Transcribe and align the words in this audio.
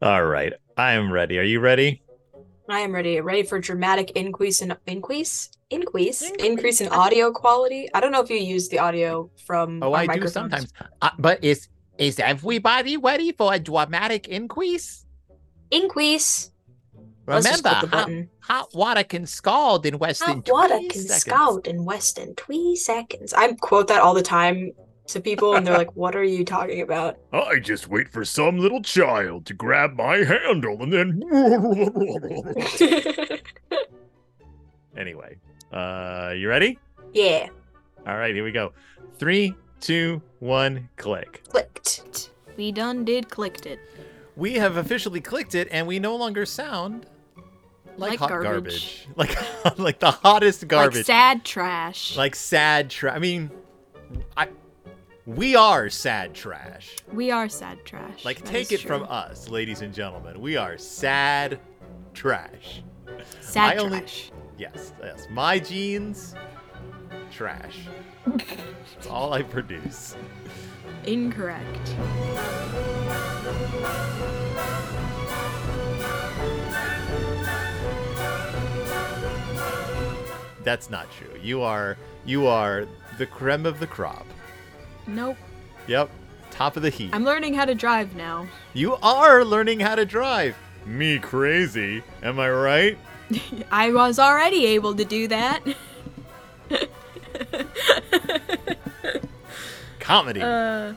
All 0.00 0.24
right, 0.24 0.52
I 0.76 0.94
am 0.94 1.12
ready. 1.12 1.38
Are 1.38 1.44
you 1.44 1.60
ready? 1.60 2.02
I 2.68 2.80
am 2.80 2.92
ready. 2.92 3.20
Ready 3.20 3.42
for 3.42 3.60
dramatic 3.60 4.12
increase 4.12 4.62
in 4.62 4.74
increase 4.86 5.50
increase 5.72 6.22
increase 6.38 6.80
in 6.80 6.88
audio 6.88 7.32
quality. 7.32 7.88
I 7.94 8.00
don't 8.00 8.12
know 8.12 8.20
if 8.20 8.30
you 8.30 8.36
use 8.36 8.68
the 8.68 8.78
audio 8.78 9.30
from. 9.46 9.82
Oh, 9.82 9.92
I 9.92 10.06
do 10.06 10.28
sometimes. 10.28 10.72
Uh, 11.00 11.10
but 11.18 11.42
is 11.42 11.68
is 11.98 12.18
everybody 12.18 12.96
ready 12.96 13.32
for 13.32 13.52
a 13.52 13.58
dramatic 13.58 14.28
increase? 14.28 15.06
Increase. 15.70 16.51
Let's 17.26 17.46
just 17.46 17.64
Remember, 17.64 17.96
hot, 17.96 18.10
hot 18.40 18.74
water 18.74 19.04
can 19.04 19.26
scald 19.26 19.86
in 19.86 19.96
less 19.98 20.18
than 20.18 20.36
Hot 20.36 20.48
water 20.50 20.78
can 20.90 21.02
seconds. 21.02 21.14
scout 21.20 21.66
in 21.68 21.84
less 21.84 22.12
than 22.12 22.34
three 22.34 22.74
seconds. 22.76 23.32
I 23.32 23.52
quote 23.54 23.86
that 23.88 24.00
all 24.00 24.14
the 24.14 24.22
time 24.22 24.72
to 25.06 25.20
people, 25.20 25.54
and 25.54 25.64
they're 25.66 25.76
like, 25.78 25.94
"What 25.94 26.16
are 26.16 26.24
you 26.24 26.44
talking 26.44 26.80
about?" 26.80 27.18
I 27.32 27.60
just 27.60 27.88
wait 27.88 28.08
for 28.08 28.24
some 28.24 28.58
little 28.58 28.82
child 28.82 29.46
to 29.46 29.54
grab 29.54 29.94
my 29.94 30.18
handle 30.18 30.82
and 30.82 30.92
then. 30.92 31.22
Anyway, 34.96 35.36
uh, 35.72 36.34
you 36.36 36.48
ready? 36.48 36.78
yeah, 37.14 37.46
All 38.06 38.16
right, 38.18 38.34
here 38.34 38.44
we 38.44 38.52
go. 38.52 38.72
Three, 39.18 39.54
two, 39.80 40.20
one, 40.40 40.88
click. 40.96 41.42
clicked. 41.48 42.30
We 42.58 42.72
done 42.72 43.04
did 43.04 43.30
clicked 43.30 43.64
it. 43.64 43.78
We 44.36 44.54
have 44.54 44.76
officially 44.76 45.20
clicked 45.20 45.54
it, 45.54 45.68
and 45.70 45.86
we 45.86 45.98
no 45.98 46.16
longer 46.16 46.46
sound 46.46 47.06
like, 47.98 48.12
Like 48.12 48.18
hot 48.20 48.28
garbage. 48.30 48.44
garbage. 48.46 49.08
Like 49.16 49.78
like 49.78 49.98
the 50.00 50.10
hottest 50.10 50.66
garbage. 50.68 50.96
Like 50.98 51.06
sad 51.06 51.44
trash. 51.44 52.16
Like 52.16 52.34
sad 52.34 52.88
trash. 52.90 53.14
I 53.14 53.18
mean, 53.18 53.50
I 54.36 54.48
we 55.26 55.54
are 55.54 55.88
sad 55.90 56.34
trash. 56.34 56.96
we 57.12 57.30
are 57.30 57.48
sad 57.48 57.84
trash. 57.84 58.24
Like 58.24 58.38
That 58.38 58.46
take 58.46 58.72
it 58.72 58.80
from 58.80 59.04
us, 59.04 59.48
ladies 59.48 59.82
and 59.82 59.92
gentlemen. 59.94 60.40
We 60.40 60.56
are 60.56 60.78
sad 60.78 61.60
trash. 62.14 62.82
Sad 63.40 63.74
I 63.78 63.80
only- 63.82 63.98
trash. 64.00 64.30
Yes, 64.58 64.92
yes. 65.02 65.26
My 65.30 65.58
jeans, 65.58 66.34
trash. 67.32 67.88
That's 68.26 69.06
all 69.08 69.32
I 69.32 69.42
produce. 69.42 70.14
Incorrect. 71.04 71.96
That's 80.62 80.90
not 80.90 81.10
true. 81.10 81.36
You 81.42 81.62
are 81.62 81.96
you 82.24 82.46
are 82.46 82.86
the 83.18 83.26
creme 83.26 83.66
of 83.66 83.80
the 83.80 83.86
crop. 83.86 84.26
Nope. 85.06 85.36
Yep. 85.88 86.10
Top 86.50 86.76
of 86.76 86.82
the 86.82 86.90
heap. 86.90 87.14
I'm 87.14 87.24
learning 87.24 87.54
how 87.54 87.64
to 87.64 87.74
drive 87.74 88.14
now. 88.14 88.46
You 88.74 88.96
are 89.02 89.44
learning 89.44 89.80
how 89.80 89.96
to 89.96 90.04
drive. 90.04 90.56
Me 90.86 91.18
crazy. 91.18 92.02
Am 92.22 92.38
I 92.38 92.50
right? 92.50 92.98
I 93.70 93.90
was 93.92 94.18
already 94.18 94.66
able 94.66 94.94
to 94.94 95.04
do 95.04 95.26
that. 95.28 95.62
Comedy. 100.12 100.42
Uh, 100.42 100.92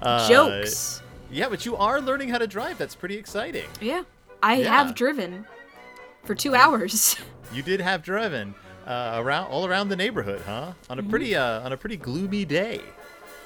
Uh, 0.00 0.26
jokes. 0.28 1.02
Yeah, 1.30 1.50
but 1.50 1.66
you 1.66 1.76
are 1.76 2.00
learning 2.00 2.30
how 2.30 2.38
to 2.38 2.46
drive. 2.46 2.78
That's 2.78 2.94
pretty 2.94 3.16
exciting. 3.16 3.68
Yeah. 3.82 4.04
I 4.42 4.54
Yeah. 4.62 4.72
have 4.76 4.94
driven 4.94 5.44
for 6.24 6.34
two 6.34 6.54
hours. 6.54 7.16
You 7.52 7.62
did 7.62 7.80
have 7.80 8.02
driven 8.04 8.54
uh, 8.86 9.14
around 9.20 9.46
all 9.50 9.66
around 9.66 9.88
the 9.88 9.96
neighborhood, 9.96 10.40
huh? 10.46 10.72
On 10.88 10.98
a 11.00 11.02
pretty 11.02 11.34
uh, 11.34 11.60
on 11.66 11.72
a 11.72 11.76
pretty 11.76 11.96
gloomy 11.96 12.44
day. 12.46 12.80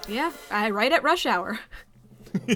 yeah, 0.06 0.31
I 0.51 0.69
right 0.70 0.92
at 0.92 1.03
rush 1.03 1.25
hour. 1.27 1.58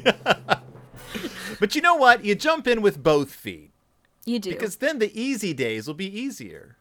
But 1.58 1.74
you 1.74 1.80
know 1.82 1.96
what? 1.96 2.24
You 2.24 2.34
jump 2.34 2.66
in 2.68 2.82
with 2.82 3.02
both 3.02 3.32
feet 3.32 3.72
You 4.26 4.38
do. 4.38 4.50
because 4.50 4.76
then 4.76 4.98
the 5.00 5.10
easy 5.18 5.52
days 5.54 5.86
will 5.88 5.94
be 5.94 6.06
easier. 6.06 6.76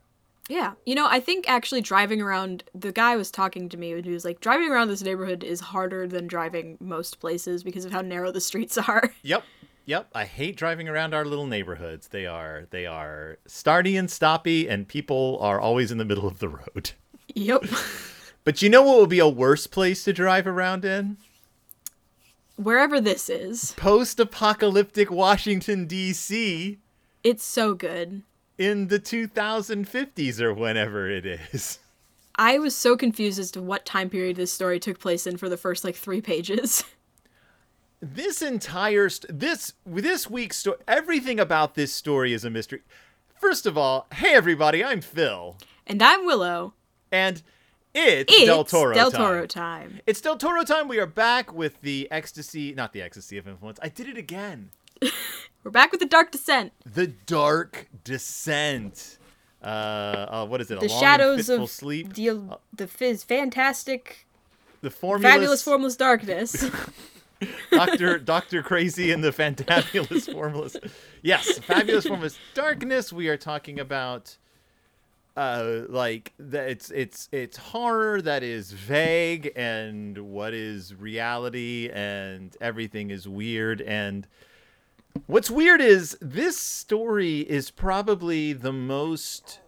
Yeah. 0.49 0.73
You 0.85 0.95
know, 0.95 1.07
I 1.07 1.19
think 1.19 1.49
actually 1.49 1.81
driving 1.81 2.21
around, 2.21 2.63
the 2.73 2.91
guy 2.91 3.15
was 3.15 3.31
talking 3.31 3.69
to 3.69 3.77
me 3.77 3.93
and 3.93 4.05
he 4.05 4.11
was 4.11 4.25
like, 4.25 4.39
driving 4.39 4.69
around 4.69 4.87
this 4.87 5.01
neighborhood 5.01 5.43
is 5.43 5.59
harder 5.59 6.07
than 6.07 6.27
driving 6.27 6.77
most 6.79 7.19
places 7.19 7.63
because 7.63 7.85
of 7.85 7.91
how 7.91 8.01
narrow 8.01 8.31
the 8.31 8.41
streets 8.41 8.77
are. 8.87 9.11
Yep. 9.23 9.43
Yep. 9.85 10.09
I 10.13 10.25
hate 10.25 10.57
driving 10.57 10.89
around 10.89 11.13
our 11.13 11.25
little 11.25 11.47
neighborhoods. 11.47 12.09
They 12.09 12.25
are 12.25 12.67
they 12.71 12.85
are 12.85 13.37
starty 13.47 13.97
and 13.97 14.09
stoppy 14.09 14.69
and 14.69 14.87
people 14.87 15.37
are 15.41 15.59
always 15.59 15.91
in 15.91 15.97
the 15.97 16.05
middle 16.05 16.27
of 16.27 16.39
the 16.39 16.49
road. 16.49 16.91
yep. 17.35 17.63
But 18.43 18.61
you 18.61 18.69
know 18.69 18.83
what 18.83 18.99
would 18.99 19.09
be 19.09 19.19
a 19.19 19.27
worse 19.27 19.67
place 19.67 20.03
to 20.05 20.13
drive 20.13 20.47
around 20.47 20.85
in? 20.85 21.17
Wherever 22.55 22.99
this 22.99 23.29
is, 23.29 23.73
Post-apocalyptic 23.77 25.11
Washington 25.11 25.85
D.C. 25.85 26.79
it's 27.23 27.43
so 27.43 27.75
good. 27.75 28.23
In 28.57 28.88
the 28.88 29.00
2050s 29.00 30.40
or 30.41 30.53
whenever 30.53 31.09
it 31.09 31.25
is. 31.25 31.79
I 32.35 32.59
was 32.59 32.75
so 32.75 32.95
confused 32.95 33.40
as 33.40 33.51
to 33.51 33.62
what 33.62 33.85
time 33.85 34.09
period 34.09 34.35
this 34.35 34.51
story 34.51 34.79
took 34.79 35.00
place 35.00 35.25
in 35.28 35.38
for 35.38 35.50
the 35.50 35.57
first 35.57 35.84
like 35.84 35.95
three 35.95 36.22
pages. 36.22 36.84
This 38.00 38.44
entire 38.44 39.09
st- 39.09 39.40
this 39.40 39.73
this 39.84 40.29
week's 40.29 40.57
story, 40.57 40.78
everything 40.88 41.40
about 41.40 41.73
this 41.73 41.91
story 41.91 42.31
is 42.31 42.45
a 42.45 42.50
mystery. 42.51 42.81
First 43.40 43.66
of 43.66 43.75
all, 43.75 44.06
hey 44.13 44.35
everybody, 44.35 44.84
I'm 44.84 45.01
Phil, 45.01 45.57
And 45.88 46.03
I'm 46.03 46.24
Willow. 46.24 46.75
and 47.12 47.41
it's, 47.95 48.31
It's 48.31 48.45
Del 48.45 48.63
Toro 48.66 48.94
Del 48.94 49.09
time. 49.09 49.19
Toro 49.19 49.45
time. 49.47 50.00
It's 50.06 50.22
Del 50.22 50.38
Toro 50.38 50.63
time. 50.63 50.88
We 50.88 51.00
are 51.00 51.07
back 51.07 51.51
with 51.51 51.81
the 51.81 52.07
ecstasy, 52.12 52.72
not 52.75 52.94
the 52.94 53.01
ecstasy 53.01 53.35
of 53.39 53.47
influence. 53.47 53.79
I 53.81 53.89
did 53.89 54.07
it 54.07 54.16
again. 54.18 54.69
We're 55.63 55.71
back 55.71 55.91
with 55.91 55.99
the 55.99 56.07
Dark 56.07 56.31
Descent. 56.31 56.73
The 56.85 57.07
Dark 57.07 57.87
Descent. 58.03 59.17
Uh, 59.61 59.65
uh 59.65 60.45
what 60.45 60.61
is 60.61 60.71
it? 60.71 60.77
A 60.77 60.81
The 60.81 60.89
shadows 60.89 61.49
of 61.49 61.69
sleep. 61.69 62.13
the 62.13 62.57
the 62.73 62.87
fizz 62.87 63.23
fantastic 63.23 64.27
The 64.81 64.89
fabulous 64.89 65.63
formless 65.63 65.95
darkness. 65.95 66.69
Doctor 67.71 68.17
Doctor 68.17 68.63
Crazy 68.63 69.11
and 69.11 69.23
the 69.23 69.31
Fantabulous 69.31 70.31
Formless. 70.31 70.75
Yes, 71.21 71.59
Fabulous 71.59 72.07
Formless 72.07 72.39
Darkness. 72.55 73.13
We 73.13 73.27
are 73.27 73.37
talking 73.37 73.79
about 73.79 74.37
uh 75.35 75.81
like 75.87 76.33
that 76.39 76.67
it's 76.69 76.89
it's 76.89 77.29
it's 77.31 77.57
horror 77.57 78.21
that 78.23 78.41
is 78.41 78.71
vague 78.71 79.51
and 79.55 80.17
what 80.17 80.55
is 80.55 80.95
reality 80.95 81.91
and 81.93 82.57
everything 82.59 83.11
is 83.11 83.27
weird 83.27 83.81
and 83.81 84.27
what's 85.25 85.50
weird 85.50 85.81
is 85.81 86.17
this 86.22 86.59
story 86.59 87.39
is 87.39 87.72
probably 87.72 88.53
the 88.53 88.73
most 88.73 89.59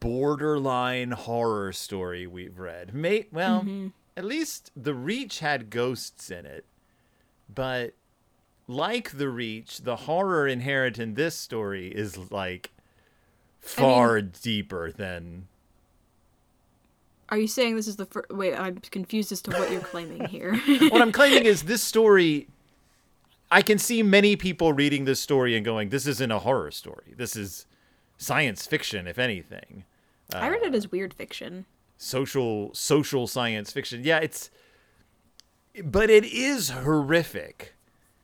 borderline 0.00 1.12
horror 1.12 1.72
story 1.72 2.26
we've 2.26 2.58
read. 2.58 2.94
May 2.94 3.26
well, 3.30 3.60
mm-hmm. 3.60 3.88
at 4.16 4.24
least 4.24 4.70
The 4.76 4.94
Reach 4.94 5.38
had 5.38 5.70
ghosts 5.70 6.30
in 6.30 6.46
it. 6.46 6.64
But 7.52 7.94
like 8.66 9.12
The 9.12 9.28
Reach, 9.28 9.82
the 9.82 9.96
horror 9.96 10.46
inherent 10.46 10.98
in 10.98 11.14
this 11.14 11.34
story 11.34 11.88
is 11.88 12.30
like 12.30 12.70
far 13.60 14.20
deeper 14.20 14.92
than 14.92 15.48
Are 17.28 17.38
you 17.38 17.48
saying 17.48 17.76
this 17.76 17.88
is 17.88 17.96
the 17.96 18.06
first? 18.06 18.30
Wait, 18.30 18.54
I'm 18.54 18.76
confused 18.76 19.32
as 19.32 19.42
to 19.42 19.50
what 19.52 19.70
you're 19.70 19.80
claiming 19.80 20.26
here. 20.26 20.56
what 20.88 21.02
I'm 21.02 21.12
claiming 21.12 21.44
is 21.44 21.62
this 21.64 21.82
story. 21.82 22.48
I 23.50 23.62
can 23.62 23.78
see 23.78 24.02
many 24.02 24.36
people 24.36 24.72
reading 24.72 25.04
this 25.04 25.20
story 25.20 25.56
and 25.56 25.64
going, 25.64 25.88
"This 25.88 26.06
isn't 26.06 26.30
a 26.30 26.40
horror 26.40 26.70
story. 26.70 27.14
This 27.16 27.34
is 27.36 27.66
science 28.16 28.66
fiction, 28.66 29.06
if 29.06 29.18
anything." 29.18 29.84
I 30.32 30.48
read 30.48 30.62
it 30.62 30.74
as 30.74 30.90
weird 30.92 31.14
fiction. 31.14 31.64
social 31.96 32.72
social 32.74 33.26
science 33.26 33.72
fiction. 33.72 34.02
Yeah, 34.04 34.18
it's 34.18 34.50
but 35.82 36.10
it 36.10 36.24
is 36.24 36.70
horrific. 36.70 37.74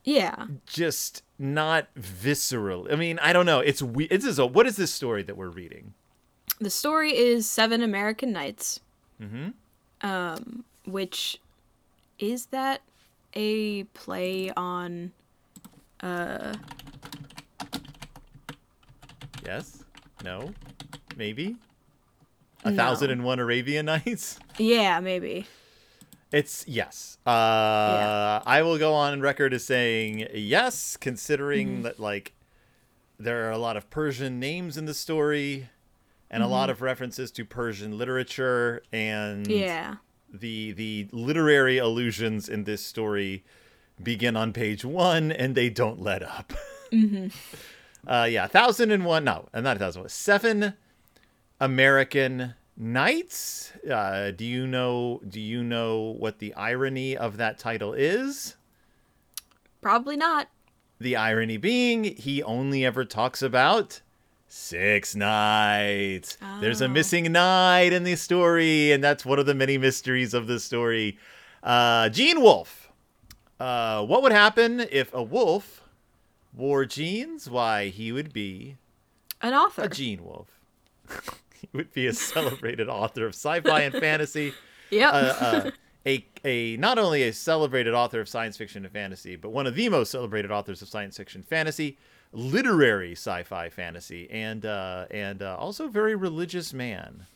Yeah. 0.05 0.47
Just 0.67 1.23
not 1.39 1.89
visceral. 1.97 2.87
I 2.93 2.97
mean, 2.97 3.19
I 3.21 3.33
don't 3.33 3.47
know. 3.47 3.61
It's 3.61 3.83
we. 3.83 4.07
This 4.07 4.25
is 4.25 4.39
a. 4.39 4.47
What 4.47 4.67
is 4.67 4.77
this 4.77 4.93
story 4.93 5.23
that 5.23 5.37
we're 5.37 5.49
reading? 5.49 5.95
The 6.61 6.71
story 6.71 7.17
is 7.17 7.49
Seven 7.49 7.83
American 7.83 8.33
Nights. 8.33 8.81
Mm-hmm. 9.21 9.51
Um, 10.07 10.65
which 10.85 11.41
is 12.19 12.47
that 12.47 12.83
a 13.35 13.85
play 13.85 14.51
on 14.57 15.13
uh 16.01 16.55
Yes. 19.45 19.85
No. 20.25 20.53
Maybe. 21.17 21.57
A 22.65 22.71
No. 22.71 22.77
thousand 22.77 23.11
and 23.11 23.25
one 23.25 23.39
Arabian 23.39 23.87
Nights. 23.95 24.39
yeah, 24.59 25.01
maybe. 25.01 25.47
It's 26.33 26.65
yes. 26.67 27.19
Uh, 27.27 28.41
I 28.45 28.63
will 28.63 28.79
go 28.79 28.95
on 28.95 29.21
record 29.21 29.53
as 29.55 29.65
saying 29.65 30.27
yes, 30.35 30.97
considering 30.97 31.69
Mm-hmm. 31.69 31.83
that 31.83 32.01
like 32.01 32.33
there 33.19 33.47
are 33.47 33.53
a 33.53 33.59
lot 33.59 33.77
of 33.77 33.89
Persian 33.91 34.41
names 34.41 34.77
in 34.77 34.87
the 34.87 34.95
story, 34.95 35.69
and 36.31 36.43
a 36.43 36.47
Mm-hmm. 36.47 36.53
lot 36.53 36.71
of 36.71 36.81
references 36.83 37.31
to 37.33 37.45
Persian 37.45 37.97
literature, 37.99 38.83
and 38.93 39.47
Yeah. 39.47 39.97
The 40.41 40.73
the 40.73 41.09
literary 41.13 41.79
allusions 41.79 42.49
in 42.49 42.65
this 42.65 42.85
story 42.85 43.45
begin 44.03 44.37
on 44.37 44.53
page 44.53 44.85
one, 44.85 45.31
and 45.31 45.55
they 45.55 45.71
don't 45.71 46.01
let 46.01 46.23
up. 46.23 46.53
Mm-hmm. 46.93 47.29
Uh, 48.07 48.29
yeah, 48.31 48.47
thousand 48.47 48.91
and 48.91 49.03
one. 49.07 49.25
No, 49.25 49.49
not 49.55 49.77
a 49.77 49.79
thousand. 49.79 50.11
Seven 50.11 50.75
American 51.59 52.53
Knights. 52.77 53.73
Uh, 53.91 54.31
do 54.31 54.45
you 54.45 54.67
know? 54.67 55.23
Do 55.27 55.41
you 55.41 55.65
know 55.65 56.15
what 56.19 56.39
the 56.39 56.53
irony 56.53 57.17
of 57.17 57.39
that 57.39 57.59
title 57.59 57.95
is? 57.95 58.57
Probably 59.81 60.19
not. 60.19 60.49
The 60.99 61.17
irony 61.17 61.57
being, 61.57 62.05
he 62.05 62.43
only 62.43 62.85
ever 62.85 63.07
talks 63.07 63.41
about 63.41 64.03
six 64.55 65.17
nights. 65.17 66.39
There's 66.61 66.81
a 66.81 66.85
Oh. 66.85 66.89
missing 66.89 67.33
night 67.33 67.93
in 67.93 68.05
the 68.05 68.15
story, 68.15 68.93
and 68.93 69.03
that's 69.03 69.25
one 69.25 69.39
of 69.41 69.47
the 69.47 69.55
many 69.55 69.79
mysteries 69.79 70.33
of 70.33 70.47
the 70.47 70.61
story. 70.61 71.19
Uh, 71.63 72.09
Gene 72.09 72.41
Wolfe. 72.41 72.89
Uh, 73.59 74.05
what 74.05 74.23
would 74.23 74.33
happen 74.33 74.81
if 74.93 75.13
a 75.13 75.23
wolf 75.23 75.83
wore 76.53 76.85
jeans? 76.85 77.51
Why, 77.51 77.89
he 77.89 78.13
would 78.13 78.33
be 78.33 78.77
An 79.43 79.55
author. 79.55 79.83
a 79.83 79.89
Gene 79.89 80.23
Wolfe. 80.25 80.51
he 81.61 81.69
would 81.73 81.93
be 81.93 82.07
a 82.07 82.13
celebrated 82.13 82.89
author 82.89 83.27
of 83.27 83.35
sci-fi 83.35 83.81
and 83.83 83.95
fantasy 83.95 84.55
yep. 84.91 85.13
uh, 85.13 85.17
uh, 85.17 85.71
a 86.07 86.25
a 86.45 86.77
not 86.77 86.99
only 86.99 87.23
a 87.25 87.33
celebrated 87.33 87.93
author 87.95 88.21
of 88.21 88.29
science 88.29 88.57
fiction 88.57 88.85
and 88.85 88.93
fantasy, 88.93 89.35
but 89.37 89.51
one 89.51 89.67
of 89.67 89.75
the 89.75 89.89
most 89.89 90.11
celebrated 90.13 90.51
authors 90.53 90.81
of 90.83 90.89
science 90.89 91.17
fiction 91.17 91.43
fantasy, 91.43 91.97
literary 92.35 93.13
sci-fi 93.13 93.71
fantasy, 93.71 94.29
and 94.31 94.67
uh, 94.67 95.07
and 95.11 95.43
uh, 95.43 95.57
also 95.59 95.89
very 95.89 96.15
religious 96.15 96.73
man. 96.73 97.27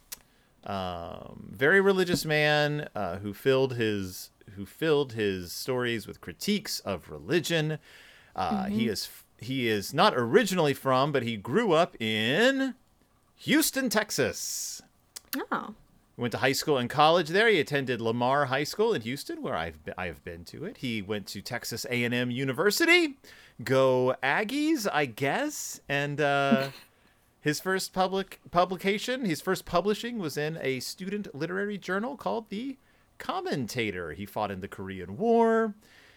Um, 0.65 1.49
very 1.51 1.81
religious 1.81 2.25
man 2.25 2.89
uh, 2.95 3.19
who 3.19 3.33
filled 3.33 3.75
his 3.75 4.31
who 4.57 4.67
filled 4.67 5.13
his 5.13 5.53
stories 5.53 6.07
with 6.07 6.21
critiques 6.21 6.81
of 6.81 7.11
religion. 7.11 7.79
Uh, 8.35 8.65
He 8.65 8.89
is 8.89 9.09
he 9.39 9.69
is 9.69 9.95
not 9.95 10.15
originally 10.17 10.75
from, 10.75 11.13
but 11.13 11.23
he 11.23 11.37
grew 11.37 11.73
up 11.73 11.97
in 12.01 12.75
Houston, 13.37 13.89
Texas. 13.89 14.83
oh. 15.53 15.75
Went 16.17 16.33
to 16.33 16.39
high 16.39 16.51
school 16.53 16.77
and 16.79 16.91
college 16.91 17.29
there. 17.29 17.47
He 17.49 17.61
attended 17.61 18.01
Lamar 18.01 18.47
High 18.47 18.65
School 18.65 18.93
in 18.93 19.03
Houston, 19.03 19.41
where 19.41 19.55
I've 19.55 19.85
been, 19.85 19.95
I've 19.97 20.25
been 20.25 20.45
to 20.47 20.65
it. 20.65 20.79
He 20.79 21.01
went 21.01 21.29
to 21.29 21.41
Texas 21.41 21.87
A&M 21.89 22.33
University. 22.33 23.17
Go 23.63 24.15
Aggies, 24.23 24.87
I 24.93 25.07
guess. 25.07 25.81
And 25.89 26.21
uh, 26.21 26.69
his 27.41 27.61
first 27.61 27.93
public 27.93 28.41
publication, 28.51 29.25
his 29.25 29.41
first 29.41 29.65
publishing, 29.65 30.19
was 30.19 30.37
in 30.37 30.59
a 30.61 30.81
student 30.81 31.35
literary 31.35 31.79
journal 31.79 32.17
called 32.17 32.49
the 32.49 32.77
Commentator. 33.19 34.13
He 34.13 34.27
fought 34.27 34.51
in 34.51 34.61
the 34.61 34.69
Korean 34.69 35.17
War. 35.17 35.75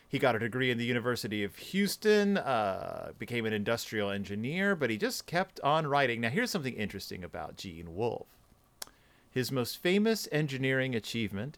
He 0.08 0.20
got 0.20 0.36
a 0.36 0.40
degree 0.40 0.70
in 0.70 0.78
the 0.78 0.86
University 0.86 1.42
of 1.44 1.56
Houston, 1.56 2.38
uh, 2.38 3.12
became 3.18 3.46
an 3.46 3.54
industrial 3.54 4.10
engineer, 4.10 4.76
but 4.76 4.90
he 4.90 4.98
just 4.98 5.26
kept 5.26 5.60
on 5.62 5.88
writing. 5.88 6.20
Now, 6.20 6.30
here's 6.30 6.52
something 6.52 6.74
interesting 6.74 7.24
about 7.24 7.56
Gene 7.56 7.96
Wolfe. 7.96 8.28
His 9.32 9.54
most 9.54 9.78
famous 9.78 10.28
engineering 10.30 10.94
achievement 10.94 11.58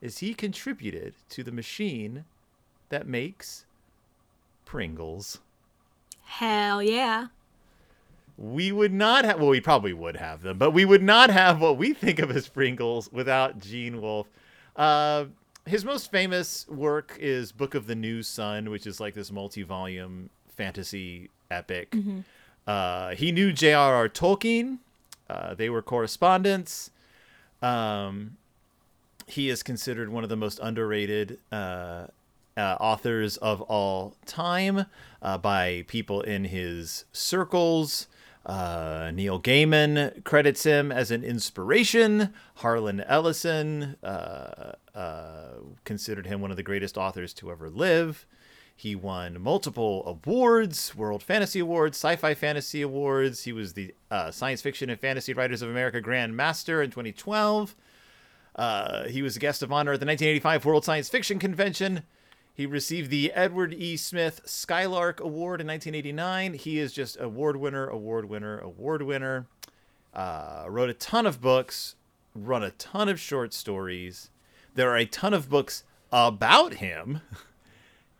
is 0.00 0.18
he 0.18 0.34
contributed 0.34 1.14
to 1.28 1.44
the 1.44 1.52
machine 1.52 2.24
that 2.88 3.06
makes 3.06 3.64
Pringles. 4.72 5.38
Hell 6.24 6.82
yeah. 6.82 7.26
We 8.38 8.72
would 8.72 8.94
not 8.94 9.26
have, 9.26 9.38
well, 9.38 9.50
we 9.50 9.60
probably 9.60 9.92
would 9.92 10.16
have 10.16 10.40
them, 10.40 10.56
but 10.56 10.70
we 10.70 10.86
would 10.86 11.02
not 11.02 11.28
have 11.28 11.60
what 11.60 11.76
we 11.76 11.92
think 11.92 12.18
of 12.18 12.30
as 12.30 12.48
Pringles 12.48 13.12
without 13.12 13.58
Gene 13.58 14.00
Wolfe. 14.00 14.28
Uh, 14.74 15.26
his 15.66 15.84
most 15.84 16.10
famous 16.10 16.66
work 16.68 17.18
is 17.20 17.52
Book 17.52 17.74
of 17.74 17.86
the 17.86 17.94
New 17.94 18.22
Sun, 18.22 18.70
which 18.70 18.86
is 18.86 18.98
like 18.98 19.12
this 19.12 19.30
multi 19.30 19.62
volume 19.62 20.30
fantasy 20.56 21.28
epic. 21.50 21.94
Uh, 22.66 23.10
he 23.14 23.30
knew 23.30 23.52
J.R.R. 23.52 24.08
Tolkien, 24.08 24.78
uh, 25.28 25.52
they 25.52 25.68
were 25.68 25.82
correspondents. 25.82 26.90
Um, 27.60 28.38
he 29.26 29.50
is 29.50 29.62
considered 29.62 30.08
one 30.08 30.24
of 30.24 30.30
the 30.30 30.36
most 30.36 30.58
underrated 30.62 31.38
uh, 31.52 32.06
uh, 32.56 32.76
authors 32.80 33.36
of 33.38 33.60
all 33.62 34.16
time 34.26 34.86
uh, 35.20 35.38
by 35.38 35.84
people 35.88 36.20
in 36.20 36.44
his 36.44 37.04
circles. 37.12 38.06
Uh, 38.44 39.12
Neil 39.14 39.40
Gaiman 39.40 40.24
credits 40.24 40.64
him 40.64 40.90
as 40.90 41.10
an 41.10 41.22
inspiration. 41.22 42.32
Harlan 42.56 43.00
Ellison 43.02 43.96
uh, 44.02 44.72
uh, 44.94 45.48
considered 45.84 46.26
him 46.26 46.40
one 46.40 46.50
of 46.50 46.56
the 46.56 46.62
greatest 46.62 46.98
authors 46.98 47.32
to 47.34 47.50
ever 47.50 47.70
live. 47.70 48.26
He 48.74 48.96
won 48.96 49.40
multiple 49.40 50.02
awards, 50.06 50.94
World 50.96 51.22
Fantasy 51.22 51.60
Awards, 51.60 51.96
Sci-Fi 51.96 52.34
Fantasy 52.34 52.82
Awards. 52.82 53.44
He 53.44 53.52
was 53.52 53.74
the 53.74 53.94
uh, 54.10 54.32
Science 54.32 54.60
Fiction 54.60 54.90
and 54.90 54.98
Fantasy 54.98 55.34
Writers 55.34 55.62
of 55.62 55.70
America 55.70 56.00
Grand 56.00 56.36
Master 56.36 56.82
in 56.82 56.90
2012. 56.90 57.76
Uh, 58.56 59.04
he 59.04 59.22
was 59.22 59.36
a 59.36 59.38
guest 59.38 59.62
of 59.62 59.70
honor 59.70 59.92
at 59.92 60.00
the 60.00 60.06
1985 60.06 60.64
World 60.64 60.84
Science 60.84 61.08
Fiction 61.08 61.38
Convention. 61.38 62.02
He 62.54 62.66
received 62.66 63.10
the 63.10 63.32
Edward 63.32 63.72
E. 63.72 63.96
Smith 63.96 64.42
Skylark 64.44 65.20
Award 65.20 65.60
in 65.60 65.66
1989. 65.66 66.54
He 66.54 66.78
is 66.78 66.92
just 66.92 67.18
award 67.18 67.56
winner, 67.56 67.86
award 67.86 68.28
winner, 68.28 68.58
award 68.58 69.02
winner. 69.02 69.46
Uh, 70.12 70.64
wrote 70.68 70.90
a 70.90 70.94
ton 70.94 71.24
of 71.24 71.40
books, 71.40 71.96
run 72.34 72.62
a 72.62 72.70
ton 72.72 73.08
of 73.08 73.18
short 73.18 73.54
stories. 73.54 74.30
There 74.74 74.90
are 74.90 74.98
a 74.98 75.06
ton 75.06 75.32
of 75.32 75.48
books 75.48 75.84
about 76.12 76.74
him. 76.74 77.20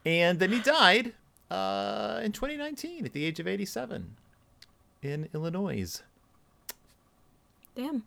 And 0.04 0.38
then 0.38 0.50
he 0.50 0.60
died 0.60 1.12
uh, 1.50 2.20
in 2.24 2.32
2019 2.32 3.04
at 3.04 3.12
the 3.12 3.24
age 3.24 3.38
of 3.38 3.46
87 3.46 4.16
in 5.02 5.28
Illinois. 5.34 6.02
Damn. 7.76 8.04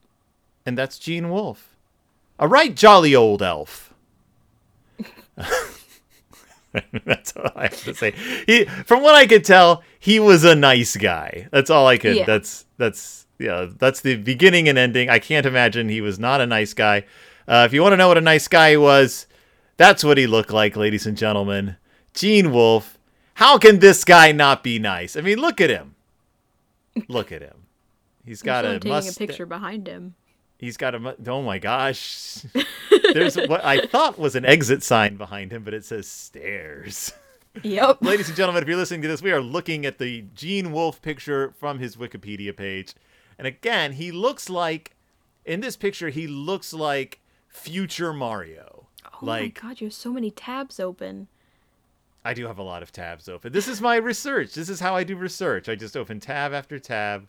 And 0.65 0.77
that's 0.77 0.97
Gene 0.97 1.29
Wolfe. 1.29 1.75
A 2.39 2.47
right 2.47 2.75
jolly 2.75 3.15
old 3.15 3.41
elf. 3.41 3.93
that's 7.05 7.35
all 7.35 7.51
I 7.55 7.63
have 7.63 7.83
to 7.83 7.93
say. 7.93 8.13
He, 8.45 8.65
from 8.85 9.01
what 9.01 9.15
I 9.15 9.27
could 9.27 9.43
tell, 9.43 9.83
he 9.99 10.19
was 10.19 10.43
a 10.43 10.55
nice 10.55 10.95
guy. 10.95 11.47
That's 11.51 11.69
all 11.69 11.87
I 11.87 11.97
could. 11.97 12.15
Yeah. 12.15 12.25
That's 12.25 12.65
that's 12.77 13.27
yeah. 13.39 13.67
That's 13.77 14.01
the 14.01 14.15
beginning 14.17 14.69
and 14.69 14.77
ending. 14.77 15.09
I 15.09 15.19
can't 15.19 15.45
imagine 15.45 15.89
he 15.89 16.01
was 16.01 16.19
not 16.19 16.41
a 16.41 16.45
nice 16.45 16.73
guy. 16.73 17.05
Uh, 17.47 17.63
if 17.65 17.73
you 17.73 17.81
want 17.81 17.93
to 17.93 17.97
know 17.97 18.07
what 18.07 18.17
a 18.17 18.21
nice 18.21 18.47
guy 18.47 18.77
was, 18.77 19.27
that's 19.77 20.03
what 20.03 20.17
he 20.17 20.27
looked 20.27 20.51
like, 20.51 20.75
ladies 20.75 21.05
and 21.05 21.17
gentlemen. 21.17 21.77
Gene 22.13 22.51
Wolfe. 22.51 22.97
How 23.35 23.57
can 23.57 23.79
this 23.79 24.05
guy 24.05 24.31
not 24.31 24.63
be 24.63 24.79
nice? 24.79 25.17
I 25.17 25.21
mean, 25.21 25.39
look 25.39 25.59
at 25.59 25.69
him. 25.69 25.95
Look 27.09 27.33
at 27.33 27.41
him. 27.41 27.65
He's 28.25 28.41
got 28.41 28.65
a 28.65 28.73
taking 28.73 28.91
mustache. 28.91 29.15
a 29.15 29.19
picture 29.19 29.45
behind 29.45 29.87
him. 29.87 30.15
He's 30.65 30.77
got 30.77 30.95
a. 30.95 31.15
Oh 31.27 31.43
my 31.43 31.59
gosh. 31.59 32.43
There's 33.13 33.35
what 33.35 33.63
I 33.63 33.85
thought 33.85 34.17
was 34.17 34.35
an 34.35 34.45
exit 34.45 34.81
sign 34.81 35.15
behind 35.15 35.51
him, 35.51 35.63
but 35.63 35.75
it 35.75 35.85
says 35.85 36.07
stairs. 36.07 37.13
Yep. 37.61 37.99
Ladies 38.01 38.29
and 38.29 38.35
gentlemen, 38.35 38.63
if 38.63 38.67
you're 38.67 38.77
listening 38.77 39.03
to 39.03 39.07
this, 39.07 39.21
we 39.21 39.31
are 39.31 39.41
looking 39.41 39.85
at 39.85 39.99
the 39.99 40.25
Gene 40.33 40.71
Wolfe 40.71 41.03
picture 41.03 41.53
from 41.59 41.77
his 41.77 41.97
Wikipedia 41.97 42.57
page. 42.57 42.95
And 43.37 43.45
again, 43.45 43.93
he 43.93 44.11
looks 44.11 44.49
like, 44.49 44.95
in 45.45 45.61
this 45.61 45.77
picture, 45.77 46.09
he 46.09 46.25
looks 46.25 46.73
like 46.73 47.19
future 47.47 48.11
Mario. 48.11 48.87
Oh 49.05 49.19
like, 49.21 49.61
my 49.63 49.69
god, 49.69 49.81
you 49.81 49.85
have 49.85 49.93
so 49.93 50.11
many 50.11 50.31
tabs 50.31 50.79
open. 50.79 51.27
I 52.23 52.33
do 52.33 52.47
have 52.47 52.57
a 52.57 52.63
lot 52.63 52.81
of 52.81 52.91
tabs 52.91 53.29
open. 53.29 53.53
This 53.53 53.67
is 53.67 53.81
my 53.81 53.97
research. 53.97 54.55
This 54.55 54.67
is 54.67 54.79
how 54.79 54.95
I 54.95 55.03
do 55.03 55.15
research. 55.15 55.69
I 55.69 55.75
just 55.75 55.95
open 55.95 56.19
tab 56.19 56.53
after 56.53 56.79
tab 56.79 57.27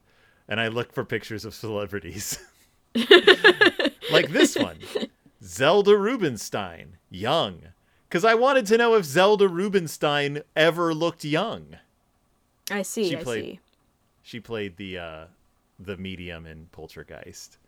and 0.48 0.58
I 0.58 0.68
look 0.68 0.90
for 0.90 1.04
pictures 1.04 1.44
of 1.44 1.54
celebrities. 1.54 2.38
like 4.10 4.28
this 4.30 4.56
one 4.56 4.78
Zelda 5.42 5.96
Rubinstein, 5.96 6.96
young. 7.10 7.60
Because 8.08 8.24
I 8.24 8.34
wanted 8.34 8.66
to 8.66 8.78
know 8.78 8.94
if 8.94 9.04
Zelda 9.04 9.48
Rubinstein 9.48 10.42
ever 10.54 10.94
looked 10.94 11.24
young. 11.24 11.76
I 12.70 12.82
see, 12.82 13.08
She 13.10 13.16
I 13.16 13.22
played- 13.22 13.44
see. 13.44 13.60
She 14.22 14.40
played 14.40 14.76
the 14.76 14.98
uh, 14.98 15.24
the 15.78 15.96
medium 15.96 16.46
in 16.46 16.66
Poltergeist. 16.72 17.58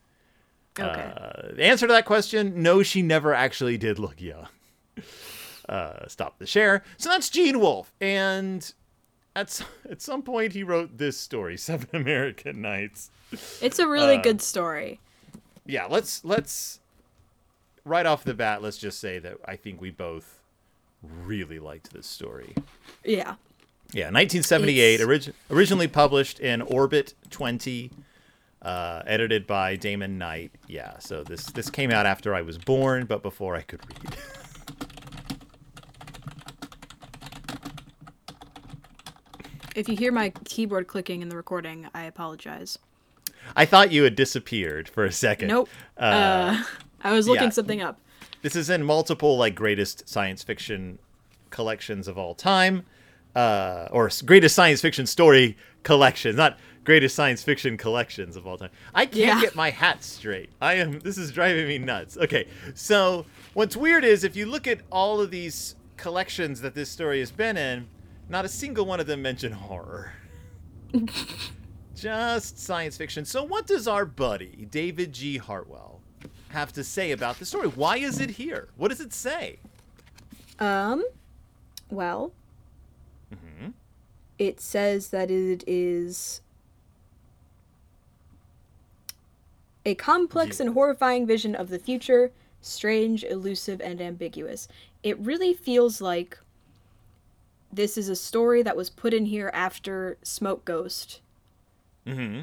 Okay. 0.78 1.12
Uh, 1.16 1.54
the 1.54 1.64
answer 1.64 1.86
to 1.86 1.92
that 1.92 2.04
question: 2.04 2.62
No, 2.62 2.82
she 2.82 3.00
never 3.02 3.32
actually 3.34 3.76
did 3.78 3.98
look 3.98 4.20
young. 4.20 4.48
Uh, 5.68 6.08
stop 6.08 6.38
the 6.38 6.46
share. 6.46 6.82
So 6.96 7.10
that's 7.10 7.28
Gene 7.28 7.60
Wolfe, 7.60 7.92
and 8.00 8.72
at 9.36 9.60
at 9.90 10.00
some 10.00 10.22
point 10.22 10.54
he 10.54 10.62
wrote 10.62 10.96
this 10.96 11.18
story, 11.20 11.56
Seven 11.58 11.88
American 11.92 12.62
Nights. 12.62 13.10
it's 13.60 13.78
a 13.78 13.86
really 13.86 14.16
uh, 14.16 14.22
good 14.22 14.40
story. 14.40 14.98
Yeah, 15.68 15.84
let's 15.86 16.24
let's 16.24 16.80
right 17.84 18.06
off 18.06 18.24
the 18.24 18.34
bat, 18.34 18.62
let's 18.62 18.78
just 18.78 18.98
say 18.98 19.18
that 19.20 19.36
I 19.44 19.54
think 19.54 19.80
we 19.80 19.90
both 19.90 20.40
really 21.02 21.58
liked 21.60 21.92
this 21.92 22.06
story. 22.06 22.54
Yeah. 23.04 23.36
Yeah, 23.92 24.10
1978, 24.10 24.94
It's- 25.00 25.06
orig- 25.06 25.34
originally 25.50 25.86
published 25.88 26.40
in 26.40 26.60
Orbit 26.62 27.14
20. 27.30 27.90
Uh, 28.60 29.02
edited 29.06 29.46
by 29.46 29.76
Damon 29.76 30.18
Knight. 30.18 30.50
Yeah, 30.66 30.98
so 30.98 31.22
this 31.22 31.46
this 31.46 31.70
came 31.70 31.92
out 31.92 32.06
after 32.06 32.34
I 32.34 32.42
was 32.42 32.58
born, 32.58 33.06
but 33.06 33.22
before 33.22 33.54
I 33.54 33.62
could 33.62 33.80
read. 33.88 34.16
If 39.76 39.88
you 39.88 39.96
hear 39.96 40.10
my 40.10 40.30
keyboard 40.44 40.88
clicking 40.88 41.22
in 41.22 41.28
the 41.28 41.36
recording, 41.36 41.86
I 41.94 42.04
apologize. 42.04 42.78
I 43.56 43.64
thought 43.64 43.92
you 43.92 44.04
had 44.04 44.14
disappeared 44.16 44.88
for 44.88 45.04
a 45.04 45.12
second. 45.12 45.48
Nope. 45.48 45.68
Uh, 45.96 46.02
Uh, 46.04 46.62
I 47.02 47.12
was 47.12 47.28
looking 47.28 47.44
yeah. 47.44 47.50
something 47.50 47.80
up. 47.82 48.00
This 48.42 48.54
is 48.56 48.70
in 48.70 48.82
multiple 48.84 49.36
like 49.36 49.54
greatest 49.54 50.08
science 50.08 50.42
fiction 50.42 50.98
collections 51.50 52.06
of 52.08 52.18
all 52.18 52.34
time, 52.34 52.84
uh, 53.34 53.88
or 53.90 54.10
greatest 54.24 54.54
science 54.54 54.80
fiction 54.80 55.06
story 55.06 55.56
collections, 55.82 56.36
not 56.36 56.58
greatest 56.84 57.14
science 57.14 57.42
fiction 57.42 57.76
collections 57.76 58.36
of 58.36 58.46
all 58.46 58.56
time. 58.58 58.70
I 58.94 59.06
can't 59.06 59.16
Yeah. 59.16 59.40
get 59.40 59.54
my 59.54 59.70
hat 59.70 60.02
straight. 60.04 60.50
I 60.60 60.74
am. 60.74 61.00
This 61.00 61.18
is 61.18 61.32
driving 61.32 61.66
me 61.68 61.78
nuts. 61.78 62.16
Okay, 62.16 62.46
so 62.74 63.26
what's 63.54 63.76
weird 63.76 64.04
is 64.04 64.24
if 64.24 64.36
you 64.36 64.46
look 64.46 64.66
at 64.66 64.80
all 64.90 65.20
of 65.20 65.30
these 65.30 65.74
collections 65.96 66.60
that 66.60 66.74
this 66.74 66.88
story 66.90 67.18
has 67.20 67.30
been 67.30 67.56
in, 67.56 67.88
not 68.28 68.44
a 68.44 68.48
single 68.48 68.86
one 68.86 69.00
of 69.00 69.06
them 69.06 69.20
mention 69.22 69.52
horror. 69.52 70.12
Just 71.98 72.58
science 72.58 72.96
fiction. 72.96 73.24
So, 73.24 73.42
what 73.42 73.66
does 73.66 73.88
our 73.88 74.04
buddy 74.04 74.66
David 74.70 75.12
G. 75.12 75.36
Hartwell 75.36 76.00
have 76.50 76.72
to 76.74 76.84
say 76.84 77.10
about 77.12 77.38
the 77.38 77.44
story? 77.44 77.68
Why 77.68 77.96
is 77.98 78.20
it 78.20 78.30
here? 78.30 78.68
What 78.76 78.88
does 78.88 79.00
it 79.00 79.12
say? 79.12 79.58
Um, 80.60 81.04
well, 81.90 82.32
Mhm. 83.32 83.72
it 84.38 84.60
says 84.60 85.08
that 85.10 85.30
it 85.30 85.64
is 85.66 86.40
a 89.84 89.94
complex 89.96 90.58
Ye- 90.60 90.66
and 90.66 90.74
horrifying 90.74 91.26
vision 91.26 91.54
of 91.54 91.68
the 91.68 91.78
future, 91.78 92.30
strange, 92.60 93.24
elusive, 93.24 93.80
and 93.80 94.00
ambiguous. 94.00 94.68
It 95.02 95.18
really 95.18 95.54
feels 95.54 96.00
like 96.00 96.38
this 97.72 97.98
is 97.98 98.08
a 98.08 98.16
story 98.16 98.62
that 98.62 98.76
was 98.76 98.88
put 98.90 99.12
in 99.12 99.26
here 99.26 99.50
after 99.52 100.16
Smoke 100.22 100.64
Ghost 100.64 101.20
Mm-hmm. 102.08 102.40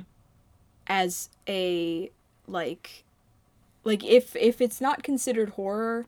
as 0.88 1.30
a 1.48 2.12
like 2.48 3.04
like 3.84 4.04
if 4.04 4.36
if 4.36 4.62
it's 4.62 4.80
not 4.80 5.02
considered 5.04 5.50
horror 5.50 6.06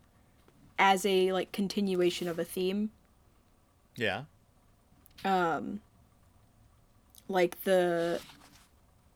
as 0.79 1.05
a 1.05 1.31
like 1.33 1.51
continuation 1.51 2.27
of 2.27 2.37
a 2.39 2.43
theme 2.43 2.91
Yeah. 3.95 4.23
um 5.25 5.81
like 7.27 7.63
the 7.63 8.21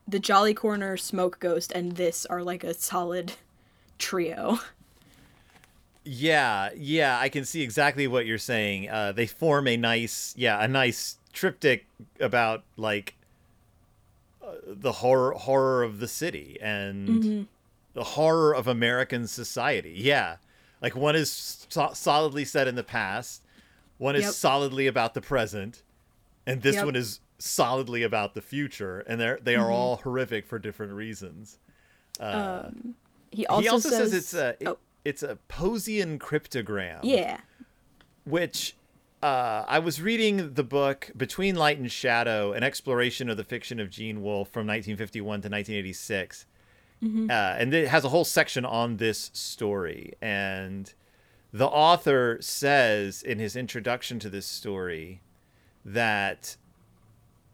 the 0.08 0.20
jolly 0.20 0.54
corner 0.54 0.98
smoke 0.98 1.40
ghost 1.40 1.72
and 1.72 1.94
this 1.94 2.26
are 2.26 2.44
like 2.44 2.64
a 2.64 2.74
solid 2.74 3.34
trio 4.00 4.60
Yeah, 6.04 6.70
yeah, 6.76 7.20
I 7.20 7.30
can 7.30 7.46
see 7.46 7.62
exactly 7.62 8.08
what 8.08 8.26
you're 8.26 8.40
saying. 8.40 8.90
Uh, 8.90 9.12
they 9.12 9.28
form 9.28 9.68
a 9.68 9.78
nice, 9.78 10.34
yeah, 10.36 10.58
a 10.64 10.68
nice 10.68 11.18
triptych 11.32 11.86
about 12.20 12.64
like 12.76 13.14
the 14.66 14.92
horror 14.94 15.32
horror 15.34 15.84
of 15.84 16.00
the 16.00 16.08
city 16.08 16.58
and 16.62 17.08
Mm-hmm. 17.10 17.42
the 17.94 18.04
horror 18.04 18.54
of 18.56 18.68
American 18.68 19.28
society. 19.28 19.94
Yeah, 19.98 20.38
like 20.82 20.96
one 20.96 21.16
is 21.16 21.66
so- 21.70 21.92
solidly 21.94 22.46
set 22.46 22.68
in 22.68 22.76
the 22.76 22.84
past, 22.84 23.44
one 23.98 24.16
is 24.16 24.24
Yep. 24.24 24.34
solidly 24.34 24.88
about 24.88 25.14
the 25.14 25.22
present, 25.22 25.84
and 26.46 26.62
this 26.62 26.76
Yep. 26.76 26.86
one 26.86 26.96
is 26.96 27.20
solidly 27.38 28.04
about 28.04 28.34
the 28.36 28.42
future. 28.42 29.00
And 29.08 29.20
they're 29.20 29.40
they 29.42 29.56
are 29.56 29.64
Mm-hmm. 29.66 29.74
all 29.74 29.96
horrific 29.98 30.46
for 30.46 30.60
different 30.60 30.94
reasons. 30.94 31.58
he 32.20 32.26
also, 32.26 32.96
he 33.32 33.68
also 33.70 33.90
says, 33.90 34.12
says, 34.12 34.14
it's 34.14 34.34
a 34.34 34.56
oh 34.70 34.78
it's 35.04 35.24
a 35.24 35.38
Posian 35.50 36.20
cryptogram 36.20 37.00
yeah 37.04 37.38
which 38.26 38.76
uh, 39.22 39.66
I 39.68 39.80
was 39.80 40.02
reading 40.02 40.54
the 40.56 40.64
book 40.64 41.12
Between 41.16 41.56
Light 41.56 41.78
and 41.78 41.92
Shadow, 41.92 42.54
an 42.54 42.64
exploration 42.64 43.30
of 43.30 43.38
the 43.38 43.44
fiction 43.44 43.80
of 43.80 43.90
Gene 43.90 44.22
Wolfe 44.22 44.50
from 44.50 44.62
1951 44.68 45.24
to 45.42 45.50
1986. 45.50 46.46
Uh, 47.32 47.34
and 47.60 47.74
it 47.74 47.88
has 47.88 48.04
a 48.06 48.10
whole 48.10 48.24
section 48.26 48.64
on 48.66 48.98
this 48.98 49.32
story. 49.34 50.14
And 50.22 50.94
the 51.52 51.68
author 51.68 52.38
says 52.42 53.24
in 53.24 53.40
his 53.40 53.56
introduction 53.56 54.20
to 54.20 54.30
this 54.30 54.46
story 54.46 55.22
that 55.84 56.58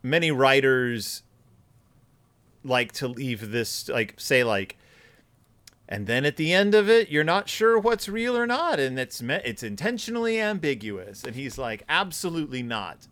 many 0.04 0.32
writers 0.32 1.24
like 2.64 2.92
to 2.94 3.08
leave 3.08 3.52
this, 3.52 3.88
like, 3.88 4.16
say, 4.18 4.44
like, 4.44 4.78
and 5.90 6.08
then 6.08 6.26
at 6.26 6.36
the 6.36 6.54
end 6.54 6.76
of 6.76 6.90
it 6.90 7.10
you're 7.10 7.24
not 7.24 7.48
sure 7.50 7.80
what's 7.80 8.10
real 8.10 8.36
or 8.36 8.46
not 8.46 8.80
and 8.80 9.00
it's 9.00 9.22
me- 9.22 9.42
it's 9.46 9.64
intentionally 9.64 10.40
ambiguous. 10.40 11.24
And 11.24 11.36
he's 11.36 11.58
like 11.58 11.84
absolutely 11.88 12.64
not. 12.64 13.08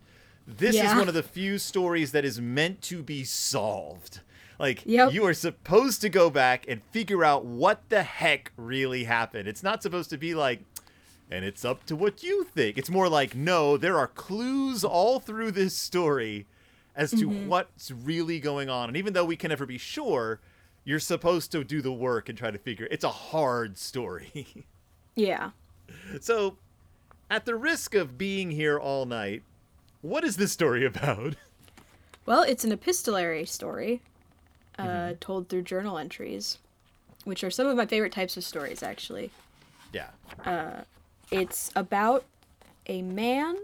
This 0.46 0.76
is 0.76 0.94
one 0.94 1.08
of 1.08 1.14
the 1.14 1.22
few 1.22 1.58
stories 1.58 2.12
that 2.12 2.24
is 2.24 2.40
meant 2.40 2.80
to 2.82 3.02
be 3.02 3.24
solved. 3.24 4.20
Like 4.58 4.82
Yep. 4.86 5.12
you 5.12 5.24
are 5.26 5.34
supposed 5.34 6.00
to 6.02 6.08
go 6.08 6.30
back 6.30 6.64
and 6.68 6.82
figure 6.92 7.24
out 7.24 7.44
what 7.44 7.88
the 7.88 8.02
heck 8.02 8.52
really 8.56 9.04
happened. 9.04 9.48
It's 9.48 9.62
not 9.62 9.82
supposed 9.82 10.10
to 10.10 10.18
be 10.18 10.34
like 10.34 10.60
and 11.28 11.44
it's 11.44 11.64
up 11.64 11.84
to 11.86 11.96
what 11.96 12.22
you 12.22 12.44
think. 12.44 12.78
It's 12.78 12.90
more 12.90 13.08
like 13.08 13.34
no 13.34 13.76
there 13.76 13.98
are 13.98 14.06
clues 14.06 14.84
all 14.84 15.18
through 15.18 15.52
this 15.52 15.74
story 15.74 16.46
as 16.94 17.10
to 17.10 17.28
mm-hmm. 17.28 17.48
what's 17.48 17.90
really 17.90 18.40
going 18.40 18.70
on. 18.70 18.88
And 18.88 18.96
even 18.96 19.12
though 19.12 19.24
we 19.24 19.36
can 19.36 19.50
never 19.50 19.66
be 19.66 19.78
sure 19.78 20.40
you're 20.86 21.00
supposed 21.00 21.52
to 21.52 21.64
do 21.64 21.82
the 21.82 21.92
work 21.92 22.30
and 22.30 22.38
try 22.38 22.50
to 22.50 22.56
figure 22.58 22.88
it's 22.90 23.04
a 23.04 23.10
hard 23.10 23.76
story. 23.76 24.46
Yeah. 25.18 25.52
So 26.20 26.58
at 27.30 27.46
the 27.46 27.54
risk 27.56 27.94
of 27.94 28.18
being 28.18 28.50
here 28.50 28.78
all 28.78 29.06
night 29.06 29.42
what 30.02 30.24
is 30.24 30.36
this 30.36 30.52
story 30.52 30.84
about? 30.86 31.36
Well 32.26 32.42
it's 32.42 32.64
an 32.64 32.72
epistolary 32.72 33.46
story 33.46 34.02
uh, 34.78 35.14
told 35.20 35.48
through 35.48 35.62
journal 35.62 35.96
entries 35.96 36.58
which 37.24 37.42
are 37.42 37.50
some 37.50 37.66
of 37.66 37.76
my 37.76 37.86
favorite 37.86 38.12
types 38.12 38.36
of 38.36 38.44
stories 38.44 38.82
actually. 38.82 39.30
Yeah. 39.92 40.10
It's 41.30 41.70
about 41.74 42.24
a 42.86 43.00
man 43.00 43.56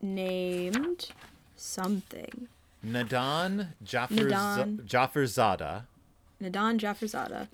named 0.00 1.10
something. 1.56 2.48
nadan 2.84 3.68
Jafar 3.84 5.26
Nadan. 6.42 6.78
Jafarzadeh 6.78 7.48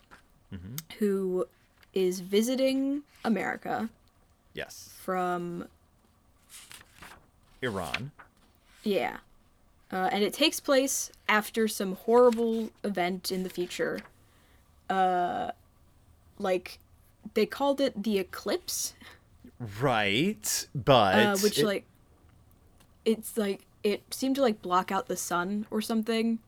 Jafarzadeh, 0.53 0.81
who 0.99 1.47
is 1.93 2.21
visiting 2.21 3.03
America 3.25 3.89
yes 4.53 4.91
from, 5.03 5.67
iran 7.63 8.11
yeah. 8.83 9.17
Uh, 9.93 10.09
and 10.13 10.23
it 10.25 10.33
takes 10.33 10.59
place 10.61 11.11
after 11.29 11.67
some 11.69 11.95
horrible 11.95 12.71
event 12.83 13.31
in 13.33 13.45
the 13.45 13.49
future. 13.49 14.01
Uh, 14.91 15.53
like, 16.39 16.79
they 17.35 17.47
called 17.47 17.81
it 17.81 18.03
the 18.03 18.19
eclipse. 18.19 18.95
right 19.81 20.67
but 20.75 21.15
uh, 21.15 21.37
which 21.39 21.59
it- 21.61 21.65
like 21.65 21.85
it's 23.05 23.37
like 23.39 23.65
it 23.85 24.03
seemed 24.13 24.35
to 24.37 24.43
like 24.43 24.61
block 24.61 24.91
out 24.93 25.07
the 25.07 25.17
sun 25.17 25.65
or 25.71 25.81
something 25.81 26.39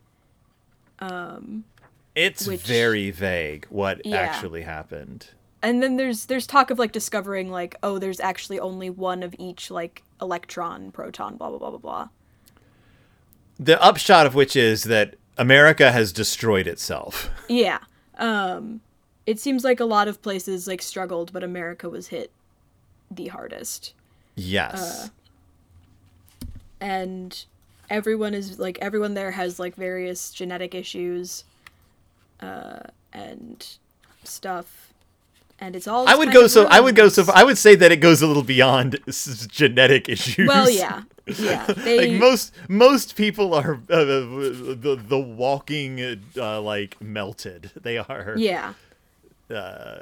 it's 2.16 2.46
which- 2.49 2.62
very 2.62 3.12
vague 3.12 3.66
what 3.70 4.04
Yeah. 4.04 4.16
actually 4.16 4.62
happened. 4.62 5.28
And 5.62 5.82
then 5.82 5.96
there's 5.96 6.26
there's 6.26 6.46
talk 6.46 6.70
of 6.70 6.78
like 6.78 6.92
discovering 6.92 7.50
like 7.50 7.75
oh 7.82 7.99
there's 7.99 8.20
actually 8.20 8.58
only 8.61 8.90
one 8.90 9.23
of 9.23 9.35
each 9.38 9.70
like 9.70 10.02
electron 10.20 10.90
proton 10.92 11.37
blah 11.37 11.49
blah 11.50 11.58
blah 11.58 11.70
blah 11.70 11.78
blah. 11.78 12.08
The 13.58 13.80
upshot 13.82 14.26
of 14.26 14.35
which 14.35 14.54
is 14.56 14.85
that 14.85 15.16
america 15.38 15.92
has 15.92 16.12
destroyed 16.12 16.66
itself. 16.66 17.30
Yeah. 17.49 17.78
Um 18.18 18.80
it 19.26 19.40
seems 19.40 19.64
like 19.64 19.80
a 19.80 19.85
lot 19.85 20.08
of 20.08 20.23
places 20.23 20.66
like 20.68 20.82
struggled 20.82 21.32
but 21.32 21.42
america 21.42 21.88
was 21.88 22.08
hit 22.08 22.30
the 23.11 23.28
hardest. 23.28 23.92
Yes. 24.37 25.11
And 26.80 27.44
everyone 27.88 28.35
is 28.35 28.58
like 28.58 28.78
everyone 28.80 29.14
there 29.14 29.32
has 29.32 29.58
like 29.58 29.75
various 29.75 30.30
genetic 30.30 30.75
issues 30.75 31.44
uh 32.40 32.81
and 33.12 33.66
stuff 34.25 34.93
and 35.59 35.75
it's 35.75 35.88
all 35.88 36.07
I 36.09 36.14
would 36.14 36.33
go 36.33 36.47
so 36.49 36.66
I 36.66 36.81
would 36.81 36.95
go 36.97 37.09
so. 37.09 37.25
I 37.33 37.43
would 37.45 37.57
say 37.59 37.75
that 37.76 37.90
it 37.93 37.97
goes 37.97 38.21
a 38.23 38.26
little 38.26 38.43
beyond 38.43 38.99
genetic 39.49 40.09
issues. 40.09 40.47
well 40.49 40.69
yeah 40.69 41.02
yeah 41.38 41.64
they 41.76 42.11
like 42.11 42.21
most 42.21 42.52
most 42.69 43.16
people 43.16 43.55
are 43.55 43.75
uh, 43.90 44.05
the 44.05 45.00
the 45.09 45.19
walking 45.19 46.21
uh, 46.37 46.61
like 46.61 47.00
melted. 47.00 47.71
They 47.81 47.97
are. 47.99 48.35
yeah 48.37 48.75
Uh, 49.49 49.99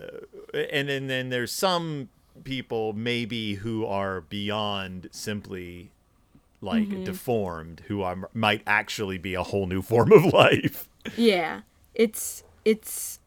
and 0.55 0.89
then 0.89 1.07
then 1.07 1.29
there's 1.31 1.53
some 1.53 2.09
people 2.43 2.93
maybe 2.95 3.55
who 3.57 3.87
are 3.87 4.23
beyond 4.23 5.09
simply 5.13 5.91
like 6.61 6.89
Mm-hmm. 6.89 7.05
deformed 7.05 7.83
who 7.89 8.03
are 8.03 8.29
might 8.33 8.63
actually 8.67 9.19
be 9.19 9.35
a 9.35 9.43
whole 9.43 9.67
new 9.67 9.83
form 9.83 10.11
of 10.13 10.25
life. 10.33 10.89
Yeah, 11.17 11.61
it's 11.95 12.43
it's 12.65 13.21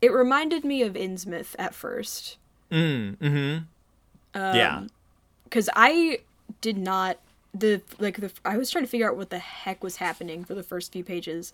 it 0.00 0.12
reminded 0.12 0.64
me 0.64 0.82
of 0.82 0.94
Innsmouth 0.94 1.54
at 1.58 1.74
first. 1.74 2.38
Mm, 2.70 3.16
mm-hmm. 3.16 3.58
Um, 4.34 4.56
yeah. 4.56 4.84
because 5.44 5.70
I 5.74 6.20
did 6.60 6.76
not 6.76 7.18
the 7.54 7.80
like 7.98 8.20
the 8.20 8.30
I 8.44 8.56
was 8.56 8.70
trying 8.70 8.84
to 8.84 8.90
figure 8.90 9.08
out 9.08 9.16
what 9.16 9.30
the 9.30 9.38
heck 9.38 9.82
was 9.82 9.96
happening 9.96 10.44
for 10.44 10.54
the 10.54 10.62
first 10.62 10.92
few 10.92 11.04
pages, 11.04 11.52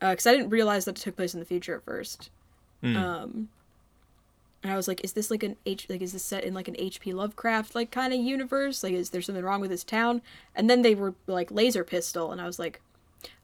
because 0.00 0.26
I 0.26 0.32
didn't 0.32 0.50
realize 0.50 0.84
that 0.86 0.98
it 0.98 1.02
took 1.02 1.16
place 1.16 1.34
in 1.34 1.40
the 1.40 1.46
future 1.46 1.76
at 1.76 1.84
first. 1.84 2.30
Mm. 2.82 2.96
Um, 2.96 3.48
and 4.62 4.72
I 4.72 4.76
was 4.76 4.88
like, 4.88 5.02
is 5.04 5.12
this 5.12 5.30
like 5.30 5.42
an 5.42 5.56
H 5.64 5.86
like 5.88 6.02
is 6.02 6.12
this 6.12 6.22
set 6.22 6.44
in 6.44 6.52
like 6.52 6.68
an 6.68 6.76
H.P. 6.78 7.12
Lovecraft 7.12 7.74
like 7.74 7.90
kind 7.90 8.12
of 8.12 8.20
universe? 8.20 8.82
Like, 8.82 8.92
is 8.92 9.10
there 9.10 9.22
something 9.22 9.44
wrong 9.44 9.60
with 9.60 9.70
this 9.70 9.84
town? 9.84 10.20
And 10.54 10.68
then 10.68 10.82
they 10.82 10.94
were 10.94 11.14
like 11.26 11.50
laser 11.50 11.84
pistol, 11.84 12.32
and 12.32 12.40
I 12.40 12.46
was 12.46 12.58
like, 12.58 12.80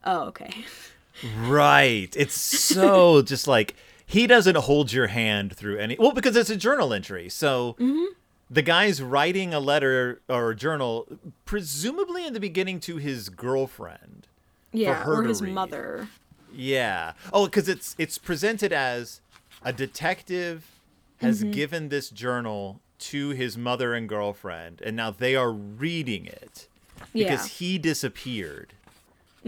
oh 0.05 0.25
okay, 0.25 0.51
Right. 1.39 2.15
It's 2.17 2.35
so 2.41 3.23
just 3.33 3.47
like 3.47 3.75
he 4.05 4.27
doesn't 4.27 4.57
hold 4.57 4.93
your 4.93 5.09
hand 5.09 5.57
through 5.57 5.79
any 5.79 5.97
well 5.99 6.13
because 6.13 6.37
it's 6.37 6.51
a 6.51 6.57
journal 6.57 6.93
entry. 6.93 7.29
So 7.29 7.77
the 8.51 8.63
guy's 8.63 9.03
writing 9.03 9.53
a 9.53 9.61
letter 9.61 10.21
or 10.29 10.51
a 10.51 10.57
journal 10.57 11.07
presumably 11.45 12.27
in 12.27 12.33
the 12.33 12.41
beginning 12.41 12.81
to 12.81 12.97
his 12.99 13.29
girlfriend. 13.29 14.29
yeah, 14.73 15.05
or 15.07 15.23
his 15.25 15.43
read. 15.43 15.55
mother. 15.55 16.09
Yeah. 16.55 17.13
Oh, 17.33 17.49
cuz 17.49 17.69
it's 17.69 17.95
it's 17.99 18.19
presented 18.19 18.73
as 18.73 19.21
a 19.65 19.73
detective 19.73 20.67
has 21.19 21.41
Mm-hmm. 21.41 21.51
given 21.53 21.89
this 21.89 22.11
journal 22.11 22.81
to 22.99 23.31
his 23.31 23.57
mother 23.59 23.95
and 23.95 24.09
girlfriend 24.09 24.81
and 24.83 24.95
now 24.97 25.11
they 25.11 25.35
are 25.35 25.51
reading 25.53 26.27
it 26.27 26.69
Yeah, 27.13 27.25
because 27.31 27.47
he 27.59 27.79
disappeared. 27.79 28.75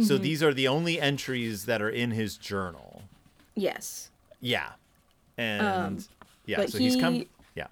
So 0.01 0.15
Mm-hmm. 0.15 0.23
these 0.23 0.43
are 0.43 0.55
the 0.55 0.69
only 0.69 1.01
entries 1.01 1.65
that 1.67 1.83
are 1.83 1.91
in 1.91 2.13
his 2.13 2.37
journal. 2.37 3.03
yes. 3.57 4.11
Yeah. 4.41 4.71
And 5.37 6.07
yeah, 6.47 6.59
Um, 6.59 6.63
but 6.63 6.71
so 6.73 6.79
he's 6.79 6.97
come 6.97 7.25
yeah. 7.55 7.67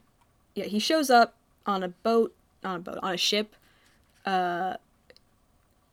yeah, 0.54 0.64
he 0.64 0.78
shows 0.80 1.10
up 1.10 1.34
on 1.66 1.82
a 1.82 1.88
boat, 1.88 2.34
on 2.64 2.76
a 2.76 2.78
boat, 2.80 2.98
on 3.02 3.14
a 3.14 3.16
ship. 3.16 3.54
Uh, 4.24 4.74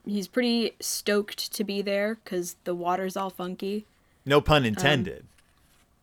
he's 0.05 0.27
pretty 0.27 0.73
stoked 0.79 1.53
to 1.53 1.63
be 1.63 1.81
there 1.81 2.15
because 2.23 2.55
the 2.63 2.73
water's 2.75 3.15
all 3.15 3.29
funky. 3.29 3.85
No 4.25 4.37
Um, 4.37 4.43
pun 4.43 4.65
intended. 4.65 5.25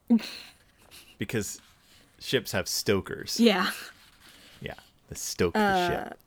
because 1.18 1.60
ships 2.18 2.52
have 2.52 2.68
stokers. 2.68 3.38
Yeah, 3.40 3.70
Yeah. 4.60 4.75
The 5.08 5.14
stoke 5.16 5.56
Uh, 5.56 5.60
the 5.60 5.88
ship. 5.88 6.18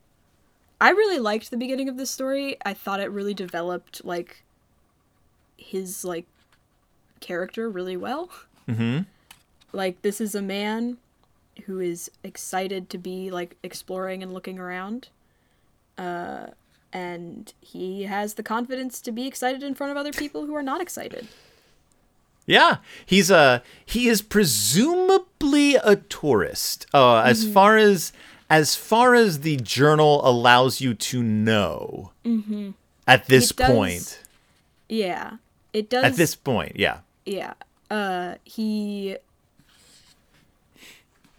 I 0.83 0.89
really 0.89 1.19
liked 1.19 1.49
the 1.49 1.57
beginning 1.57 1.87
of 1.89 1.95
this 1.97 2.11
story. 2.11 2.57
I 2.65 2.73
thought 2.73 2.99
it 2.99 3.09
really 3.09 3.33
developed 3.33 4.03
like 4.03 4.43
his 5.57 6.03
like 6.03 6.25
character 7.21 7.69
really 7.69 7.95
well. 7.97 8.29
Mhm. 8.67 9.05
Like 9.71 10.01
this 10.01 10.19
is 10.19 10.35
a 10.35 10.41
man 10.41 10.97
who 11.65 11.79
is 11.79 12.11
excited 12.23 12.89
to 12.89 12.97
be 12.97 13.31
like 13.31 13.55
exploring 13.63 14.21
and 14.23 14.33
looking 14.33 14.59
around. 14.59 15.07
Uh 15.97 16.47
and 16.91 17.53
he 17.61 18.03
has 18.03 18.33
the 18.35 18.43
confidence 18.43 18.99
to 19.01 19.11
be 19.11 19.25
excited 19.25 19.63
in 19.63 19.73
front 19.75 19.91
of 19.91 19.97
other 19.97 20.11
people 20.11 20.45
who 20.45 20.53
are 20.55 20.61
not 20.63 20.81
excited. 20.81 21.27
Yeah. 22.45 22.77
He's 23.05 23.31
a 23.31 23.63
he 23.85 24.09
is 24.09 24.21
presumably 24.21 25.75
a 25.75 25.95
tourist. 25.95 26.85
Uh 26.93 27.19
as 27.21 27.43
Mm-hmm. 27.45 27.53
far 27.53 27.77
as 27.77 28.11
as 28.49 28.75
far 28.75 29.15
as 29.15 29.39
the 29.41 29.57
journal 29.57 30.21
allows 30.27 30.81
you 30.81 30.93
to 30.93 31.21
know. 31.23 32.11
At 33.07 33.25
this 33.27 33.51
Mm-hmm. 33.51 33.57
Does- 33.57 33.75
point. 33.75 34.23
Yeah. 34.89 35.37
It 35.73 35.89
does 35.89 36.03
At 36.05 36.15
this 36.15 36.35
point, 36.35 36.73
yeah. 36.75 36.99
yeah 37.25 37.53
uh 37.89 38.35
he 38.43 39.17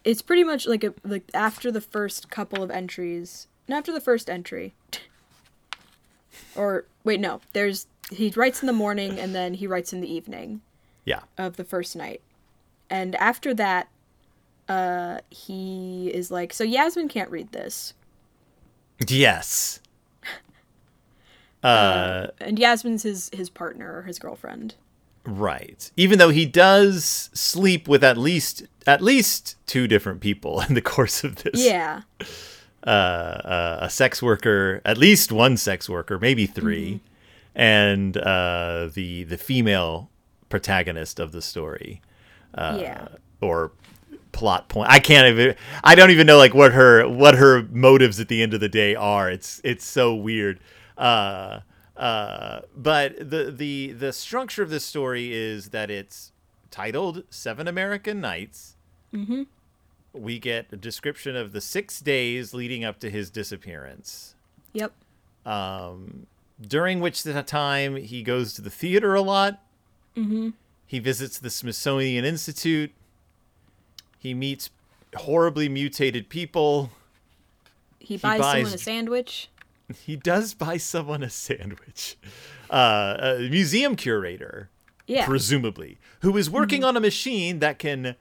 it's 0.04 0.22
pretty 0.22 0.44
much 0.44 0.66
like 0.66 0.84
a 0.84 0.92
like 1.04 1.24
after 1.32 1.70
the 1.72 1.80
first 1.80 2.30
couple 2.30 2.62
of 2.62 2.70
entries 2.70 3.46
no, 3.68 3.76
after 3.78 3.92
the 3.92 4.00
first 4.00 4.28
entry 4.28 4.74
or 6.56 6.84
wait 7.02 7.18
no 7.20 7.40
there's 7.52 7.86
he 8.10 8.30
writes 8.36 8.62
in 8.62 8.66
the 8.66 8.72
morning 8.72 9.18
and 9.18 9.34
then 9.34 9.54
he 9.54 9.66
writes 9.66 9.92
in 9.92 10.00
the 10.00 10.12
evening 10.12 10.60
Yeah. 11.04 11.20
of 11.38 11.56
the 11.56 11.64
first 11.64 11.96
night 11.96 12.20
and 12.90 13.14
after 13.16 13.54
that 13.54 13.88
uh 14.68 15.18
he 15.30 16.10
is 16.14 16.30
like 16.30 16.52
so 16.52 16.64
yasmin 16.64 17.08
can't 17.08 17.30
read 17.30 17.52
this. 17.52 17.94
Yes. 19.06 19.80
Uh 21.62 22.26
and 22.40 22.58
yasmin's 22.58 23.04
his 23.04 23.30
his 23.32 23.48
partner 23.48 23.96
or 23.96 24.02
his 24.02 24.18
girlfriend. 24.18 24.74
Right. 25.24 25.90
Even 25.96 26.18
though 26.18 26.28
he 26.28 26.44
does 26.44 27.30
sleep 27.32 27.88
with 27.88 28.04
at 28.04 28.18
least 28.18 28.64
at 28.86 29.00
least 29.00 29.56
two 29.66 29.88
different 29.88 30.20
people 30.20 30.60
in 30.68 30.74
the 30.74 30.82
course 30.82 31.24
of 31.24 31.36
this. 31.36 31.64
yeah. 31.64 32.02
Uh, 32.86 32.90
uh, 32.90 33.78
a 33.80 33.88
sex 33.88 34.22
worker, 34.22 34.82
at 34.84 34.98
least 34.98 35.32
one 35.32 35.56
sex 35.56 35.88
worker, 35.88 36.18
maybe 36.18 36.44
3 36.44 37.00
and 37.54 38.16
uh, 38.16 38.88
the 38.92 39.24
the 39.24 39.38
female 39.38 40.10
protagonist 40.48 41.18
of 41.20 41.32
the 41.32 41.40
story, 41.40 42.02
uh, 42.54 42.78
yeah. 42.80 43.08
or 43.40 43.72
plot 44.34 44.68
point. 44.68 44.90
I 44.90 44.98
can't 44.98 45.26
even. 45.28 45.54
I 45.82 45.94
don't 45.94 46.10
even 46.10 46.26
know 46.26 46.36
like 46.36 46.52
what 46.54 46.72
her 46.72 47.08
what 47.08 47.34
her 47.36 47.62
motives 47.70 48.20
at 48.20 48.28
the 48.28 48.42
end 48.42 48.52
of 48.52 48.60
the 48.60 48.68
day 48.68 48.94
are. 48.94 49.30
It's 49.30 49.60
it's 49.64 49.84
so 49.86 50.14
weird. 50.14 50.60
Uh, 50.98 51.60
uh, 51.96 52.60
but 52.76 53.16
the 53.30 53.50
the 53.56 53.92
the 53.92 54.12
structure 54.12 54.62
of 54.62 54.68
this 54.68 54.84
story 54.84 55.32
is 55.32 55.70
that 55.70 55.90
it's 55.90 56.32
titled 56.70 57.24
Seven 57.30 57.68
American 57.68 58.20
Nights. 58.20 58.76
mm-hmm 59.14 59.44
We 60.12 60.38
get 60.38 60.66
a 60.72 60.76
description 60.76 61.36
of 61.36 61.52
the 61.52 61.60
six 61.60 62.00
days 62.00 62.52
leading 62.52 62.84
up 62.84 62.98
to 63.00 63.10
his 63.10 63.30
disappearance. 63.30 64.34
yep 64.72 64.92
Um, 65.46 66.26
during 66.60 67.00
which 67.00 67.22
the 67.22 67.42
time 67.42 67.96
he 67.96 68.22
goes 68.22 68.54
to 68.54 68.62
the 68.62 68.70
theater 68.70 69.14
a 69.14 69.22
lot. 69.22 69.62
mm-hmm 70.16 70.50
He 70.86 70.98
visits 70.98 71.38
the 71.38 71.50
Smithsonian 71.50 72.24
Institute. 72.24 72.92
He 74.24 74.32
meets 74.34 74.70
horribly 75.14 75.68
mutated 75.68 76.28
people. 76.30 76.90
he 78.00 78.16
buys 78.16 78.40
someone 78.40 78.72
a 78.74 78.78
sandwich 78.78 79.50
He 80.04 80.16
does 80.16 80.54
buy 80.54 80.78
someone 80.78 81.22
a 81.22 81.28
sandwich. 81.28 82.16
Uh, 82.70 83.16
a 83.20 83.48
museum 83.50 83.94
curator, 83.96 84.70
yeah 85.06 85.20
Mm-hmm. 85.22 85.30
presumably, 85.30 85.98
who 86.20 86.36
is 86.38 86.48
working 86.48 86.82
on 86.82 86.96
a 86.96 87.00
machine 87.00 87.58
that 87.60 87.78
can. 87.78 88.16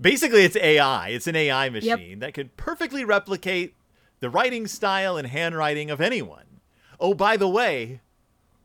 Basically, 0.00 0.44
it's 0.44 0.54
AI. 0.56 1.08
It's 1.08 1.26
an 1.26 1.34
AI 1.34 1.68
machine 1.70 2.20
that 2.20 2.32
can 2.34 2.50
perfectly 2.56 3.04
replicate 3.04 3.74
the 4.20 4.30
writing 4.30 4.68
style 4.68 5.16
and 5.16 5.26
handwriting 5.26 5.90
of 5.90 6.00
anyone. 6.00 6.44
Oh, 7.00 7.14
by 7.14 7.36
the 7.36 7.48
way, 7.48 8.00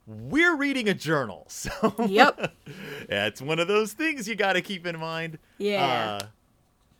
we're 0.05 0.55
reading 0.55 0.87
a 0.87 0.93
journal. 0.93 1.47
So 1.49 1.71
Yep. 2.07 2.53
yeah, 3.09 3.29
one 3.41 3.57
of 3.57 3.67
those 3.67 3.93
things 3.93 4.27
you 4.27 4.35
got 4.35 4.53
to 4.53 4.61
keep 4.61 4.85
in 4.85 4.99
mind. 4.99 5.39
Yeah. 5.57 6.19
Uh, 6.21 6.25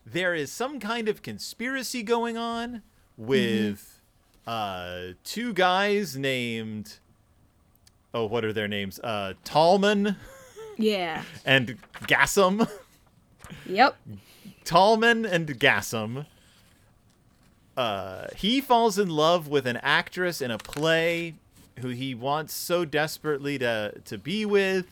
there 0.06 0.34
is 0.36 0.52
some 0.52 0.80
kind 0.80 1.08
of 1.08 1.22
conspiracy 1.22 2.04
going 2.04 2.38
on 2.38 2.82
with 3.18 4.02
uh, 4.46 5.00
two 5.24 5.54
guys 5.54 6.18
named. 6.18 7.00
Oh, 8.14 8.26
what 8.26 8.46
are 8.46 8.54
their 8.54 8.68
names? 8.68 9.00
Uh, 9.00 9.34
Tallman 9.44 10.18
Yeah. 10.78 11.24
and 11.46 11.78
gassum 12.08 12.68
Yep. 13.66 13.96
Tallman 14.66 15.26
and 15.26 15.48
gassum 15.60 16.26
Uh, 17.76 18.28
he 18.36 18.62
falls 18.62 19.00
in 19.00 19.10
love 19.10 19.48
with 19.48 19.66
an 19.66 19.78
actress 19.78 20.42
in 20.42 20.52
a 20.52 20.58
play 20.60 21.34
who 21.80 21.88
he 21.90 22.14
wants 22.14 22.54
so 22.54 22.86
desperately 22.86 23.58
to 23.58 23.94
to 24.06 24.18
be 24.18 24.46
with. 24.46 24.86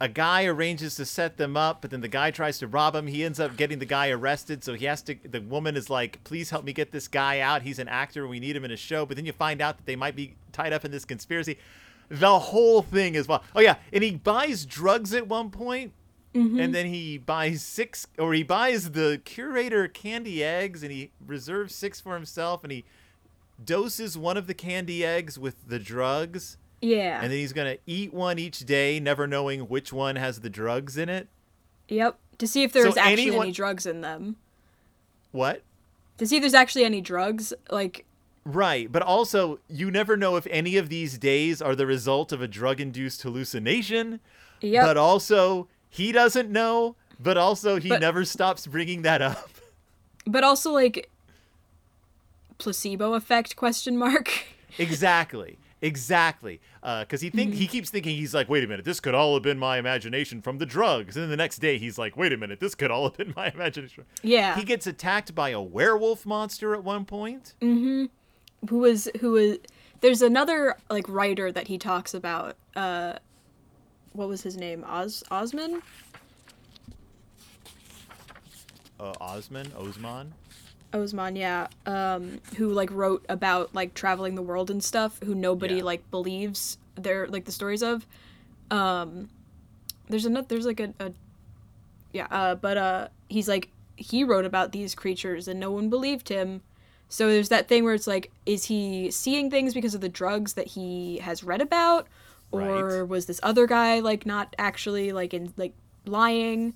A 0.00 0.08
guy 0.08 0.44
arranges 0.44 0.94
to 0.94 1.04
set 1.04 1.38
them 1.38 1.56
up, 1.56 1.82
but 1.82 1.90
then 1.90 2.00
the 2.00 2.08
guy 2.08 2.30
tries 2.30 2.58
to 2.58 2.68
rob 2.68 2.94
him. 2.94 3.08
He 3.08 3.24
ends 3.24 3.40
up 3.40 3.56
getting 3.56 3.80
the 3.80 3.84
guy 3.84 4.10
arrested, 4.10 4.62
so 4.62 4.74
he 4.74 4.84
has 4.84 5.02
to. 5.02 5.16
The 5.24 5.40
woman 5.40 5.76
is 5.76 5.90
like, 5.90 6.22
"Please 6.22 6.50
help 6.50 6.64
me 6.64 6.72
get 6.72 6.92
this 6.92 7.08
guy 7.08 7.40
out. 7.40 7.62
He's 7.62 7.78
an 7.78 7.88
actor. 7.88 8.22
And 8.22 8.30
we 8.30 8.38
need 8.38 8.54
him 8.54 8.64
in 8.64 8.70
a 8.70 8.76
show." 8.76 9.04
But 9.04 9.16
then 9.16 9.26
you 9.26 9.32
find 9.32 9.60
out 9.60 9.76
that 9.78 9.86
they 9.86 9.96
might 9.96 10.14
be 10.14 10.36
tied 10.52 10.72
up 10.72 10.84
in 10.84 10.92
this 10.92 11.04
conspiracy. 11.04 11.58
The 12.08 12.38
whole 12.38 12.82
thing 12.82 13.16
is 13.16 13.26
well. 13.26 13.42
Oh 13.56 13.60
yeah, 13.60 13.76
and 13.92 14.04
he 14.04 14.12
buys 14.12 14.64
drugs 14.64 15.12
at 15.14 15.26
one 15.26 15.50
point 15.50 15.92
mm-hmm. 16.34 16.60
and 16.60 16.74
then 16.74 16.86
he 16.86 17.18
buys 17.18 17.62
six 17.62 18.06
or 18.18 18.34
he 18.34 18.42
buys 18.42 18.92
the 18.92 19.20
curator 19.24 19.88
candy 19.88 20.42
eggs 20.44 20.82
and 20.82 20.92
he 20.92 21.10
reserves 21.24 21.74
six 21.74 22.00
for 22.00 22.14
himself 22.14 22.62
and 22.62 22.72
he 22.72 22.84
doses 23.62 24.16
one 24.16 24.36
of 24.36 24.46
the 24.46 24.54
candy 24.54 25.04
eggs 25.04 25.38
with 25.38 25.68
the 25.68 25.78
drugs 25.78 26.57
Yeah. 26.80 27.20
and 27.22 27.32
then 27.32 27.38
he's 27.38 27.52
going 27.52 27.74
to 27.76 27.80
eat 27.86 28.12
one 28.14 28.38
each 28.38 28.60
day 28.60 29.00
never 29.00 29.26
knowing 29.26 29.62
which 29.62 29.92
one 29.92 30.16
has 30.16 30.40
the 30.40 30.50
drugs 30.50 30.96
in 30.96 31.08
it 31.08 31.28
Yep. 31.88 32.18
To 32.38 32.46
see 32.46 32.62
if 32.62 32.72
there's 32.72 32.94
So 32.94 33.00
actually 33.00 33.22
anyone- 33.24 33.46
any 33.46 33.52
drugs 33.52 33.84
in 33.86 34.00
them. 34.02 34.36
what 35.32 35.62
To 36.18 36.26
see 36.26 36.36
if 36.36 36.42
there's 36.42 36.54
actually 36.54 36.84
any 36.84 37.00
drugs, 37.00 37.52
like 37.70 38.04
Right, 38.44 38.90
but 38.90 39.02
also 39.02 39.58
you 39.68 39.90
never 39.90 40.16
know 40.16 40.36
if 40.36 40.46
any 40.50 40.76
of 40.76 40.88
these 40.88 41.18
days 41.18 41.60
are 41.60 41.74
the 41.74 41.86
result 41.86 42.32
of 42.32 42.40
a 42.40 42.48
drug-induced 42.48 43.20
hallucination. 43.22 44.20
Yep. 44.62 44.84
But 44.86 44.96
also 44.96 45.68
he 45.90 46.12
doesn't 46.12 46.50
know, 46.50 46.94
but 47.20 47.36
also 47.36 47.78
he 47.80 47.88
But- 47.90 48.00
never 48.00 48.24
stops 48.24 48.66
bringing 48.66 49.02
that 49.02 49.20
up. 49.20 49.50
but 50.26 50.44
also 50.44 50.70
like 50.72 51.10
placebo 52.58 53.14
effect 53.14 53.56
question 53.56 53.96
mark. 53.96 54.30
exactly. 54.78 55.58
Exactly. 55.80 56.60
Because 56.82 57.20
he 57.20 57.30
think 57.30 57.54
he 57.54 57.66
keeps 57.66 57.90
thinking 57.90 58.16
he's 58.16 58.34
like, 58.34 58.48
wait 58.48 58.64
a 58.64 58.66
minute, 58.66 58.84
this 58.84 58.98
could 59.00 59.14
all 59.14 59.34
have 59.34 59.42
been 59.42 59.58
my 59.58 59.78
imagination 59.78 60.42
from 60.42 60.58
the 60.58 60.66
drugs. 60.66 61.16
And 61.16 61.22
then 61.24 61.30
the 61.30 61.36
next 61.36 61.58
day 61.58 61.78
he's 61.78 61.98
like, 61.98 62.16
wait 62.16 62.32
a 62.32 62.36
minute, 62.36 62.58
this 62.60 62.74
could 62.74 62.90
all 62.90 63.04
have 63.04 63.16
been 63.16 63.32
my 63.36 63.50
imagination. 63.50 64.04
yeah. 64.22 64.56
He 64.56 64.64
gets 64.64 64.86
attacked 64.86 65.34
by 65.34 65.50
a 65.50 65.60
werewolf 65.60 66.26
monster 66.26 66.74
at 66.74 66.82
one 66.82 67.04
point. 67.04 67.54
who 67.60 68.08
was 68.70 69.08
who 69.20 69.32
was 69.32 69.58
there's 70.00 70.22
another 70.22 70.76
like 70.90 71.08
writer 71.08 71.52
that 71.52 71.68
he 71.68 71.78
talks 71.78 72.12
about 72.14 72.56
uh 72.74 73.12
what 74.14 74.28
was 74.28 74.42
his 74.42 74.56
name 74.56 74.84
oz 74.86 75.22
osman 75.30 75.80
Uh, 79.00 79.12
Osman, 79.20 79.70
Osman. 79.78 80.32
Osman 80.94 81.36
yeah 81.36 81.66
um 81.86 82.40
who 82.56 82.70
like 82.70 82.90
wrote 82.90 83.24
about 83.28 83.74
like 83.74 83.92
traveling 83.94 84.34
the 84.34 84.42
world 84.42 84.70
and 84.70 84.82
stuff 84.82 85.18
who 85.24 85.34
nobody 85.34 85.76
Yeah. 85.76 85.82
like 85.84 86.10
believes 86.10 86.78
their 86.94 87.26
like 87.28 87.44
the 87.44 87.52
stories 87.52 87.82
of 87.82 88.06
um 88.70 89.28
there's 90.08 90.24
another 90.24 90.46
there's 90.48 90.64
like 90.66 90.80
a, 90.80 90.94
a 91.00 91.12
yeah 92.12 92.26
uh 92.30 92.54
but 92.54 92.76
uh 92.78 93.08
he's 93.28 93.48
like 93.48 93.68
he 93.96 94.24
wrote 94.24 94.44
about 94.46 94.72
these 94.72 94.94
creatures 94.94 95.46
and 95.48 95.60
no 95.60 95.70
one 95.70 95.90
believed 95.90 96.28
him 96.30 96.62
so 97.10 97.28
there's 97.28 97.48
that 97.50 97.68
thing 97.68 97.84
where 97.84 97.94
it's 97.94 98.06
like 98.06 98.30
is 98.46 98.64
he 98.64 99.10
seeing 99.10 99.50
things 99.50 99.74
because 99.74 99.94
of 99.94 100.00
the 100.00 100.08
drugs 100.08 100.54
that 100.54 100.68
he 100.68 101.18
has 101.18 101.44
read 101.44 101.60
about 101.60 102.06
or 102.50 102.60
Right. 103.00 103.08
was 103.08 103.26
this 103.26 103.40
other 103.42 103.66
guy 103.66 104.00
like 104.00 104.24
not 104.24 104.54
actually 104.58 105.12
like 105.12 105.34
in 105.34 105.52
like 105.58 105.74
lying 106.06 106.72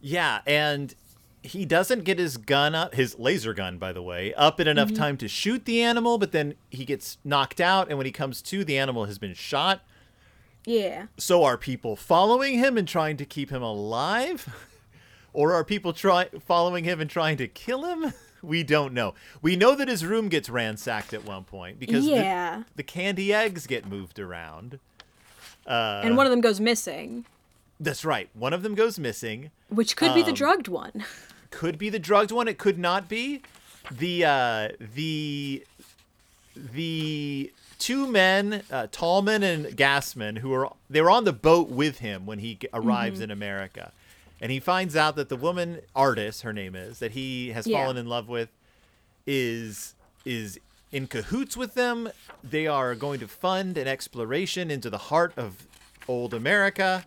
Yeah, 0.00 0.40
and 0.46 0.94
he 1.42 1.64
doesn't 1.64 2.04
get 2.04 2.18
his 2.18 2.36
gun 2.36 2.74
up, 2.74 2.94
his 2.94 3.18
laser 3.18 3.54
gun, 3.54 3.78
by 3.78 3.92
the 3.92 4.02
way, 4.02 4.34
up 4.34 4.58
in 4.60 4.66
enough 4.68 4.92
time 4.92 5.16
to 5.18 5.28
shoot 5.28 5.64
the 5.64 5.80
animal, 5.82 6.18
but 6.18 6.32
then 6.32 6.54
he 6.70 6.84
gets 6.84 7.18
knocked 7.24 7.60
out, 7.60 7.88
and 7.88 7.96
when 7.96 8.06
he 8.06 8.12
comes 8.12 8.42
to, 8.42 8.64
the 8.64 8.76
animal 8.78 9.04
has 9.04 9.18
been 9.18 9.34
shot. 9.34 9.82
yeah 10.64 11.06
So 11.16 11.44
are 11.44 11.56
people 11.56 11.96
following 11.96 12.58
him 12.58 12.76
and 12.76 12.86
trying 12.88 13.16
to 13.18 13.24
keep 13.24 13.50
him 13.50 13.62
alive? 13.62 14.48
or 15.32 15.52
are 15.54 15.64
people 15.64 15.92
try 15.92 16.28
following 16.44 16.84
him 16.84 17.00
and 17.00 17.08
trying 17.08 17.36
to 17.38 17.48
kill 17.48 17.84
him? 17.84 18.12
We 18.40 18.62
don't 18.62 18.94
know. 18.94 19.14
We 19.42 19.56
know 19.56 19.74
that 19.74 19.88
his 19.88 20.06
room 20.06 20.28
gets 20.28 20.48
ransacked 20.48 21.12
at 21.12 21.24
one 21.24 21.42
point 21.42 21.80
because 21.80 22.04
the- 22.04 22.12
yeah 22.12 22.62
the, 22.76 22.84
candy 22.84 23.34
eggs 23.34 23.66
get 23.66 23.84
moved 23.84 24.20
around. 24.20 24.78
Uh, 25.66 26.02
and 26.04 26.16
one 26.16 26.24
of 26.24 26.30
them 26.30 26.40
goes 26.40 26.60
missing 26.60 27.26
that's 27.80 28.04
right. 28.04 28.28
One 28.34 28.52
of 28.52 28.62
them 28.62 28.74
goes 28.74 28.98
missing. 28.98 29.50
which 29.68 29.96
could 29.96 30.14
be 30.14 30.22
the 30.22 30.28
Um, 30.30 30.34
drugged 30.34 30.68
one 30.68 31.04
could 31.50 31.78
be 31.78 31.88
the 31.88 31.98
drugged 31.98 32.30
one. 32.30 32.46
It 32.48 32.58
could 32.58 32.78
not 32.78 33.08
be. 33.08 33.40
The 33.90 34.24
uh, 34.24 34.68
the 34.94 35.64
the 36.54 37.52
two 37.78 38.06
men, 38.06 38.62
uh, 38.70 38.88
Tallman 38.90 39.42
and 39.42 39.66
Gassman, 39.76 40.38
who 40.38 40.52
are 40.52 40.72
they 40.90 41.00
were 41.00 41.10
on 41.10 41.24
the 41.24 41.32
boat 41.32 41.68
with 41.68 41.98
him 42.00 42.26
when 42.26 42.38
he 42.40 42.56
g- 42.56 42.68
arrives 42.74 43.20
in 43.20 43.30
America, 43.30 43.92
and 44.40 44.50
he 44.52 44.60
finds 44.60 44.96
out 44.96 45.16
that 45.16 45.28
the 45.28 45.36
woman 45.36 45.80
artist, 45.94 46.42
her 46.42 46.52
name 46.52 46.74
is, 46.74 46.98
that 46.98 47.12
he 47.12 47.50
has 47.50 47.66
Yeah. 47.66 47.78
fallen 47.82 47.96
in 47.96 48.06
love 48.06 48.28
with, 48.28 48.50
is 49.26 49.94
is 50.24 50.58
in 50.92 51.06
cahoots 51.06 51.56
with 51.56 51.74
them. 51.74 52.10
They 52.42 52.66
are 52.66 52.94
going 52.94 53.20
to 53.20 53.28
fund 53.28 53.78
an 53.78 53.86
exploration 53.86 54.70
into 54.70 54.90
the 54.90 54.98
heart 54.98 55.32
of 55.36 55.66
old 56.08 56.34
America 56.34 57.06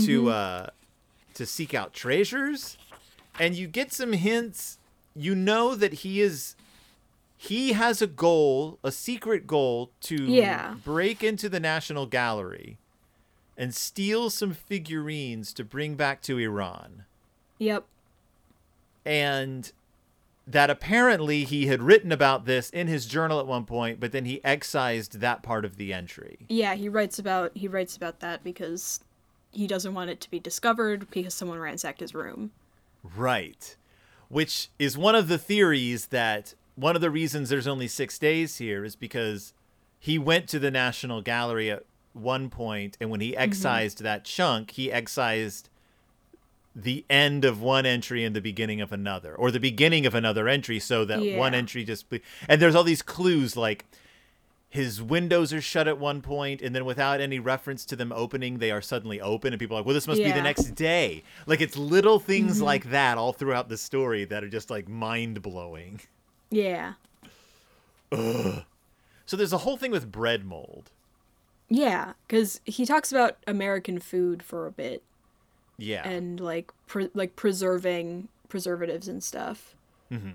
to 0.00 0.30
uh, 0.30 0.66
to 1.34 1.46
seek 1.46 1.74
out 1.74 1.92
treasures 1.92 2.76
and 3.38 3.54
you 3.54 3.66
get 3.66 3.92
some 3.92 4.12
hints. 4.12 4.78
You 5.14 5.34
know 5.34 5.74
that 5.74 5.94
he 5.94 6.20
is 6.20 6.56
he 7.36 7.72
has 7.72 8.00
a 8.02 8.06
goal 8.06 8.78
a 8.82 8.90
secret 8.92 9.46
goal 9.46 9.90
to 10.02 10.16
Yeah. 10.24 10.74
break 10.84 11.22
into 11.22 11.48
the 11.48 11.60
national 11.60 12.06
gallery 12.06 12.78
and 13.56 13.74
steal 13.74 14.28
some 14.30 14.52
figurines 14.52 15.52
to 15.54 15.64
bring 15.64 15.94
back 15.94 16.20
to 16.22 16.38
iran. 16.38 17.04
Yep. 17.58 17.84
And 19.04 19.72
that 20.46 20.70
apparently 20.70 21.44
he 21.44 21.66
had 21.66 21.82
written 21.82 22.12
about 22.12 22.44
this 22.44 22.70
in 22.70 22.86
his 22.86 23.06
journal 23.06 23.40
at 23.40 23.46
one 23.46 23.64
point 23.64 23.98
but 23.98 24.12
then 24.12 24.24
he 24.26 24.42
excised 24.44 25.20
that 25.20 25.42
part 25.42 25.64
of 25.64 25.76
the 25.76 25.92
entry. 25.92 26.38
Yeah, 26.48 26.74
he 26.74 26.88
writes 26.88 27.18
about 27.18 27.52
he 27.54 27.68
writes 27.68 27.96
about 27.96 28.20
that 28.20 28.44
because 28.44 29.00
he 29.56 29.66
doesn't 29.66 29.94
want 29.94 30.10
it 30.10 30.20
to 30.20 30.30
be 30.30 30.38
discovered 30.38 31.10
because 31.10 31.34
someone 31.34 31.58
ransacked 31.58 32.00
his 32.00 32.14
room. 32.14 32.50
Right. 33.16 33.76
Which 34.28 34.68
is 34.78 34.98
one 34.98 35.14
of 35.14 35.28
the 35.28 35.38
theories 35.38 36.06
that 36.06 36.54
one 36.74 36.94
of 36.94 37.02
the 37.02 37.10
reasons 37.10 37.48
there's 37.48 37.66
only 37.66 37.88
six 37.88 38.18
days 38.18 38.58
here 38.58 38.84
is 38.84 38.96
because 38.96 39.54
he 39.98 40.18
went 40.18 40.48
to 40.48 40.58
the 40.58 40.70
National 40.70 41.22
Gallery 41.22 41.70
at 41.70 41.84
one 42.12 42.50
point, 42.50 42.96
and 43.00 43.10
when 43.10 43.20
he 43.20 43.32
mm-hmm. 43.32 43.40
excised 43.40 44.02
that 44.02 44.24
chunk, 44.24 44.72
he 44.72 44.92
excised 44.92 45.68
the 46.74 47.04
end 47.08 47.44
of 47.44 47.62
one 47.62 47.86
entry 47.86 48.22
and 48.22 48.36
the 48.36 48.40
beginning 48.40 48.82
of 48.82 48.92
another, 48.92 49.34
or 49.34 49.50
the 49.50 49.60
beginning 49.60 50.04
of 50.04 50.14
another 50.14 50.48
entry, 50.48 50.78
so 50.78 51.04
that 51.06 51.20
one 51.36 51.54
entry 51.54 51.84
just. 51.84 52.04
And 52.48 52.60
there's 52.60 52.74
all 52.74 52.84
these 52.84 53.02
clues 53.02 53.56
like 53.56 53.86
his 54.68 55.00
windows 55.00 55.52
are 55.52 55.60
shut 55.60 55.88
at 55.88 55.98
one 55.98 56.20
point 56.20 56.60
and 56.60 56.74
then 56.74 56.84
without 56.84 57.20
any 57.20 57.38
reference 57.38 57.84
to 57.84 57.96
them 57.96 58.12
opening 58.12 58.58
they 58.58 58.70
are 58.70 58.82
suddenly 58.82 59.20
open 59.20 59.52
and 59.52 59.60
people 59.60 59.76
are 59.76 59.80
like 59.80 59.86
well 59.86 59.94
this 59.94 60.06
must 60.06 60.22
be 60.22 60.32
the 60.32 60.42
next 60.42 60.74
day. 60.74 61.22
Like 61.46 61.60
it's 61.60 61.76
little 61.76 62.18
things 62.18 62.56
mm-hmm. 62.56 62.64
like 62.64 62.90
that 62.90 63.18
all 63.18 63.32
throughout 63.32 63.68
the 63.68 63.76
story 63.76 64.24
that 64.24 64.42
are 64.44 64.48
just 64.48 64.70
like 64.70 64.88
mind-blowing. 64.88 66.00
Yeah. 66.50 66.94
so 68.12 68.64
there's 69.32 69.52
a 69.52 69.58
whole 69.58 69.76
thing 69.76 69.90
with 69.90 70.10
bread 70.10 70.44
mold. 70.44 70.90
Yeah, 71.68 72.12
cuz 72.28 72.60
he 72.64 72.86
talks 72.86 73.10
about 73.10 73.38
American 73.46 73.98
food 73.98 74.42
for 74.42 74.66
a 74.66 74.72
bit. 74.72 75.02
Yeah. 75.78 76.06
And 76.08 76.40
like 76.40 76.70
pre- 76.86 77.10
like 77.14 77.36
preserving 77.36 78.28
preservatives 78.48 79.08
and 79.08 79.22
stuff. 79.22 79.74
Mm-hmm. 80.10 80.30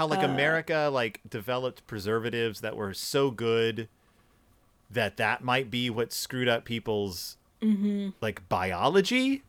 How 0.00 0.06
like 0.06 0.22
uh, 0.22 0.26
america 0.32 0.90
like 0.92 1.20
developed 1.28 1.86
preservatives 1.86 2.60
that 2.60 2.74
were 2.76 2.92
so 2.94 3.30
good 3.30 3.88
that 4.90 5.16
that 5.16 5.42
might 5.44 5.70
be 5.70 5.88
what 5.90 6.12
screwed 6.12 6.48
up 6.48 6.64
people's 6.64 7.36
like 8.20 8.48
biology 8.48 9.42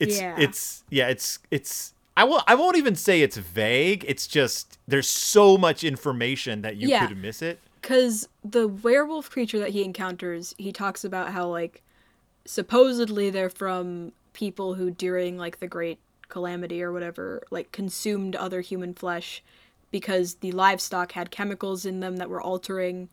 it's 0.00 0.16
Mm-hmm. 0.18 0.40
Yeah. 0.40 0.44
it's 0.44 0.84
yeah 0.90 1.08
it's 1.08 1.38
it's 1.50 1.94
I 2.16 2.24
will 2.24 2.42
I 2.48 2.54
won't 2.54 2.76
even 2.76 2.96
say 2.96 3.20
it's 3.22 3.36
vague 3.36 4.04
it's 4.08 4.26
just 4.26 4.78
there's 4.88 5.08
so 5.08 5.56
much 5.56 5.84
information 5.84 6.62
that 6.62 6.76
you 6.76 6.88
Yeah. 6.88 7.06
could 7.06 7.16
miss 7.16 7.40
it 7.42 7.60
Cuz 7.82 8.28
the 8.44 8.66
werewolf 8.68 9.30
creature 9.30 9.58
that 9.58 9.70
he 9.70 9.82
encounters, 9.84 10.54
he 10.58 10.72
talks 10.72 11.04
about 11.04 11.32
how 11.32 11.46
like 11.48 11.82
supposedly 12.44 13.30
they're 13.30 13.50
from 13.50 14.12
people 14.32 14.74
who 14.74 14.90
during 14.90 15.36
like 15.36 15.60
the 15.60 15.66
great 15.66 15.98
calamity 16.28 16.82
or 16.82 16.90
whatever 16.92 17.42
like 17.50 17.70
consumed 17.72 18.34
other 18.36 18.60
human 18.62 18.94
flesh 18.94 19.42
because 19.92 20.34
the 20.36 20.50
livestock 20.50 21.12
had 21.12 21.30
chemicals 21.30 21.86
in 21.86 22.00
them 22.00 22.16
that 22.16 22.28
were 22.28 22.42
altering 22.42 23.08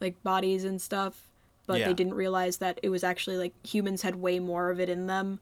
like 0.00 0.22
bodies 0.22 0.64
and 0.64 0.80
stuff 0.80 1.26
but 1.66 1.78
Yeah. 1.80 1.88
they 1.88 1.94
didn't 1.94 2.14
realize 2.14 2.56
that 2.58 2.78
it 2.82 2.88
was 2.90 3.02
actually 3.04 3.36
like 3.36 3.54
humans 3.66 4.02
had 4.02 4.16
way 4.16 4.38
more 4.38 4.70
of 4.70 4.78
it 4.80 4.88
in 4.88 5.06
them. 5.08 5.40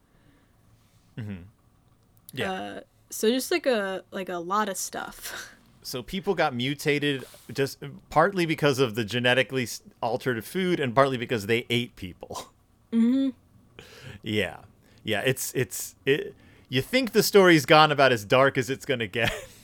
Yeah 2.32 2.52
uh, 2.52 2.80
so 3.10 3.30
just 3.30 3.50
like 3.50 3.66
a 3.66 4.04
like 4.10 4.28
a 4.28 4.38
lot 4.38 4.68
of 4.68 4.76
stuff. 4.76 5.54
So 5.80 6.02
people 6.02 6.34
got 6.34 6.54
mutated 6.54 7.24
just 7.50 7.78
partly 8.10 8.44
because 8.44 8.78
of 8.78 8.94
the 8.94 9.04
genetically 9.04 9.66
altered 10.02 10.44
food 10.44 10.80
and 10.80 10.94
partly 10.94 11.16
because 11.16 11.46
they 11.46 11.64
ate 11.70 11.96
people. 11.96 12.50
Mm-hmm. 12.92 13.30
yeah. 14.22 14.58
Yeah 15.02 15.22
it's 15.24 15.54
it's 15.54 15.94
it 16.04 16.34
you 16.68 16.82
think 16.82 17.12
the 17.12 17.22
story's 17.22 17.64
gone 17.64 17.90
about 17.90 18.12
as 18.12 18.26
dark 18.26 18.58
as 18.58 18.68
it's 18.68 18.84
gonna 18.84 19.06
get 19.06 19.32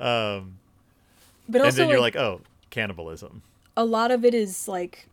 um 0.00 0.58
but 1.48 1.56
and 1.60 1.66
also 1.66 1.76
then 1.78 1.88
you're 1.88 2.00
like, 2.00 2.14
like 2.14 2.22
oh 2.22 2.40
cannibalism 2.70 3.42
a 3.76 3.84
lot 3.84 4.10
of 4.10 4.24
it 4.24 4.34
is 4.34 4.66
like 4.68 5.06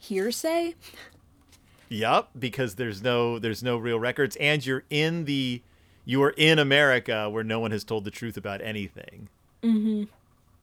hearsay 0.00 0.74
Yup, 1.90 2.30
because 2.38 2.74
there's 2.74 3.02
no 3.02 3.38
there's 3.38 3.62
no 3.62 3.78
real 3.78 3.98
records, 3.98 4.36
and 4.36 4.64
you're 4.66 4.84
in 4.90 5.24
the 5.24 5.62
you 6.04 6.22
are 6.22 6.34
in 6.36 6.58
America 6.58 7.30
where 7.30 7.42
no 7.42 7.60
one 7.60 7.70
has 7.70 7.82
told 7.82 8.04
the 8.04 8.10
truth 8.10 8.36
about 8.36 8.60
anything. 8.60 9.28
Mm-hmm. 9.62 10.04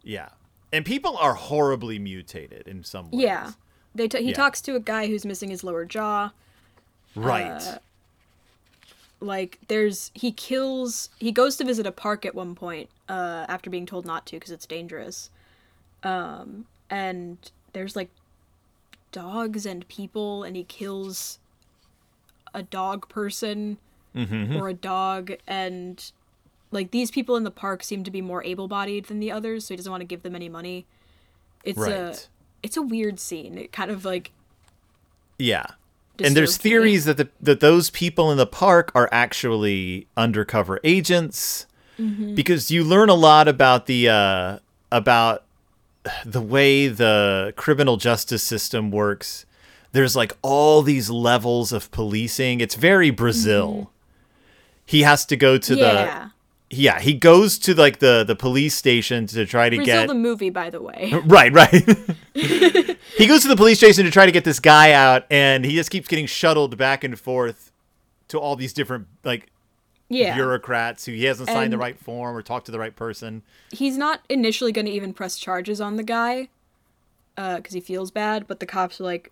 Yeah, 0.03 0.29
and 0.71 0.85
people 0.85 1.17
are 1.17 1.33
horribly 1.33 1.97
mutated 1.97 2.67
in 2.67 2.83
some 2.83 3.09
ways. 3.09 3.21
Yeah. 3.23 3.51
They 3.95 4.07
t- 4.07 4.19
he 4.21 4.29
Yeah. 4.29 4.35
talks 4.35 4.61
to 4.61 4.75
a 4.75 4.79
guy 4.79 5.07
who's 5.07 5.25
missing 5.25 5.49
his 5.49 5.63
lower 5.63 5.83
jaw. 5.83 6.31
right. 7.15 7.49
uh, 7.49 7.79
like 9.19 9.59
there's 9.69 10.11
he 10.13 10.31
kills 10.31 11.09
he 11.19 11.31
goes 11.31 11.55
to 11.57 11.63
visit 11.63 11.85
a 11.87 11.91
park 11.91 12.25
at 12.25 12.35
one 12.35 12.53
point 12.55 12.89
uh 13.09 13.45
after 13.47 13.69
being 13.69 13.85
told 13.85 14.05
not 14.05 14.25
to 14.25 14.35
because 14.35 14.51
it's 14.51 14.65
dangerous 14.65 15.29
um 16.03 16.65
and 16.89 17.37
there's 17.73 17.95
like 17.95 18.09
dogs 19.11 19.65
and 19.65 19.87
people 19.87 20.43
and 20.43 20.55
he 20.55 20.63
kills 20.63 21.39
a 22.53 22.63
dog 22.63 23.07
person 23.09 23.77
Mm-hmm. 24.15 24.55
or 24.55 24.69
a 24.69 24.73
dog 24.73 25.33
and 25.45 26.11
like 26.71 26.91
these 26.91 27.11
people 27.11 27.35
in 27.35 27.43
the 27.43 27.51
park 27.51 27.83
seem 27.83 28.05
to 28.05 28.11
be 28.11 28.21
more 28.21 28.41
able-bodied 28.45 29.07
than 29.07 29.19
the 29.19 29.29
others 29.29 29.65
so 29.65 29.73
he 29.73 29.75
doesn't 29.75 29.91
want 29.91 29.99
to 29.99 30.05
give 30.05 30.23
them 30.23 30.33
any 30.37 30.47
money 30.47 30.85
it's 31.65 31.77
a 31.77 32.15
it's 32.63 32.77
a 32.77 32.81
weird 32.81 33.19
scene 33.19 33.57
it 33.57 33.73
kind 33.73 33.91
of 33.91 34.05
like 34.05 34.31
Yeah. 35.37 35.65
And 36.23 36.35
there's 36.35 36.57
theories 36.57 37.05
that 37.05 37.17
the, 37.17 37.29
that 37.41 37.59
those 37.59 37.89
people 37.89 38.31
in 38.31 38.37
the 38.37 38.45
park 38.47 38.91
are 38.95 39.09
actually 39.11 40.07
undercover 40.17 40.79
agents 40.83 41.65
Mm-hmm. 41.97 42.35
because 42.35 42.69
you 42.69 42.83
learn 42.83 43.07
a 43.07 43.13
lot 43.13 43.47
about 43.47 43.85
the 43.85 44.09
uh, 44.09 44.59
about 44.91 45.45
the 46.25 46.41
way 46.41 46.89
the 46.89 47.53
criminal 47.55 47.95
justice 47.95 48.43
system 48.43 48.91
works. 48.91 49.45
There's 49.93 50.13
like 50.13 50.33
all 50.41 50.81
these 50.81 51.09
levels 51.09 51.71
of 51.71 51.89
policing. 51.91 52.59
It's 52.59 52.75
very 52.75 53.11
Brazil. 53.11 53.91
He 54.85 55.03
has 55.03 55.25
to 55.27 55.37
go 55.37 55.57
to 55.57 55.73
Mm-hmm. 55.73 55.81
yeah 55.81 56.23
the 56.27 56.31
yeah, 56.69 56.99
he 56.99 57.13
goes 57.13 57.59
to 57.59 57.75
like 57.75 57.99
the 57.99 58.23
the 58.23 58.35
police 58.35 58.75
station 58.75 59.27
to 59.27 59.45
try 59.45 59.69
to 59.69 59.75
Brazil 59.75 60.01
get 60.01 60.07
the 60.07 60.13
movie 60.15 60.49
by 60.49 60.69
the 60.69 60.81
way 60.81 61.13
Right, 61.25 61.53
right. 61.53 61.71
he 62.33 63.27
goes 63.27 63.43
to 63.43 63.47
the 63.47 63.55
police 63.55 63.77
station 63.77 64.03
to 64.05 64.11
try 64.11 64.25
to 64.25 64.31
get 64.31 64.43
this 64.43 64.59
guy 64.59 64.91
out, 64.91 65.25
and 65.29 65.63
he 65.63 65.73
just 65.73 65.89
keeps 65.91 66.07
getting 66.07 66.25
shuttled 66.25 66.77
back 66.77 67.03
and 67.03 67.19
forth 67.19 67.71
to 68.29 68.39
all 68.39 68.55
these 68.55 68.73
different 68.73 69.07
like 69.23 69.51
yeah 70.09 70.35
bureaucrats 70.35 71.05
who 71.05 71.11
he 71.11 71.23
hasn't 71.25 71.49
signed 71.49 71.73
the 71.73 71.77
right 71.77 71.99
form 71.99 72.35
or 72.35 72.41
talked 72.41 72.65
to 72.67 72.71
the 72.71 72.79
right 72.79 72.95
person. 72.95 73.41
he's 73.71 73.97
not 73.97 74.21
initially 74.29 74.71
going 74.71 74.85
to 74.85 74.91
even 74.91 75.13
press 75.13 75.37
charges 75.37 75.81
on 75.81 75.95
the 75.95 76.03
guy 76.03 76.47
uh, 77.37 77.57
because 77.57 77.73
he 77.73 77.79
feels 77.79 78.11
bad 78.11 78.47
but 78.47 78.59
the 78.59 78.65
cops 78.67 78.99
are 79.01 79.03
like 79.03 79.31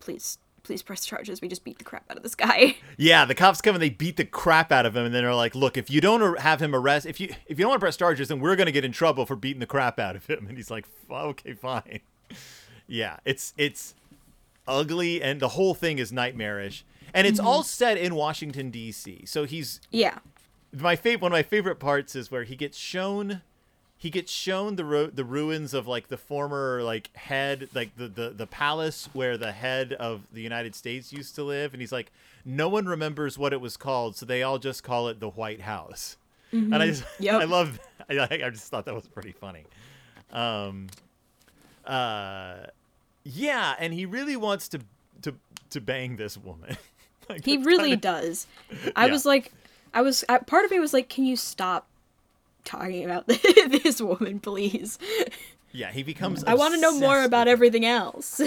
please 0.00 0.38
please 0.64 0.82
press 0.82 1.04
charges 1.04 1.40
we 1.40 1.48
just 1.48 1.62
beat 1.62 1.78
the 1.78 1.84
crap 1.84 2.04
out 2.10 2.16
of 2.16 2.22
this 2.22 2.34
guy 2.34 2.76
Yeah, 2.96 3.24
the 3.24 3.34
cops 3.34 3.60
come 3.60 3.74
and 3.74 3.82
they 3.82 3.90
beat 3.90 4.16
the 4.16 4.24
crap 4.24 4.70
out 4.70 4.86
of 4.86 4.96
him, 4.96 5.04
and 5.04 5.14
then 5.14 5.22
they're 5.22 5.34
like, 5.34 5.54
"Look, 5.54 5.76
if 5.76 5.90
you 5.90 6.00
don't 6.00 6.38
have 6.38 6.60
him 6.60 6.74
arrest, 6.74 7.06
if 7.06 7.20
you 7.20 7.28
if 7.46 7.58
you 7.58 7.64
don't 7.64 7.70
want 7.70 7.80
to 7.80 7.84
press 7.84 7.96
charges, 7.96 8.28
then 8.28 8.40
we're 8.40 8.56
gonna 8.56 8.72
get 8.72 8.84
in 8.84 8.92
trouble 8.92 9.26
for 9.26 9.36
beating 9.36 9.60
the 9.60 9.66
crap 9.66 9.98
out 9.98 10.16
of 10.16 10.26
him." 10.26 10.46
And 10.48 10.56
he's 10.56 10.70
like, 10.70 10.86
"Okay, 11.10 11.54
fine." 11.54 12.00
Yeah, 12.86 13.16
it's 13.24 13.54
it's 13.56 13.94
ugly, 14.68 15.22
and 15.22 15.40
the 15.40 15.48
whole 15.48 15.72
thing 15.72 15.98
is 15.98 16.12
nightmarish, 16.12 16.84
and 17.14 17.26
it's 17.26 17.40
all 17.40 17.60
mm-hmm. 17.60 17.66
set 17.66 17.96
in 17.96 18.14
Washington 18.14 18.70
D.C. 18.70 19.24
So 19.24 19.44
he's 19.44 19.80
yeah 19.90 20.18
my 20.70 20.94
favorite 20.94 21.22
one 21.22 21.32
of 21.32 21.36
my 21.36 21.42
favorite 21.42 21.76
parts 21.76 22.14
is 22.14 22.30
where 22.30 22.44
he 22.44 22.56
gets 22.56 22.76
shown 22.76 23.40
he 24.04 24.10
gets 24.10 24.30
shown 24.30 24.76
the 24.76 25.10
the 25.14 25.24
ruins 25.24 25.72
of 25.72 25.86
like 25.88 26.08
the 26.08 26.18
former 26.18 26.82
like 26.82 27.08
head 27.16 27.70
like 27.74 27.96
the, 27.96 28.06
the 28.06 28.28
the 28.28 28.46
palace 28.46 29.08
where 29.14 29.38
the 29.38 29.50
head 29.52 29.94
of 29.94 30.20
the 30.30 30.42
United 30.42 30.74
States 30.74 31.10
used 31.10 31.34
to 31.36 31.42
live 31.42 31.72
and 31.72 31.80
he's 31.80 31.90
like 31.90 32.12
no 32.44 32.68
one 32.68 32.84
remembers 32.84 33.38
what 33.38 33.54
it 33.54 33.62
was 33.62 33.78
called 33.78 34.14
so 34.14 34.26
they 34.26 34.42
all 34.42 34.58
just 34.58 34.82
call 34.84 35.08
it 35.08 35.20
the 35.20 35.30
White 35.30 35.62
House. 35.62 36.18
And 36.52 36.74
I 36.74 36.86
just 36.88 37.04
Yep. 37.18 37.40
I 37.40 37.44
love 37.44 37.80
I, 38.10 38.28
I 38.44 38.50
just 38.50 38.68
thought 38.70 38.84
that 38.84 38.94
was 38.94 39.08
pretty 39.08 39.32
funny. 39.32 39.64
Um 40.30 40.88
uh 41.86 42.66
yeah 43.24 43.74
and 43.78 43.92
he 43.94 44.04
really 44.06 44.36
wants 44.36 44.68
to 44.68 44.80
to 45.22 45.34
to 45.70 45.80
bang 45.80 46.16
this 46.16 46.36
woman. 46.36 46.76
Like, 47.26 47.42
he 47.46 47.56
really 47.56 47.96
kinda- 47.96 48.02
does. 48.02 48.46
I 48.94 49.06
Yeah. 49.06 49.12
was 49.12 49.24
like 49.24 49.50
i 49.94 50.02
was 50.02 50.24
I, 50.28 50.36
part 50.38 50.66
of 50.66 50.70
me 50.70 50.78
was 50.78 50.92
like 50.92 51.08
can 51.08 51.24
you 51.24 51.36
stop 51.36 51.86
talking 52.64 53.04
about 53.04 53.26
this 53.26 54.00
woman 54.00 54.40
please 54.40 54.98
yeah 55.72 55.90
he 55.92 56.02
becomes 56.02 56.42
i 56.44 56.54
want 56.54 56.74
to 56.74 56.80
know 56.80 56.98
more 56.98 57.22
about 57.22 57.48
everything 57.48 57.84
else 57.84 58.40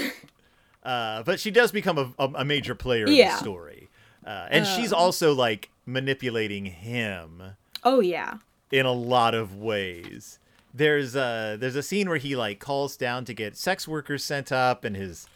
Uh, 0.82 1.22
but 1.24 1.38
she 1.40 1.50
does 1.50 1.70
become 1.72 1.98
a, 1.98 2.12
a, 2.18 2.24
a 2.36 2.44
major 2.44 2.74
player 2.74 3.06
in 3.06 3.12
Yeah. 3.12 3.32
the 3.32 3.38
story. 3.38 3.88
Uh, 4.24 4.46
and 4.50 4.66
she's 4.66 4.92
also 4.92 5.34
like 5.34 5.70
manipulating 5.84 6.66
him 6.66 7.42
oh 7.84 8.00
yeah 8.00 8.34
in 8.70 8.86
a 8.86 8.92
lot 8.92 9.34
of 9.34 9.54
ways. 9.56 10.38
There's 10.72 11.16
a 11.16 11.56
there's 11.60 11.76
a 11.76 11.82
scene 11.82 12.08
where 12.08 12.16
he 12.18 12.36
like 12.36 12.58
calls 12.60 12.96
down 12.96 13.24
to 13.26 13.34
get 13.34 13.56
sex 13.56 13.86
workers 13.88 14.22
sent 14.24 14.52
up, 14.52 14.84
and 14.84 14.96
his 14.96 15.26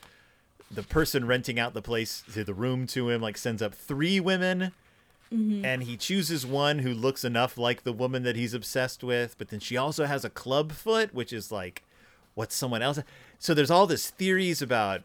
the 0.70 0.82
person 0.84 1.26
renting 1.26 1.58
out 1.58 1.74
the 1.74 1.82
place 1.82 2.22
to 2.32 2.44
the 2.44 2.54
room 2.54 2.86
to 2.88 3.10
him 3.10 3.20
like 3.20 3.36
sends 3.36 3.60
up 3.60 3.74
three 3.74 4.20
women, 4.20 4.72
and 5.32 5.84
he 5.84 5.96
chooses 5.96 6.44
one 6.44 6.80
who 6.80 6.92
looks 6.92 7.24
enough 7.24 7.56
like 7.56 7.84
the 7.84 7.92
woman 7.92 8.22
that 8.22 8.36
he's 8.36 8.52
obsessed 8.52 9.02
with, 9.02 9.36
but 9.38 9.48
then 9.48 9.60
she 9.60 9.76
also 9.76 10.04
has 10.04 10.24
a 10.24 10.30
club 10.30 10.72
foot, 10.72 11.14
which 11.14 11.32
is 11.32 11.50
like 11.50 11.82
what 12.34 12.52
someone 12.52 12.82
else. 12.82 12.98
So 13.38 13.54
there's 13.54 13.70
all 13.70 13.86
this 13.86 14.10
theories 14.10 14.60
about 14.60 15.02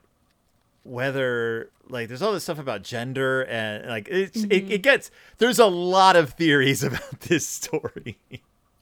whether 0.84 1.70
like 1.90 2.08
there's 2.08 2.22
all 2.22 2.34
this 2.34 2.44
stuff 2.44 2.60
about 2.60 2.82
gender 2.82 3.44
and 3.44 3.88
like 3.88 4.08
it's 4.10 4.44
it, 4.44 4.72
it 4.72 4.82
gets 4.82 5.12
there's 5.38 5.60
a 5.60 5.66
lot 5.66 6.16
of 6.16 6.32
theories 6.34 6.84
about 6.84 7.22
this 7.22 7.48
story. 7.48 8.18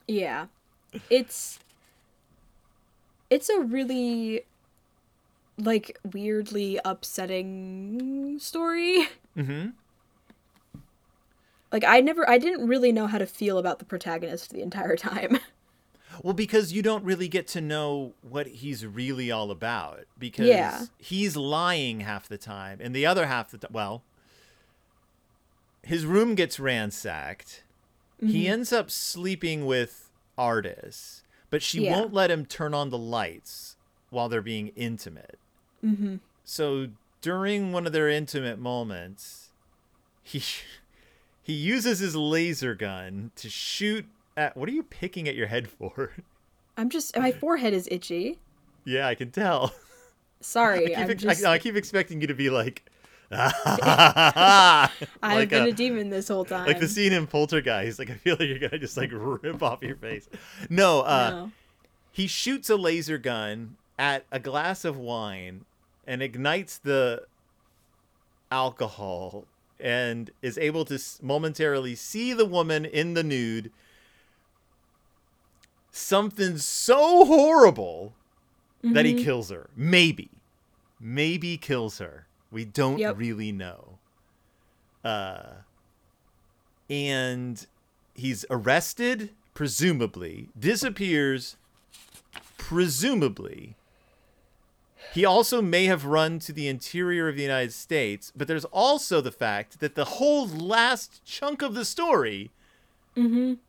Yeah. 0.08 0.48
It's 1.10 1.60
it's 3.30 3.50
a 3.50 3.60
really 3.60 4.42
like 5.58 6.00
weirdly 6.12 6.80
upsetting 6.84 8.38
story. 8.40 9.08
mm-hmm. 9.38 9.70
Like 11.72 11.84
I 11.84 12.00
never 12.02 12.28
I 12.30 12.38
didn't 12.38 12.68
really 12.68 12.92
know 12.92 13.08
how 13.08 13.18
to 13.18 13.26
feel 13.26 13.58
about 13.58 13.80
the 13.80 13.86
protagonist 13.86 14.52
the 14.52 14.62
entire 14.62 14.96
time. 14.96 15.40
Well, 16.24 16.34
because 16.34 16.72
you 16.72 16.82
don't 16.82 17.04
really 17.04 17.28
get 17.28 17.46
to 17.50 17.60
know 17.60 18.14
what 18.22 18.48
he's 18.48 18.86
really 18.86 19.32
all 19.32 19.52
about 19.52 20.06
because 20.18 20.48
Yeah. 20.48 20.86
he's 20.98 21.36
lying 21.36 22.00
half 22.02 22.30
the 22.30 22.38
time, 22.38 22.78
and 22.80 22.96
the 22.96 23.06
other 23.06 23.26
half 23.26 23.52
the 23.52 23.58
time, 23.58 23.74
well, 23.74 24.02
his 25.84 26.06
room 26.06 26.34
gets 26.36 26.58
ransacked. 26.58 27.64
Mm-hmm. 28.22 28.32
He 28.32 28.48
ends 28.48 28.72
up 28.72 28.90
sleeping 28.90 29.66
with 29.66 30.10
Ardis, 30.38 31.24
but 31.50 31.62
she 31.62 31.84
Yeah. 31.84 32.00
won't 32.00 32.14
let 32.14 32.32
him 32.32 32.46
turn 32.46 32.74
on 32.74 32.92
the 32.92 32.98
lights 32.98 33.76
while 34.10 34.30
they're 34.30 34.42
being 34.42 34.70
intimate. 34.70 35.38
Mhm. 35.84 36.22
So 36.46 36.92
during 37.20 37.74
one 37.74 37.86
of 37.86 37.92
their 37.92 38.08
intimate 38.10 38.58
moments, 38.58 39.50
he 40.24 40.42
he 41.46 41.54
uses 41.54 42.00
his 42.00 42.16
laser 42.16 42.74
gun 42.74 43.30
to 43.36 43.50
shoot 43.50 44.06
at. 44.36 44.58
What 44.58 44.68
are 44.68 44.72
you 44.72 44.82
picking 44.84 45.28
at 45.30 45.36
your 45.36 45.46
head 45.48 45.68
for? 45.70 46.12
I'm 46.78 46.90
just 46.90 47.16
my 47.16 47.32
forehead 47.32 47.74
is 47.74 47.88
itchy. 47.92 48.40
Yeah, 48.84 49.08
I 49.08 49.14
can 49.16 49.30
tell. 49.32 49.74
Sorry, 50.42 50.96
I 50.96 51.02
I'm 51.02 51.08
keep, 51.08 51.14
ex- 51.16 51.24
just 51.24 51.46
I, 51.46 51.54
I 51.54 51.58
keep 51.60 51.76
expecting 51.76 52.20
you 52.20 52.28
to 52.28 52.34
be 52.34 52.50
like, 52.50 52.84
like, 53.32 53.46
I've 55.22 55.50
been 55.50 55.64
a- 55.66 55.70
a 55.70 55.72
demon 55.72 56.10
this 56.10 56.28
whole 56.28 56.46
time. 56.46 56.66
like 56.68 56.80
the 56.80 56.88
scene 56.88 57.14
in 57.14 57.28
Poltergeist. 57.28 57.86
He's 57.86 58.00
like 58.00 58.10
I 58.10 58.16
feel 58.16 58.36
like 58.40 58.50
you're 58.50 58.60
gonna 58.60 58.78
just 58.80 58.98
like 58.98 59.12
rip 59.14 59.62
off 59.64 59.82
your 59.84 59.96
face. 59.98 60.28
No, 60.70 61.02
uh, 61.02 61.30
No. 61.30 61.52
he 62.12 62.28
shoots 62.28 62.70
a 62.70 62.76
laser 62.76 63.18
gun 63.18 63.78
at 63.98 64.26
a 64.32 64.40
glass 64.40 64.84
of 64.86 64.98
wine 64.98 65.66
and 66.08 66.22
ignites 66.22 66.78
the 66.78 67.24
alcohol 68.52 69.46
and 69.80 70.32
is 70.42 70.58
able 70.58 70.86
to 70.86 71.00
momentarily 71.22 71.96
see 71.96 72.34
the 72.34 72.46
woman 72.46 72.86
in 72.86 73.14
the 73.14 73.24
nude. 73.24 73.72
Something 75.92 76.58
so 76.58 77.26
horrible 77.26 78.14
that 78.84 79.06
he 79.06 79.16
Mhm. 79.16 79.24
kills 79.24 79.50
her. 79.50 79.70
Maybe. 79.76 80.30
Maybe 81.00 81.58
kills 81.58 81.98
her. 82.00 82.28
We 82.52 82.66
don't 82.66 83.00
Yep. 83.00 83.18
really 83.18 83.52
know. 83.52 84.00
Uh 85.04 85.62
and 86.90 87.66
he's 88.14 88.46
arrested 88.50 89.34
presumably, 89.56 90.50
disappears 90.58 91.58
presumably. 92.58 93.76
He 95.14 95.24
also 95.26 95.62
may 95.62 95.86
have 95.86 96.06
run 96.06 96.40
to 96.40 96.52
the 96.54 96.68
interior 96.68 97.30
of 97.30 97.36
the 97.36 97.44
United 97.44 97.74
States, 97.74 98.32
but 98.36 98.48
there's 98.48 98.66
also 98.66 99.22
the 99.22 99.32
fact 99.32 99.80
that 99.80 99.96
the 99.96 100.06
whole 100.06 100.48
last 100.48 101.24
chunk 101.24 101.62
of 101.62 101.74
the 101.74 101.86
story 101.86 102.52
Mhm. 103.16 103.60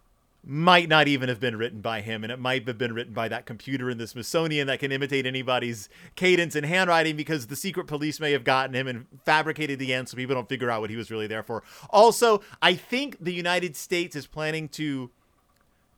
might 0.49 0.89
not 0.89 1.09
even 1.09 1.29
have 1.29 1.41
been 1.41 1.57
written 1.57 1.81
by 1.81 2.01
him, 2.01 2.23
and 2.25 2.33
it 2.33 2.39
might 2.39 2.67
have 2.67 2.79
been 2.79 2.93
written 2.95 3.13
by 3.13 3.29
that 3.29 3.47
computer 3.47 3.91
in 3.91 3.99
the 3.99 4.07
Smithsonian 4.07 4.67
that 4.69 4.79
can 4.81 4.93
imitate 4.93 5.27
anybody's 5.27 5.89
cadence 6.15 6.55
and 6.55 6.65
handwriting 6.67 7.17
because 7.17 7.47
the 7.47 7.57
secret 7.57 7.87
police 7.87 8.19
may 8.21 8.31
have 8.33 8.45
gotten 8.45 8.75
him 8.75 8.87
and 8.87 9.07
fabricated 9.25 9.79
the 9.79 9.93
end 9.93 10.09
so 10.09 10.17
people 10.17 10.35
don't 10.35 10.49
figure 10.49 10.71
out 10.71 10.81
what 10.81 10.91
he 10.91 10.97
was 10.97 11.11
really 11.11 11.27
there 11.27 11.43
for. 11.43 11.63
Also, 11.91 12.43
I 12.63 12.75
think 12.75 13.17
the 13.21 13.33
United 13.35 13.77
States 13.77 14.15
is 14.17 14.27
planning 14.27 14.69
to 14.71 15.11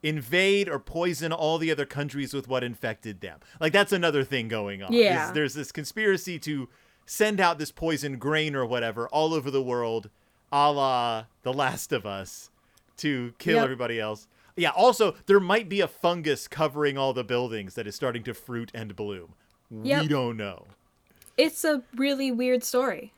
invade 0.02 0.68
or 0.68 0.78
poison 0.78 1.32
all 1.32 1.58
the 1.58 1.70
other 1.70 1.84
countries 1.86 2.32
with 2.32 2.46
what 2.48 2.62
infected 2.64 3.20
them. 3.20 3.40
Like 3.60 3.72
that's 3.72 3.92
another 3.92 4.24
thing 4.24 4.48
going 4.48 4.82
on. 4.82 4.92
Yeah. 4.92 5.32
there's 5.32 5.54
this 5.54 5.72
conspiracy 5.72 6.38
to 6.40 6.68
send 7.06 7.40
out 7.40 7.58
this 7.58 7.72
poison 7.72 8.18
grain 8.18 8.54
or 8.54 8.64
whatever 8.66 9.08
all 9.08 9.34
over 9.34 9.50
the 9.50 9.62
world 9.62 10.10
a 10.52 10.70
la 10.72 11.24
The 11.42 11.52
Last 11.52 11.92
of 11.92 12.06
Us, 12.06 12.50
to 12.98 13.32
kill 13.38 13.56
Yep. 13.56 13.64
everybody 13.64 14.00
else. 14.00 14.26
Yeah. 14.56 14.70
Also, 14.70 15.14
there 15.26 15.40
might 15.40 15.68
be 15.68 15.80
a 15.80 15.88
fungus 15.88 16.48
covering 16.48 16.96
all 16.98 17.12
the 17.12 17.22
buildings 17.24 17.74
that 17.74 17.86
is 17.86 17.94
starting 17.94 18.22
to 18.24 18.34
fruit 18.34 18.70
and 18.74 18.96
bloom. 18.96 19.34
Yep. 19.70 20.02
We 20.02 20.08
don't 20.08 20.36
know. 20.36 20.66
It's 21.36 21.64
a 21.64 21.82
really 21.94 22.32
weird 22.32 22.64
story. 22.64 23.12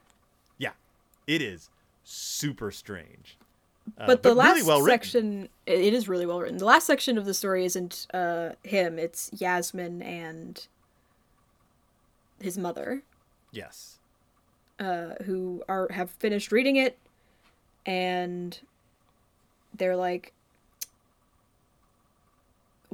Yeah, 0.59 0.73
it 1.27 1.41
is 1.41 1.71
super 2.05 2.71
strange. 2.71 3.39
Uh, 3.99 4.07
but 4.07 4.23
the 4.23 4.35
last 4.35 4.57
really 4.57 4.67
well 4.69 4.85
section 4.87 5.49
it 5.67 5.81
it 5.81 5.95
is 5.95 6.09
really 6.09 6.27
well 6.27 6.41
written. 6.41 6.59
The 6.59 6.65
last 6.65 6.87
section 6.87 7.17
of 7.19 7.25
the 7.25 7.35
story 7.35 7.65
isn't 7.65 8.07
uh 8.15 8.51
him 8.63 8.99
it's 8.99 9.31
yasmin 9.37 10.03
and 10.03 10.67
his 12.41 12.57
mother. 12.59 13.03
Yes. 13.53 13.99
uh 14.79 15.15
who 15.25 15.63
are 15.69 15.89
have 15.93 16.11
finished 16.11 16.53
reading 16.53 16.77
it 16.77 16.99
and 17.87 18.61
they're 19.77 19.97
like 19.97 20.33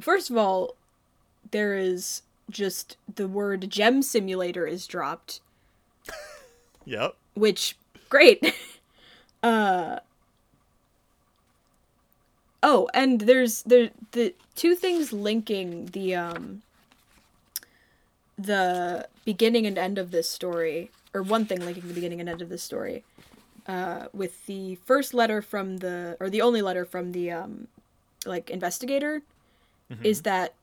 first 0.00 0.30
of 0.30 0.36
all 0.36 0.76
there 1.50 1.74
is 1.74 2.22
just 2.50 2.96
the 3.16 3.26
word 3.28 3.68
gem 3.70 4.02
simulator 4.02 4.66
is 4.66 4.86
dropped. 4.86 5.40
Yep. 6.84 7.16
which 7.34 7.76
great. 8.08 8.54
Uh 9.42 9.98
oh 12.66 12.88
and 12.92 13.20
there's 13.22 13.62
there 13.62 13.90
the 14.10 14.34
two 14.56 14.74
things 14.74 15.12
linking 15.12 15.86
the 15.86 16.14
um 16.14 16.62
the 18.36 19.08
beginning 19.24 19.66
and 19.66 19.78
end 19.78 19.96
of 19.96 20.10
this 20.10 20.28
story 20.28 20.90
or 21.14 21.22
one 21.22 21.46
thing 21.46 21.64
linking 21.64 21.86
the 21.86 21.94
beginning 21.94 22.20
and 22.20 22.28
end 22.28 22.42
of 22.42 22.48
this 22.48 22.62
story 22.62 23.04
uh 23.68 24.06
with 24.12 24.44
the 24.46 24.74
first 24.84 25.14
letter 25.14 25.40
from 25.40 25.78
the 25.78 26.16
or 26.18 26.28
the 26.28 26.42
only 26.42 26.60
letter 26.60 26.84
from 26.84 27.12
the 27.12 27.30
um 27.30 27.68
like 28.26 28.50
investigator 28.50 29.22
is 30.02 30.22
that 30.22 30.54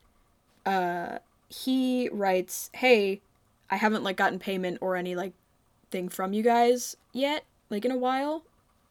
uh 0.66 1.18
he 1.48 2.10
writes 2.12 2.70
hey 2.74 3.22
i 3.70 3.78
haven't 3.78 4.04
like 4.04 4.18
gotten 4.18 4.38
payment 4.38 4.78
or 4.82 4.98
any 4.98 5.16
like 5.16 5.32
thing 5.90 6.10
from 6.10 6.34
you 6.34 6.44
guys 6.44 6.98
yet 7.14 7.46
like 7.70 7.86
in 7.86 7.92
a 7.92 7.98
while 7.98 8.44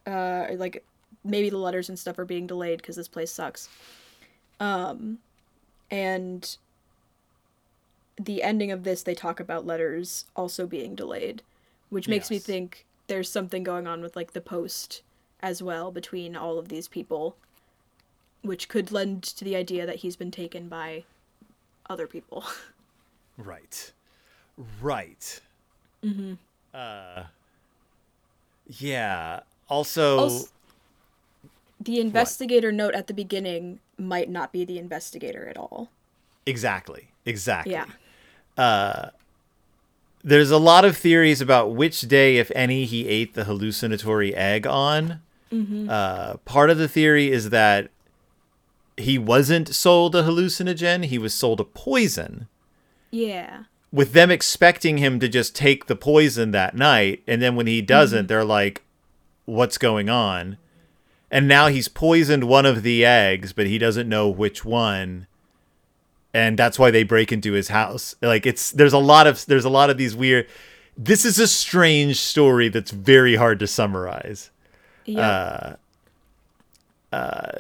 uh 0.07 0.47
or, 0.49 0.57
like 0.57 0.83
maybe 1.25 1.51
the 1.51 1.57
letters 1.59 1.89
and 1.89 1.99
stuff 1.99 2.19
are 2.19 2.25
being 2.25 2.47
delayed 2.47 2.79
because 2.79 2.97
this 2.97 3.09
place 3.09 3.31
sucks 3.31 3.69
um 4.61 5.19
and 5.91 6.57
the 8.21 8.43
ending 8.43 8.71
of 8.71 8.85
this 8.85 9.03
they 9.03 9.15
talk 9.15 9.41
about 9.41 9.67
letters 9.67 10.25
also 10.37 10.67
being 10.67 10.95
delayed 10.95 11.43
which 11.91 12.09
makes 12.09 12.31
me 12.31 12.39
think 12.39 12.85
there's 13.07 13.29
something 13.31 13.63
going 13.63 13.87
on 13.87 14.01
with 14.01 14.17
like 14.17 14.33
the 14.33 14.41
post 14.41 15.03
as 15.41 15.63
well 15.63 15.91
between 15.91 16.37
all 16.37 16.59
of 16.59 16.69
these 16.69 16.89
people 16.89 17.37
which 18.43 18.69
could 18.69 18.91
lend 18.91 19.23
to 19.23 19.45
the 19.45 19.55
idea 19.57 19.87
that 19.87 19.97
he's 19.97 20.17
been 20.17 20.31
taken 20.31 20.69
by 20.69 21.05
other 21.89 22.07
people 22.07 22.45
Right. 23.39 23.93
Right. 24.81 25.41
Mm-hmm. 26.05 26.35
Uh. 26.75 27.25
Yeah. 28.67 29.41
Also. 29.69 30.19
Also- 30.19 30.49
the 31.85 32.01
investigator 32.01 32.71
note 32.73 32.95
at 32.95 33.07
the 33.07 33.15
beginning 33.15 33.81
might 33.99 34.29
not 34.31 34.53
be 34.53 34.65
the 34.65 34.79
investigator 34.79 35.47
at 35.49 35.57
all 35.57 35.91
Exactly. 36.47 37.09
Exactly. 37.25 37.73
yeah 37.73 37.87
uh, 38.59 39.11
There's 40.25 40.51
a 40.51 40.59
lot 40.59 40.85
of 40.85 40.97
theories 40.97 41.41
about 41.41 41.73
which 41.73 42.03
day, 42.03 42.37
if 42.37 42.51
any, 42.55 42.85
he 42.85 43.09
ate 43.09 43.35
the 43.35 43.45
hallucinatory 43.45 44.35
egg 44.35 44.67
on. 44.67 45.21
Mm-hmm. 45.53 45.89
Uh, 45.89 46.37
part 46.39 46.71
of 46.71 46.79
the 46.79 46.89
theory 46.89 47.31
is 47.31 47.51
that 47.51 47.91
he 48.97 49.19
wasn't 49.19 49.69
sold 49.75 50.15
a 50.15 50.23
hallucinogen; 50.23 51.05
he 51.05 51.19
was 51.19 51.35
sold 51.35 51.61
a 51.61 51.65
poison. 51.65 52.49
yeah 53.11 53.65
With 53.93 54.13
them 54.13 54.31
expecting 54.31 54.99
him 54.99 55.21
to 55.21 55.29
just 55.29 55.55
take 55.55 55.87
the 55.87 55.97
poison 55.97 56.51
that 56.53 56.75
night, 56.75 57.23
and 57.27 57.41
then 57.41 57.55
when 57.57 57.67
he 57.67 57.83
doesn't, 57.83 58.21
mm-hmm. 58.21 58.27
they're 58.27 58.45
like, 58.45 58.83
"What's 59.45 59.79
going 59.79 60.09
on?" 60.09 60.57
And 61.33 61.49
now 61.49 61.67
he's 61.69 61.89
poisoned 61.89 62.45
one 62.45 62.67
of 62.67 62.83
the 62.83 63.05
eggs, 63.05 63.53
but 63.55 63.67
he 63.67 63.79
doesn't 63.79 64.09
know 64.09 64.29
which 64.29 64.65
one. 64.65 65.27
and 66.35 66.59
that's 66.59 66.79
why 66.79 66.91
they 66.91 67.03
break 67.05 67.33
into 67.33 67.53
his 67.53 67.69
house. 67.69 68.15
Like 68.23 68.47
it's 68.47 68.71
there's 68.71 68.93
a 68.93 68.99
lot 68.99 69.27
of 69.27 69.45
there's 69.47 69.65
a 69.65 69.71
lot 69.71 69.91
of 69.91 69.97
these 69.99 70.15
weird. 70.15 70.47
This 70.97 71.25
is 71.25 71.39
a 71.39 71.47
strange 71.49 72.19
story 72.21 72.69
that's 72.69 72.91
very 72.91 73.35
hard 73.37 73.59
to 73.61 73.67
summarize. 73.67 74.51
yeah 75.07 75.77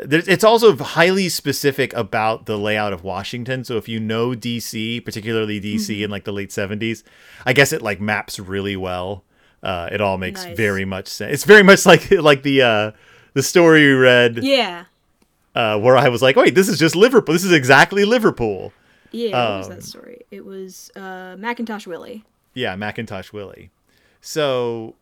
There's, 0.05 0.29
it's 0.29 0.45
also 0.45 0.77
highly 0.77 1.29
specific 1.29 1.93
about 1.95 2.47
the 2.47 2.57
layout 2.59 2.93
of 2.93 3.05
Washington. 3.05 3.65
So 3.65 3.77
if 3.77 3.89
you 3.89 4.01
know 4.01 4.31
DC, 4.31 5.05
particularly 5.05 5.61
DC 5.61 6.03
in 6.03 6.11
like 6.11 6.25
the 6.25 6.33
late 6.33 6.51
70s, 6.51 7.03
I 7.47 7.53
guess 7.53 7.73
it 7.73 7.83
like 7.83 8.01
maps 8.01 8.39
really 8.39 8.77
well. 8.77 9.25
Uh, 9.63 9.89
it 9.93 10.01
all 10.01 10.19
makes 10.19 10.45
Nice. 10.45 10.57
very 10.57 10.85
much 10.85 11.07
sense. 11.09 11.33
It's 11.35 11.45
very 11.45 11.63
much 11.63 11.87
like 11.87 12.11
like 12.31 12.43
the 12.43 12.63
uh, 12.63 12.91
the 13.35 13.43
story 13.43 13.83
you 13.83 13.99
read 13.99 14.43
yeah 14.43 14.85
uh, 15.55 15.79
where 15.79 15.97
I 15.99 16.09
was 16.09 16.23
like, 16.23 16.37
wait, 16.37 16.55
this 16.55 16.67
is 16.69 16.79
just 16.79 16.97
Liverpool. 16.97 17.35
This 17.35 17.45
is 17.45 17.53
exactly 17.53 18.05
Liverpool. 18.07 18.73
yeah 19.11 19.51
what 19.51 19.59
was 19.59 19.67
Um, 19.69 19.75
that 19.75 19.83
story 19.85 20.23
it 20.31 20.45
was 20.45 20.91
uh 20.97 21.37
Mackintosh 21.39 21.87
Willy 21.87 22.25
Yeah, 22.55 22.75
Mackintosh 22.77 23.33
Willy. 23.33 23.71
So 24.21 24.95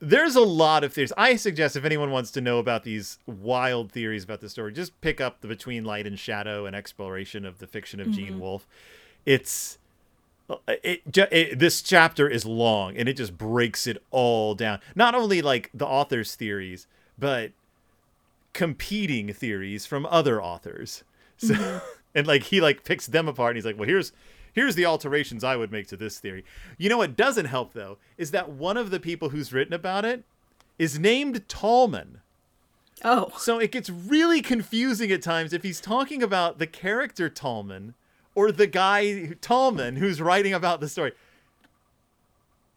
there's 0.00 0.36
a 0.36 0.40
lot 0.42 0.84
of 0.84 0.92
theories. 0.92 1.12
I 1.16 1.34
suggest 1.36 1.74
if 1.74 1.84
anyone 1.84 2.10
wants 2.12 2.30
to 2.32 2.40
know 2.40 2.58
about 2.58 2.84
these 2.84 3.18
wild 3.26 3.90
theories 3.90 4.22
about 4.24 4.40
the 4.40 4.48
story, 4.48 4.72
just 4.72 4.98
pick 5.00 5.20
up 5.20 5.40
the 5.40 5.48
Between 5.48 5.84
Light 5.84 6.06
and 6.06 6.16
Shadow 6.18 6.66
and 6.66 6.76
exploration 6.76 7.44
of 7.44 7.58
the 7.58 7.66
fiction 7.66 7.98
of 7.98 8.10
Gene 8.12 8.38
Wolfe. 8.38 8.66
It's 9.26 9.78
it, 10.68 11.02
ju- 11.10 11.26
it 11.32 11.58
this 11.58 11.82
chapter 11.82 12.28
is 12.28 12.46
long 12.46 12.96
and 12.96 13.08
it 13.08 13.14
just 13.14 13.36
breaks 13.36 13.86
it 13.86 14.02
all 14.10 14.54
down. 14.54 14.78
Not 14.94 15.14
only 15.14 15.42
like 15.42 15.70
the 15.74 15.86
author's 15.86 16.34
theories, 16.36 16.86
but 17.18 17.50
competing 18.52 19.32
theories 19.32 19.86
from 19.86 20.06
other 20.06 20.42
authors. 20.42 21.04
So 21.36 21.54
mm-hmm. 21.54 21.78
and 22.14 22.26
like 22.26 22.44
he 22.44 22.60
like 22.60 22.84
picks 22.84 23.06
them 23.06 23.28
apart 23.28 23.50
and 23.50 23.56
he's 23.56 23.64
like, 23.66 23.78
"Well, 23.78 23.88
here's 23.88 24.12
here's 24.52 24.74
the 24.74 24.86
alterations 24.86 25.44
I 25.44 25.56
would 25.56 25.72
make 25.72 25.86
to 25.88 25.96
this 25.96 26.18
theory." 26.18 26.44
You 26.76 26.88
know 26.88 26.98
what 26.98 27.16
doesn't 27.16 27.46
help 27.46 27.72
though 27.72 27.98
is 28.16 28.30
that 28.32 28.50
one 28.50 28.76
of 28.76 28.90
the 28.90 29.00
people 29.00 29.30
who's 29.30 29.52
written 29.52 29.74
about 29.74 30.04
it 30.04 30.24
is 30.78 30.98
named 30.98 31.48
Tallman. 31.48 32.20
oh 33.04 33.32
So 33.38 33.58
it 33.58 33.72
gets 33.72 33.90
really 33.90 34.40
confusing 34.40 35.10
at 35.10 35.22
times 35.22 35.52
if 35.52 35.62
he's 35.62 35.80
talking 35.80 36.22
about 36.22 36.58
the 36.58 36.66
character 36.66 37.28
Tallman 37.28 37.94
or 38.34 38.52
the 38.52 38.66
guy 38.66 39.34
Tallman 39.40 39.96
who's 39.96 40.20
writing 40.20 40.54
about 40.54 40.80
the 40.80 40.88
story. 40.88 41.12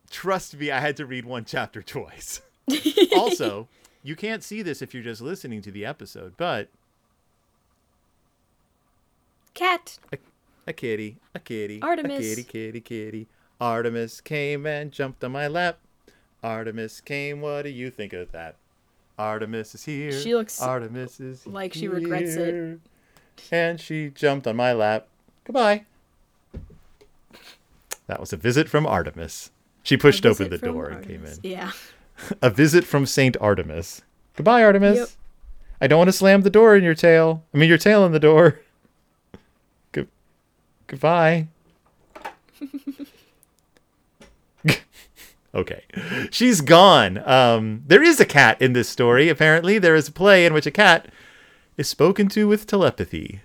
Trust 0.09 0.57
me, 0.57 0.71
I 0.71 0.79
had 0.79 0.97
to 0.97 1.05
read 1.05 1.25
one 1.25 1.45
chapter 1.45 1.81
twice. 1.81 2.41
also, 3.15 3.69
you 4.03 4.15
can't 4.15 4.43
see 4.43 4.61
this 4.61 4.81
if 4.81 4.93
you're 4.93 5.03
just 5.03 5.21
listening 5.21 5.61
to 5.61 5.71
the 5.71 5.85
episode, 5.85 6.33
but 6.37 6.69
cat 9.53 9.99
a 10.67 10.73
kitty, 10.73 11.17
a 11.35 11.39
kitty, 11.39 11.81
Artemis. 11.81 12.19
a 12.19 12.21
kitty, 12.21 12.43
kitty, 12.43 12.81
kitty. 12.81 13.27
Artemis 13.59 14.21
came 14.21 14.65
and 14.65 14.91
jumped 14.91 15.23
on 15.23 15.31
my 15.31 15.47
lap. 15.47 15.79
Artemis 16.43 17.01
came. 17.01 17.41
What 17.41 17.63
do 17.63 17.69
you 17.69 17.91
think 17.91 18.13
of 18.13 18.31
that? 18.31 18.55
Artemis 19.19 19.75
is 19.75 19.85
here. 19.85 20.11
She 20.11 20.33
looks 20.33 20.61
Artemis 20.61 21.19
is 21.19 21.45
like 21.45 21.73
she 21.73 21.87
regrets 21.87 22.35
it. 22.35 22.79
And 23.51 23.79
she 23.79 24.09
jumped 24.09 24.47
on 24.47 24.55
my 24.55 24.73
lap. 24.73 25.07
Goodbye. 25.43 25.85
That 28.07 28.19
was 28.19 28.33
a 28.33 28.37
visit 28.37 28.67
from 28.67 28.87
Artemis. 28.87 29.51
She 29.83 29.97
pushed 29.97 30.25
open 30.25 30.49
the 30.49 30.57
door 30.57 30.87
and 30.89 31.05
came 31.05 31.25
in. 31.25 31.37
Yeah 31.43 31.71
A 32.41 32.49
visit 32.49 32.83
from 32.85 33.05
Saint 33.05 33.37
Artemis. 33.39 34.01
Goodbye, 34.35 34.63
Artemis. 34.63 34.97
Yep. 34.97 35.09
I 35.81 35.87
don't 35.87 35.97
want 35.97 36.07
to 36.09 36.13
slam 36.13 36.41
the 36.41 36.49
door 36.49 36.75
in 36.75 36.83
your 36.83 36.95
tail. 36.95 37.43
I 37.53 37.57
mean, 37.57 37.69
your 37.69 37.77
tail 37.77 38.05
in 38.05 38.11
the 38.11 38.19
door. 38.19 38.59
Good. 39.91 40.07
Goodbye. 40.87 41.47
okay, 45.55 45.83
she's 46.29 46.61
gone. 46.61 47.17
Um, 47.27 47.83
there 47.87 48.03
is 48.03 48.19
a 48.19 48.25
cat 48.25 48.61
in 48.61 48.73
this 48.73 48.89
story. 48.89 49.29
Apparently, 49.29 49.79
there 49.79 49.95
is 49.95 50.07
a 50.07 50.11
play 50.11 50.45
in 50.45 50.53
which 50.53 50.67
a 50.67 50.71
cat 50.71 51.07
is 51.77 51.87
spoken 51.87 52.27
to 52.29 52.47
with 52.47 52.67
telepathy. 52.67 53.41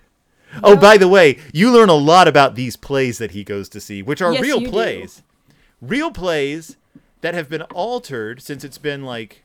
Oh, 0.63 0.77
by 0.77 0.97
the 0.97 1.09
way, 1.09 1.39
you 1.53 1.71
learn 1.71 1.89
a 1.89 1.95
lot 1.95 2.29
about 2.29 2.55
these 2.55 2.77
plays 2.77 3.19
that 3.19 3.33
he 3.33 3.45
goes 3.45 3.69
to 3.71 3.81
see, 3.81 4.03
which 4.03 4.23
are 4.23 4.33
Yes, 4.33 4.43
real 4.43 4.61
you 4.61 4.67
do. 4.67 4.73
plays. 4.73 5.23
Real 5.81 6.11
plays 6.11 6.77
that 7.21 7.35
have 7.35 7.49
been 7.49 7.63
altered 7.63 8.43
since 8.43 8.65
it's 8.65 8.79
been 8.79 9.05
like 9.05 9.43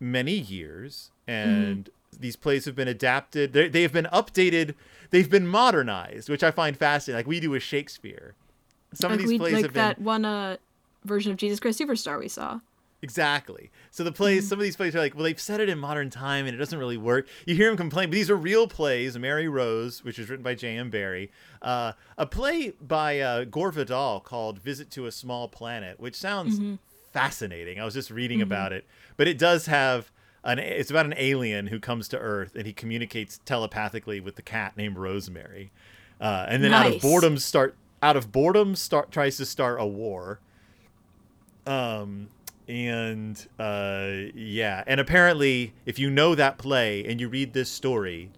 many 0.00 0.32
years 0.32 1.10
and 1.26 1.90
these 2.18 2.36
plays 2.36 2.64
have 2.64 2.76
been 2.76 2.88
adapted. 2.88 3.52
They 3.52 3.68
they 3.68 3.82
have 3.82 3.92
been 3.92 4.08
updated. 4.12 4.74
They've 5.10 5.30
been 5.30 5.46
modernized 5.46 6.28
which 6.28 6.42
i 6.42 6.50
find 6.50 6.76
fascinating. 6.76 7.18
Like 7.18 7.26
we 7.26 7.40
do 7.40 7.50
with 7.50 7.62
shakespeare. 7.62 8.34
Some 8.92 9.10
like 9.10 9.20
of 9.20 9.26
these 9.26 9.32
we 9.32 9.38
plays 9.38 9.54
like 9.54 9.64
have 9.64 9.72
been 9.72 9.82
that 9.82 10.00
one 10.00 10.24
uh 10.24 10.56
version 11.04 11.30
of 11.30 11.36
jesus 11.36 11.60
christ 11.60 11.78
superstar 11.78 12.18
we 12.18 12.28
saw 12.28 12.60
Exactly. 13.04 13.70
So 13.90 14.02
the 14.02 14.12
plays, 14.12 14.48
some 14.48 14.58
of 14.58 14.62
these 14.62 14.76
plays 14.76 14.96
are 14.96 14.98
like, 14.98 15.14
well, 15.14 15.24
they've 15.24 15.38
set 15.38 15.60
it 15.60 15.68
in 15.68 15.78
modern 15.78 16.08
time 16.08 16.46
and 16.46 16.54
it 16.54 16.58
doesn't 16.58 16.78
really 16.78 16.96
work. 16.96 17.28
You 17.44 17.54
hear 17.54 17.70
him 17.70 17.76
complain, 17.76 18.08
but 18.08 18.14
these 18.14 18.30
are 18.30 18.36
real 18.36 18.66
plays. 18.66 19.18
Mary 19.18 19.46
Rose, 19.46 20.02
which 20.02 20.16
was 20.16 20.30
written 20.30 20.42
by 20.42 20.54
J.M. 20.54 20.88
Barrie, 20.88 21.30
uh, 21.60 21.92
a 22.16 22.24
play 22.24 22.72
by 22.80 23.20
uh, 23.20 23.44
Gore 23.44 23.70
Vidal 23.70 24.20
called 24.20 24.58
"Visit 24.58 24.90
to 24.92 25.04
a 25.04 25.12
Small 25.12 25.48
Planet," 25.48 26.00
which 26.00 26.14
sounds 26.16 26.58
fascinating. 27.12 27.78
I 27.78 27.84
was 27.84 27.92
just 27.92 28.10
reading 28.10 28.40
about 28.40 28.72
it, 28.72 28.86
but 29.18 29.28
it 29.28 29.36
does 29.36 29.66
have 29.66 30.10
an. 30.42 30.58
It's 30.58 30.90
about 30.90 31.04
an 31.04 31.14
alien 31.18 31.66
who 31.66 31.78
comes 31.78 32.08
to 32.08 32.18
Earth 32.18 32.56
and 32.56 32.64
he 32.64 32.72
communicates 32.72 33.38
telepathically 33.44 34.18
with 34.18 34.36
the 34.36 34.42
cat 34.42 34.78
named 34.78 34.96
Rosemary, 34.96 35.72
uh, 36.22 36.46
and 36.48 36.64
then 36.64 36.72
out 36.72 36.86
of 36.86 37.02
boredom 37.02 37.36
start 37.36 37.76
out 38.02 38.16
of 38.16 38.32
boredom 38.32 38.74
start 38.74 39.10
tries 39.10 39.36
to 39.36 39.44
start 39.44 39.78
a 39.78 39.86
war 39.86 40.40
um 41.66 42.28
and 42.68 43.46
uh 43.58 44.30
yeah. 44.34 44.84
And 44.86 45.00
apparently 45.00 45.74
if 45.86 45.98
you 45.98 46.10
know 46.10 46.34
that 46.34 46.58
play 46.58 47.04
and 47.04 47.20
you 47.20 47.28
read 47.28 47.52
this 47.52 47.70
story 47.70 48.30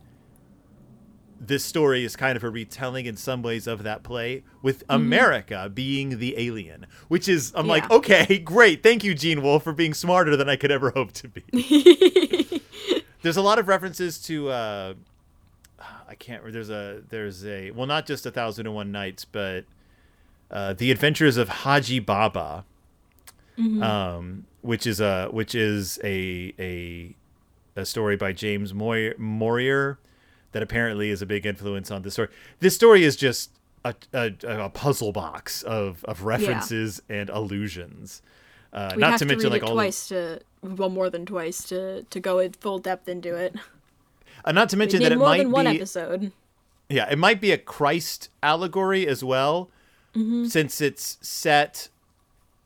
this 1.40 1.64
story 1.64 2.04
is 2.04 2.16
kind 2.16 2.36
of 2.36 2.42
a 2.44 2.50
retelling 2.50 3.06
in 3.06 3.16
some 3.16 3.42
ways 3.42 3.66
of 3.66 3.82
that 3.82 4.02
play 4.02 4.42
with 4.62 4.82
america 4.88 5.70
being 5.72 6.18
the 6.18 6.34
alien 6.38 6.86
which 7.08 7.28
is 7.28 7.52
i'm 7.54 7.66
like 7.66 7.88
okay 7.90 8.38
great. 8.44 8.82
Thank 8.82 9.04
you 9.04 9.14
gene 9.14 9.42
wolfe 9.42 9.62
for 9.62 9.72
being 9.72 9.94
smarter 9.94 10.36
than 10.36 10.48
i 10.48 10.56
could 10.56 10.70
ever 10.70 10.90
hope 10.90 11.12
to 11.12 11.28
be. 11.28 11.42
There's 13.22 13.36
a 13.36 13.42
lot 13.42 13.58
of 13.58 13.68
references 13.68 14.18
to 14.22 14.48
uh 14.48 14.94
i 16.08 16.14
can't 16.14 16.42
there's 16.52 16.70
a 16.70 17.02
there's 17.08 17.44
a 17.44 17.70
well 17.72 17.86
not 17.86 18.06
just 18.06 18.24
a 18.24 18.30
thousand 18.30 18.66
and 18.66 18.74
one 18.74 18.92
nights 18.92 19.24
but 19.24 19.64
uh 20.50 20.72
the 20.72 20.90
adventures 20.90 21.36
of 21.36 21.48
Hajji 21.48 22.04
Baba 22.04 22.64
um 23.58 24.44
which 24.62 24.86
is 24.86 25.00
a 25.00 25.28
which 25.30 25.54
is 25.54 25.98
a 26.04 26.52
a 26.58 27.14
a 27.80 27.84
story 27.86 28.16
by 28.16 28.32
james 28.32 28.72
Moy- 28.74 29.14
morier 29.18 29.98
that 30.52 30.62
apparently 30.62 31.10
is 31.10 31.22
a 31.22 31.26
big 31.26 31.46
influence 31.46 31.90
on 31.90 32.02
this 32.02 32.14
story 32.14 32.28
this 32.60 32.74
story 32.74 33.02
is 33.04 33.16
just 33.16 33.50
a, 33.84 33.94
a, 34.12 34.32
a 34.44 34.68
puzzle 34.70 35.12
box 35.12 35.62
of 35.62 36.04
of 36.04 36.24
references 36.24 37.00
and 37.08 37.30
allusions 37.30 38.22
uh, 38.72 38.92
we 38.94 39.00
not 39.00 39.12
have 39.12 39.18
to 39.20 39.24
mention 39.26 39.44
read 39.50 39.52
like 39.52 39.62
it 39.62 39.68
all 39.68 39.74
the- 39.76 39.82
twice 39.82 40.08
to 40.08 40.40
well 40.62 40.90
more 40.90 41.08
than 41.08 41.24
twice 41.24 41.62
to 41.68 42.02
to 42.04 42.20
go 42.20 42.38
in 42.40 42.52
full 42.52 42.78
depth 42.78 43.08
into 43.08 43.34
it. 43.34 43.54
uh, 44.44 44.52
not 44.52 44.68
to 44.68 44.76
mention 44.76 45.00
that 45.02 45.12
it 45.12 45.18
more 45.18 45.28
might 45.28 45.38
than 45.38 45.50
one 45.50 45.64
be 45.66 45.76
episode. 45.76 46.32
Yeah, 46.88 47.08
it 47.10 47.16
might 47.18 47.40
be 47.40 47.52
a 47.52 47.58
Christ 47.58 48.28
allegory 48.42 49.06
as 49.08 49.24
well, 49.24 49.70
since 50.14 50.80
it's 50.80 51.18
set. 51.20 51.88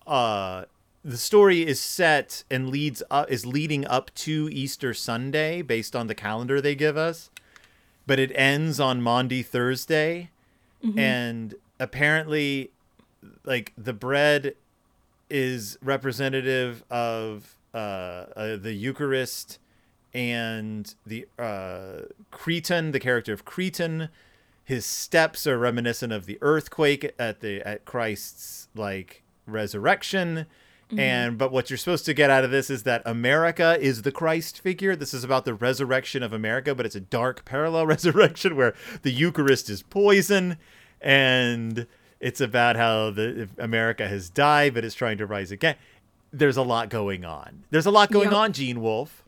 Uh, 0.07 0.65
the 1.05 1.17
story 1.17 1.67
is 1.67 1.81
set 1.81 2.45
and 2.51 2.69
leads 2.69 3.03
up 3.11 3.31
is 3.31 3.47
leading 3.47 3.87
up 3.87 4.15
to 4.15 4.49
Easter 4.53 4.93
Sunday 4.93 5.63
based 5.63 5.97
on 5.97 6.07
the 6.09 6.15
calendar 6.15 6.61
they 6.61 6.75
give 6.75 6.97
us, 6.97 7.31
but 8.07 8.19
it 8.19 8.31
ends 8.35 8.79
on 8.79 9.01
Maundy 9.01 9.43
Thursday, 9.43 10.31
and 10.99 11.55
apparently, 11.79 12.71
like 13.45 13.73
the 13.77 13.93
bread 13.93 14.55
is 15.31 15.79
representative 15.83 16.83
of 16.91 17.57
uh, 17.73 17.77
uh, 18.37 18.57
the 18.57 18.73
Eucharist 18.73 19.59
and 20.13 20.95
the 21.07 21.27
uh, 21.39 22.03
Cretan, 22.31 22.91
the 22.93 23.01
character 23.01 23.33
of 23.33 23.45
Cretan. 23.45 24.09
His 24.65 24.85
steps 24.85 25.47
are 25.47 25.59
reminiscent 25.59 26.13
of 26.13 26.27
the 26.27 26.39
earthquake 26.41 27.15
at 27.19 27.41
the 27.41 27.61
at 27.67 27.85
Christ's 27.85 28.69
like 28.75 29.23
resurrection. 29.47 30.47
And 30.97 31.39
but 31.39 31.53
what 31.53 31.71
you're 31.71 31.77
supposed 31.77 32.05
to 32.07 32.15
get 32.15 32.31
out 32.31 32.43
of 32.43 32.51
this 32.51 32.69
is 32.69 32.83
that 32.83 33.03
America 33.07 33.79
is 33.81 34.03
the 34.03 34.11
Christ 34.11 34.61
figure. 34.61 34.97
This 34.97 35.15
is 35.15 35.23
about 35.23 35.45
the 35.45 35.55
resurrection 35.55 36.23
of 36.23 36.33
America, 36.33 36.75
but 36.75 36.85
it's 36.85 36.97
a 36.97 37.01
dark 37.01 37.45
parallel 37.45 37.87
resurrection 37.95 38.57
where 38.57 38.75
the 39.03 39.13
Eucharist 39.13 39.71
is 39.71 39.83
poison, 39.83 40.57
and 41.01 41.87
it's 42.19 42.41
about 42.41 42.75
how 42.77 43.11
the 43.11 43.49
America 43.59 44.09
has 44.09 44.29
died 44.31 44.75
but 44.75 44.85
is 44.85 44.95
trying 44.95 45.19
to 45.19 45.27
rise 45.27 45.51
again. 45.53 45.77
There's 46.33 46.57
a 46.57 46.63
lot 46.63 46.89
going 46.91 47.25
on. 47.25 47.65
There's 47.71 47.87
a 47.87 47.91
lot 47.91 48.11
going 48.11 48.31
Yep. 48.31 48.39
on, 48.39 48.53
Gene 48.53 48.81
Wolfe. 48.81 49.23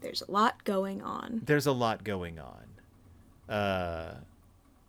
There's 0.00 0.22
a 0.22 0.30
lot 0.30 0.62
going 0.64 1.02
on. 1.02 1.42
there's 1.44 1.66
a 1.66 1.72
lot 1.72 2.04
going 2.04 2.38
on. 2.38 3.52
Uh, 3.54 4.14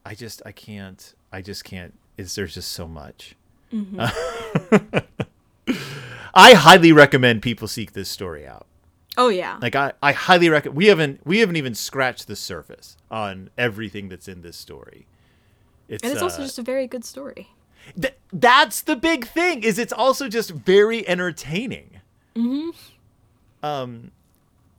I 0.06 0.16
just 0.16 0.42
I 0.46 0.52
can't 0.52 1.14
I 1.32 1.42
just 1.42 1.64
can't. 1.64 1.94
Is 2.18 2.36
there's 2.36 2.54
just 2.54 2.72
so 2.74 2.88
much. 2.88 3.36
I 6.34 6.54
highly 6.54 6.92
recommend 6.92 7.42
people 7.42 7.68
seek 7.68 7.94
this 7.94 8.10
story 8.10 8.48
out. 8.48 8.66
Oh 9.18 9.30
yeah. 9.30 9.58
Like 9.62 9.76
I, 9.76 9.94
I 10.02 10.12
highly 10.14 10.50
recommend. 10.50 10.78
We 10.78 10.88
haven't 10.88 11.26
we 11.26 11.40
haven't 11.40 11.56
even 11.56 11.76
scratched 11.76 12.28
the 12.28 12.36
surface 12.36 12.98
on 13.12 13.50
everything 13.58 14.10
that's 14.10 14.28
in 14.28 14.42
this 14.42 14.58
story. 14.58 15.08
It's, 15.88 16.04
and 16.04 16.12
it's 16.14 16.22
also 16.22 16.42
uh, 16.42 16.46
just 16.46 16.60
a 16.60 16.64
very 16.64 16.88
good 16.88 17.04
story. 17.04 17.50
Th- 18.00 18.16
that's 18.32 18.82
the 18.82 18.96
big 18.96 19.26
thing 19.26 19.64
is 19.64 19.80
it's 19.80 19.94
also 19.94 20.28
just 20.28 20.52
very 20.52 21.08
entertaining 21.08 22.02
mm-hmm. 22.36 22.70
um 23.66 24.12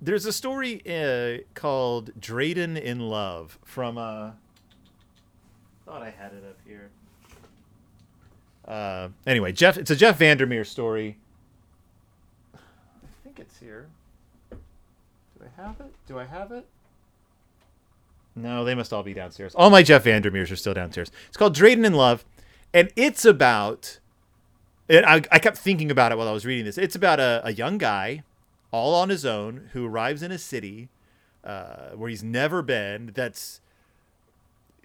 there's 0.01 0.25
a 0.25 0.33
story 0.33 0.81
uh, 0.87 1.43
called 1.55 2.13
Dradin 2.21 2.81
in 2.81 3.01
love 3.01 3.59
from 3.65 3.99
uh 3.99 4.33
thought 5.85 6.03
i 6.03 6.11
had 6.11 6.33
it 6.33 6.45
up 6.49 6.59
here 6.65 6.91
uh 8.71 9.09
anyway 9.27 9.53
jeff 9.53 9.77
it's 9.77 9.91
a 9.91 9.97
jeff 9.97 10.19
vandermeer 10.19 10.65
story 10.65 11.19
i 12.55 12.59
think 13.25 13.39
it's 13.41 13.59
here 13.59 13.89
do 14.51 14.57
i 15.45 15.63
have 15.63 15.81
it 15.81 15.93
do 16.07 16.19
i 16.19 16.25
have 16.25 16.53
it 16.53 16.67
no, 18.37 18.65
they 18.65 18.75
must 18.75 18.93
all 18.93 19.03
be 19.03 19.15
downstairs. 19.15 19.55
All 19.55 19.71
my 19.71 19.83
Jeff 19.83 20.05
Vandermeers 20.05 20.51
are 20.51 20.57
still 20.57 20.75
downstairs. 20.75 21.11
It's 21.29 21.37
called 21.37 21.55
Dradin 21.55 21.85
in 21.85 21.95
Love, 21.95 22.25
and 22.73 22.91
it's 22.97 23.25
about. 23.25 23.99
And 24.89 25.07
I, 25.07 25.23
I 25.31 25.39
kept 25.39 25.57
thinking 25.57 25.91
about 25.91 26.11
it 26.11 26.19
while 26.19 26.29
I 26.29 26.33
was 26.33 26.45
reading 26.45 26.65
this. 26.65 26.77
It's 26.77 26.97
about 26.97 27.21
a, 27.21 27.41
a 27.45 27.53
young 27.53 27.79
guy, 27.79 28.25
all 28.73 28.95
on 28.95 29.09
his 29.09 29.25
own, 29.25 29.71
who 29.73 29.87
arrives 29.87 30.23
in 30.23 30.33
a 30.33 30.39
city 30.39 30.89
uh, 31.45 31.91
where 31.91 32.09
he's 32.09 32.25
never 32.25 32.61
been. 32.61 33.13
That's 33.15 33.61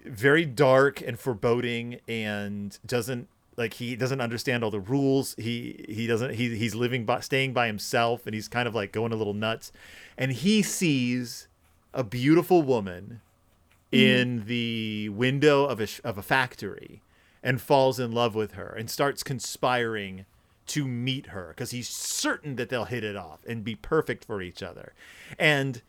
very 0.04 0.44
dark 0.44 1.00
and 1.00 1.18
foreboding, 1.18 2.00
and 2.06 2.78
doesn't 2.86 3.28
like 3.56 3.74
he 3.74 3.96
doesn't 3.96 4.20
understand 4.20 4.62
all 4.62 4.70
the 4.70 4.80
rules. 4.80 5.34
He 5.38 5.84
he 5.88 6.06
doesn't 6.06 6.34
he 6.34 6.56
he's 6.56 6.74
living 6.74 7.04
by 7.04 7.20
staying 7.20 7.52
by 7.52 7.66
himself, 7.66 8.26
and 8.26 8.34
he's 8.34 8.48
kind 8.48 8.68
of 8.68 8.74
like 8.74 8.92
going 8.92 9.12
a 9.12 9.16
little 9.16 9.34
nuts. 9.34 9.72
And 10.16 10.32
he 10.32 10.62
sees 10.62 11.48
a 11.94 12.04
beautiful 12.04 12.62
woman 12.62 13.20
mm-hmm. 13.92 14.04
in 14.04 14.44
the 14.46 15.08
window 15.10 15.64
of 15.64 15.80
a 15.80 15.88
of 16.04 16.18
a 16.18 16.22
factory 16.22 17.02
and 17.42 17.60
falls 17.60 17.98
in 17.98 18.12
love 18.12 18.34
with 18.34 18.52
her 18.52 18.74
and 18.78 18.90
starts 18.90 19.22
conspiring 19.22 20.26
to 20.66 20.86
meet 20.86 21.26
her 21.28 21.48
because 21.48 21.70
he's 21.70 21.88
certain 21.88 22.56
that 22.56 22.68
they'll 22.68 22.86
hit 22.86 23.04
it 23.04 23.16
off 23.16 23.38
and 23.46 23.62
be 23.64 23.74
perfect 23.76 24.24
for 24.24 24.42
each 24.42 24.62
other. 24.62 24.92
And 25.38 25.80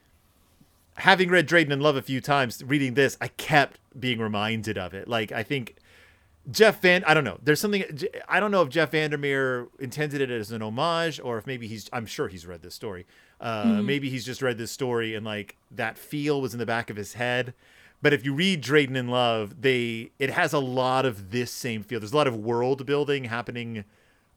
having 0.97 1.29
read 1.29 1.47
Dradin 1.47 1.71
in 1.71 1.79
Love 1.79 1.95
a 1.95 2.01
few 2.01 2.21
times, 2.21 2.63
reading 2.63 2.93
this, 2.93 3.17
I 3.19 3.29
kept 3.29 3.79
being 3.99 4.19
reminded 4.19 4.77
of 4.77 4.93
it. 4.93 5.07
Like 5.07 5.31
I 5.31 5.43
think 5.43 5.75
Jeff 6.49 6.81
Van, 6.81 7.03
I 7.05 7.13
don't 7.13 7.23
know. 7.25 7.37
There's 7.43 7.59
something 7.59 7.83
I 8.29 8.39
don't 8.39 8.51
know 8.51 8.61
if 8.61 8.69
Jeff 8.69 8.91
Vandermeer 8.91 9.67
intended 9.79 10.21
it 10.21 10.31
as 10.31 10.51
an 10.51 10.61
homage 10.61 11.19
or 11.19 11.37
if 11.37 11.45
maybe 11.45 11.67
he's. 11.67 11.89
I'm 11.91 12.05
sure 12.05 12.27
he's 12.29 12.45
read 12.47 12.61
this 12.61 12.73
story. 12.73 13.05
Uh, 13.41 13.81
Maybe 13.83 14.09
he's 14.09 14.25
just 14.25 14.41
read 14.41 14.57
this 14.57 14.71
story 14.71 15.13
and 15.13 15.25
like 15.25 15.57
that 15.69 15.97
feel 15.97 16.41
was 16.41 16.53
in 16.53 16.59
the 16.59 16.65
back 16.65 16.89
of 16.89 16.95
his 16.95 17.13
head. 17.13 17.53
But 18.01 18.13
if 18.13 18.23
you 18.25 18.33
read 18.33 18.63
Dradin 18.63 18.95
in 18.95 19.09
Love, 19.09 19.61
they 19.61 20.11
it 20.19 20.29
has 20.31 20.53
a 20.53 20.59
lot 20.59 21.05
of 21.05 21.31
this 21.31 21.51
same 21.51 21.83
feel. 21.83 21.99
There's 21.99 22.13
a 22.13 22.17
lot 22.17 22.27
of 22.27 22.35
world 22.37 22.85
building 22.85 23.25
happening 23.25 23.83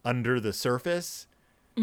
under 0.05 0.41
the 0.41 0.53
surface. 0.53 1.27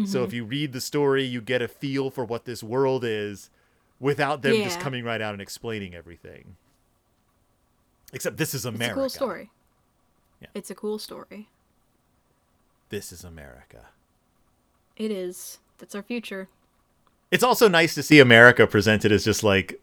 So 0.04 0.22
if 0.22 0.32
you 0.32 0.44
read 0.44 0.72
the 0.72 0.80
story, 0.80 1.24
you 1.24 1.40
get 1.40 1.60
a 1.60 1.66
feel 1.66 2.08
for 2.10 2.24
what 2.24 2.44
this 2.44 2.62
world 2.62 3.02
is 3.04 3.50
without 3.98 4.42
them 4.42 4.62
just 4.62 4.78
coming 4.78 5.02
right 5.02 5.20
out 5.20 5.32
and 5.32 5.42
explaining 5.42 5.92
everything. 5.92 6.54
Except 8.12 8.36
this 8.36 8.54
is 8.54 8.64
It's 8.64 8.74
America. 8.76 8.92
a 9.00 9.02
cool 9.02 9.08
story. 9.08 9.50
Yeah. 10.40 10.48
It's 10.54 10.70
a 10.70 10.74
cool 10.74 10.98
story. 10.98 11.48
This 12.90 13.12
is 13.12 13.24
America. 13.24 13.86
It 14.96 15.10
is. 15.10 15.58
That's 15.78 15.94
our 15.94 16.02
future. 16.02 16.48
It's 17.30 17.44
also 17.44 17.68
nice 17.68 17.94
to 17.94 18.02
see 18.02 18.20
America 18.20 18.66
presented 18.66 19.12
as 19.12 19.24
just 19.24 19.42
like 19.42 19.80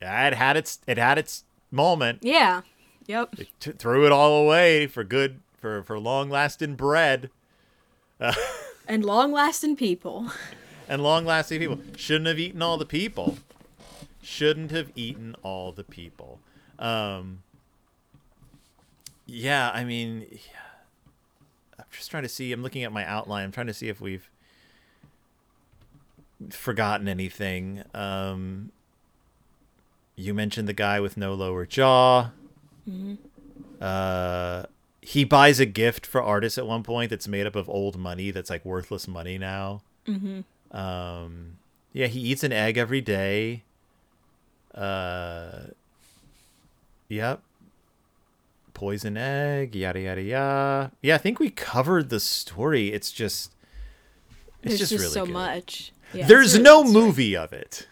it 0.00 0.34
had 0.34 0.56
its 0.56 0.80
it 0.86 0.98
had 0.98 1.18
its 1.18 1.44
moment. 1.70 2.18
Yeah. 2.22 2.62
Yep. 3.06 3.36
T- 3.60 3.72
threw 3.72 4.06
it 4.06 4.12
all 4.12 4.42
away 4.44 4.86
for 4.86 5.04
good 5.04 5.40
for 5.60 5.82
for 5.82 5.98
long 5.98 6.28
lasting 6.30 6.74
bread 6.74 7.30
And 8.88 9.04
long 9.04 9.32
lasting 9.32 9.76
people. 9.76 10.30
and 10.88 11.02
long 11.02 11.24
lasting 11.24 11.60
people. 11.60 11.78
Shouldn't 11.96 12.26
have 12.26 12.38
eaten 12.38 12.60
all 12.62 12.76
the 12.76 12.86
people. 12.86 13.38
Shouldn't 14.22 14.70
have 14.70 14.90
eaten 14.94 15.34
all 15.42 15.72
the 15.72 15.84
people. 15.84 16.40
Um 16.78 17.43
Yeah, 19.26 19.70
I 19.72 19.84
mean, 19.84 20.26
yeah. 20.30 20.60
I'm 21.78 21.84
just 21.90 22.10
trying 22.10 22.24
to 22.24 22.28
see. 22.28 22.52
I'm 22.52 22.62
looking 22.62 22.84
at 22.84 22.92
my 22.92 23.04
outline. 23.06 23.44
I'm 23.44 23.52
trying 23.52 23.66
to 23.68 23.74
see 23.74 23.88
if 23.88 24.00
we've 24.00 24.28
forgotten 26.50 27.08
anything. 27.08 27.84
Um, 27.94 28.70
you 30.16 30.34
mentioned 30.34 30.68
the 30.68 30.74
guy 30.74 31.00
with 31.00 31.16
no 31.16 31.34
lower 31.34 31.66
jaw. 31.66 32.30
Uh, 33.80 34.64
he 35.00 35.24
buys 35.24 35.60
a 35.60 35.66
gift 35.66 36.06
for 36.06 36.20
Ardis 36.20 36.58
at 36.58 36.66
one 36.66 36.82
point 36.82 37.10
that's 37.10 37.28
made 37.28 37.46
up 37.46 37.56
of 37.56 37.68
old 37.68 37.98
money 37.98 38.30
that's 38.30 38.50
like 38.50 38.64
worthless 38.64 39.08
money 39.08 39.38
now. 39.38 39.82
Mm-hmm. 40.06 40.76
Um, 40.76 41.58
yeah, 41.92 42.06
he 42.06 42.20
eats 42.20 42.42
an 42.42 42.52
egg 42.52 42.76
every 42.78 43.00
day. 43.00 43.62
Uh, 44.74 45.68
yep. 47.08 47.40
Poison 48.74 49.16
egg, 49.16 49.74
yada 49.74 50.00
yada 50.00 50.22
yada. 50.22 50.92
Yeah, 51.00 51.14
I 51.14 51.18
think 51.18 51.38
we 51.38 51.50
covered 51.50 52.10
the 52.10 52.20
story. 52.20 52.92
It's 52.92 53.12
just, 53.12 53.54
it's 54.62 54.78
just, 54.78 54.90
just, 54.90 55.00
really 55.00 55.12
so 55.12 55.24
good. 55.26 55.32
much. 55.32 55.92
Yeah, 56.12 56.26
There's 56.26 56.52
really 56.54 56.64
no 56.64 56.84
movie 56.84 57.36
of 57.36 57.52
it. 57.52 57.86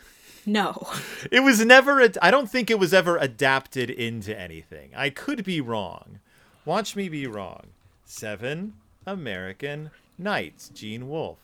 No. 0.44 0.88
It 1.30 1.40
was 1.40 1.64
never. 1.64 2.00
ad- 2.00 2.18
I 2.20 2.30
don't 2.32 2.50
think 2.50 2.68
it 2.68 2.78
was 2.78 2.92
ever 2.92 3.16
adapted 3.16 3.88
into 3.90 4.38
anything. 4.38 4.90
I 4.94 5.08
could 5.08 5.44
be 5.44 5.60
wrong. 5.60 6.18
Watch 6.64 6.96
me 6.96 7.08
be 7.08 7.26
wrong. 7.26 7.68
Seven 8.04 8.74
American 9.06 9.90
Nights. 10.18 10.68
Gene 10.68 11.08
Wolfe. 11.08 11.38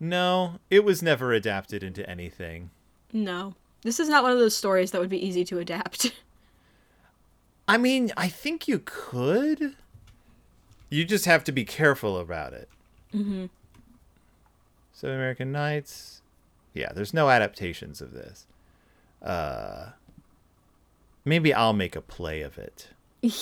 No, 0.00 0.58
it 0.70 0.84
was 0.84 1.02
never 1.02 1.32
adapted 1.32 1.82
into 1.82 2.08
anything. 2.08 2.70
No. 3.12 3.54
This 3.82 3.98
is 4.00 4.08
not 4.08 4.22
one 4.22 4.32
of 4.32 4.38
those 4.38 4.56
stories 4.56 4.92
that 4.92 5.00
would 5.00 5.10
be 5.10 5.24
easy 5.24 5.44
to 5.46 5.58
adapt. 5.58 6.12
I 7.68 7.78
mean, 7.78 8.12
I 8.16 8.28
think 8.28 8.68
you 8.68 8.80
could. 8.84 9.76
You 10.90 11.04
just 11.04 11.24
have 11.24 11.44
to 11.44 11.52
be 11.52 11.64
careful 11.64 12.18
about 12.18 12.52
it. 12.52 12.68
Mm-hmm. 13.14 13.46
Seven 14.92 15.16
American 15.16 15.52
Nights. 15.52 16.22
Yeah, 16.74 16.92
there's 16.92 17.14
no 17.14 17.30
adaptations 17.30 18.00
of 18.00 18.12
this. 18.12 18.46
Uh, 19.22 19.90
maybe 21.24 21.52
I'll 21.54 21.72
make 21.72 21.96
a 21.96 22.00
play 22.00 22.42
of 22.42 22.58
it. 22.58 22.88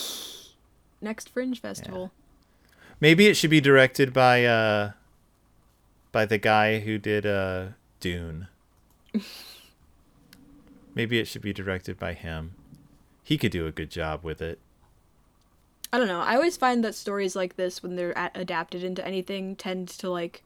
Next 1.01 1.29
Fringe 1.29 1.59
Festival. 1.59 2.11
Maybe 2.99 3.27
it 3.27 3.35
should 3.35 3.49
be 3.49 3.61
directed 3.61 4.13
by 4.13 4.45
uh 4.45 4.91
by 6.11 6.25
the 6.25 6.37
guy 6.37 6.79
who 6.79 6.99
did 6.99 7.25
uh 7.25 7.69
Dune. 7.99 8.47
Maybe 10.95 11.19
it 11.19 11.25
should 11.27 11.41
be 11.41 11.53
directed 11.53 11.97
by 11.97 12.13
him. 12.13 12.53
He 13.31 13.37
could 13.37 13.53
do 13.53 13.65
a 13.65 13.71
good 13.71 13.89
job 13.89 14.25
with 14.25 14.41
it. 14.41 14.59
I 15.93 15.97
don't 15.97 16.09
know. 16.09 16.19
I 16.19 16.35
always 16.35 16.57
find 16.57 16.83
that 16.83 16.93
stories 16.93 17.33
like 17.33 17.55
this, 17.55 17.81
when 17.81 17.95
they're 17.95 18.11
a- 18.11 18.31
adapted 18.35 18.83
into 18.83 19.07
anything, 19.07 19.55
tend 19.55 19.87
to 19.87 20.09
like 20.09 20.43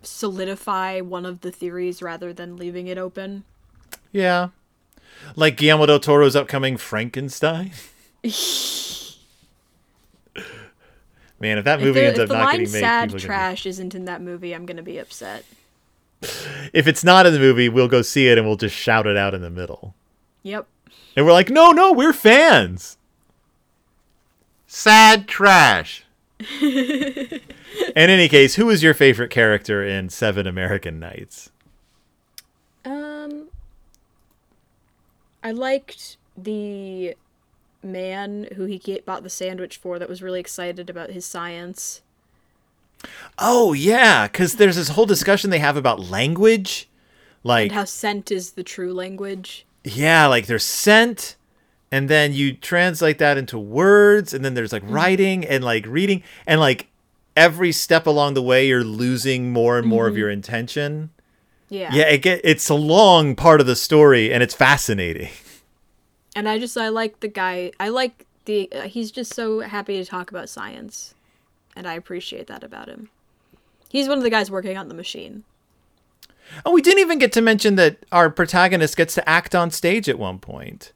solidify 0.00 1.02
one 1.02 1.26
of 1.26 1.42
the 1.42 1.52
theories 1.52 2.00
rather 2.00 2.32
than 2.32 2.56
leaving 2.56 2.86
it 2.86 2.96
open. 2.96 3.44
Yeah. 4.10 4.48
Like 5.34 5.58
Guillermo 5.58 5.84
del 5.84 6.00
Toro's 6.00 6.34
upcoming 6.34 6.78
Frankenstein. 6.78 7.72
Man, 11.38 11.58
if 11.58 11.64
that 11.66 11.78
movie 11.80 11.92
there- 11.92 12.08
ends 12.08 12.20
up 12.20 12.30
not 12.30 12.52
getting 12.52 12.72
made, 12.72 12.80
"sad 12.80 13.10
people 13.10 13.16
are 13.16 13.20
gonna 13.20 13.26
trash" 13.26 13.66
isn't 13.66 13.94
in 13.94 14.06
that 14.06 14.22
movie, 14.22 14.54
I'm 14.54 14.64
gonna 14.64 14.82
be 14.82 14.96
upset. 14.96 15.44
if 16.72 16.86
it's 16.86 17.04
not 17.04 17.26
in 17.26 17.34
the 17.34 17.38
movie, 17.38 17.68
we'll 17.68 17.86
go 17.88 18.00
see 18.00 18.28
it 18.28 18.38
and 18.38 18.46
we'll 18.46 18.56
just 18.56 18.74
shout 18.74 19.06
it 19.06 19.18
out 19.18 19.34
in 19.34 19.42
the 19.42 19.50
middle. 19.50 19.94
Yep. 20.46 20.68
And 21.16 21.26
we're 21.26 21.32
like, 21.32 21.50
no, 21.50 21.72
no, 21.72 21.92
we're 21.92 22.12
fans. 22.12 22.98
Sad 24.68 25.26
trash. 25.26 26.04
in 26.62 27.40
any 27.96 28.28
case, 28.28 28.54
who 28.54 28.70
is 28.70 28.80
your 28.80 28.94
favorite 28.94 29.30
character 29.30 29.84
in 29.84 30.08
Seven 30.08 30.46
American 30.46 31.00
Nights? 31.00 31.50
Um, 32.84 33.48
I 35.42 35.50
liked 35.50 36.16
the 36.38 37.16
man 37.82 38.46
who 38.54 38.66
he 38.66 38.78
ga- 38.78 39.02
bought 39.04 39.24
the 39.24 39.30
sandwich 39.30 39.76
for 39.78 39.98
that 39.98 40.08
was 40.08 40.22
really 40.22 40.38
excited 40.38 40.88
about 40.88 41.10
his 41.10 41.26
science. 41.26 42.02
Oh 43.36 43.72
yeah, 43.72 44.28
because 44.28 44.54
there's 44.54 44.76
this 44.76 44.90
whole 44.90 45.06
discussion 45.06 45.50
they 45.50 45.58
have 45.58 45.76
about 45.76 46.08
language, 46.08 46.88
like 47.42 47.70
and 47.70 47.72
how 47.72 47.84
scent 47.84 48.30
is 48.30 48.52
the 48.52 48.62
true 48.62 48.94
language. 48.94 49.65
Yeah, 49.86 50.26
like 50.26 50.46
there's 50.46 50.64
scent, 50.64 51.36
and 51.92 52.08
then 52.08 52.32
you 52.32 52.52
translate 52.54 53.18
that 53.18 53.38
into 53.38 53.56
words, 53.58 54.34
and 54.34 54.44
then 54.44 54.54
there's 54.54 54.72
like 54.72 54.82
writing 54.84 55.44
and 55.44 55.62
like 55.62 55.86
reading, 55.86 56.24
and 56.46 56.60
like 56.60 56.88
every 57.36 57.70
step 57.70 58.06
along 58.06 58.34
the 58.34 58.42
way, 58.42 58.66
you're 58.66 58.82
losing 58.82 59.52
more 59.52 59.78
and 59.78 59.86
more 59.86 60.08
of 60.08 60.16
your 60.16 60.28
intention. 60.28 61.10
Yeah. 61.68 61.94
Yeah, 61.94 62.04
it 62.04 62.22
get, 62.22 62.40
it's 62.42 62.68
a 62.68 62.74
long 62.74 63.36
part 63.36 63.60
of 63.60 63.66
the 63.68 63.76
story, 63.76 64.32
and 64.32 64.42
it's 64.42 64.54
fascinating. 64.54 65.30
And 66.34 66.48
I 66.48 66.58
just 66.58 66.76
I 66.76 66.88
like 66.88 67.20
the 67.20 67.28
guy. 67.28 67.70
I 67.78 67.88
like 67.88 68.26
the 68.44 68.68
uh, 68.72 68.82
he's 68.82 69.12
just 69.12 69.34
so 69.34 69.60
happy 69.60 69.96
to 69.98 70.04
talk 70.04 70.30
about 70.30 70.48
science, 70.48 71.14
and 71.76 71.86
I 71.86 71.94
appreciate 71.94 72.48
that 72.48 72.64
about 72.64 72.88
him. 72.88 73.08
He's 73.88 74.08
one 74.08 74.18
of 74.18 74.24
the 74.24 74.30
guys 74.30 74.50
working 74.50 74.76
on 74.76 74.88
the 74.88 74.94
machine. 74.94 75.44
Oh, 76.64 76.72
we 76.72 76.82
didn't 76.82 77.00
even 77.00 77.18
get 77.18 77.32
to 77.32 77.40
mention 77.42 77.76
that 77.76 77.98
our 78.12 78.30
protagonist 78.30 78.96
gets 78.96 79.14
to 79.14 79.28
act 79.28 79.54
on 79.54 79.70
stage 79.70 80.08
at 80.08 80.18
one 80.18 80.38
point. 80.38 80.92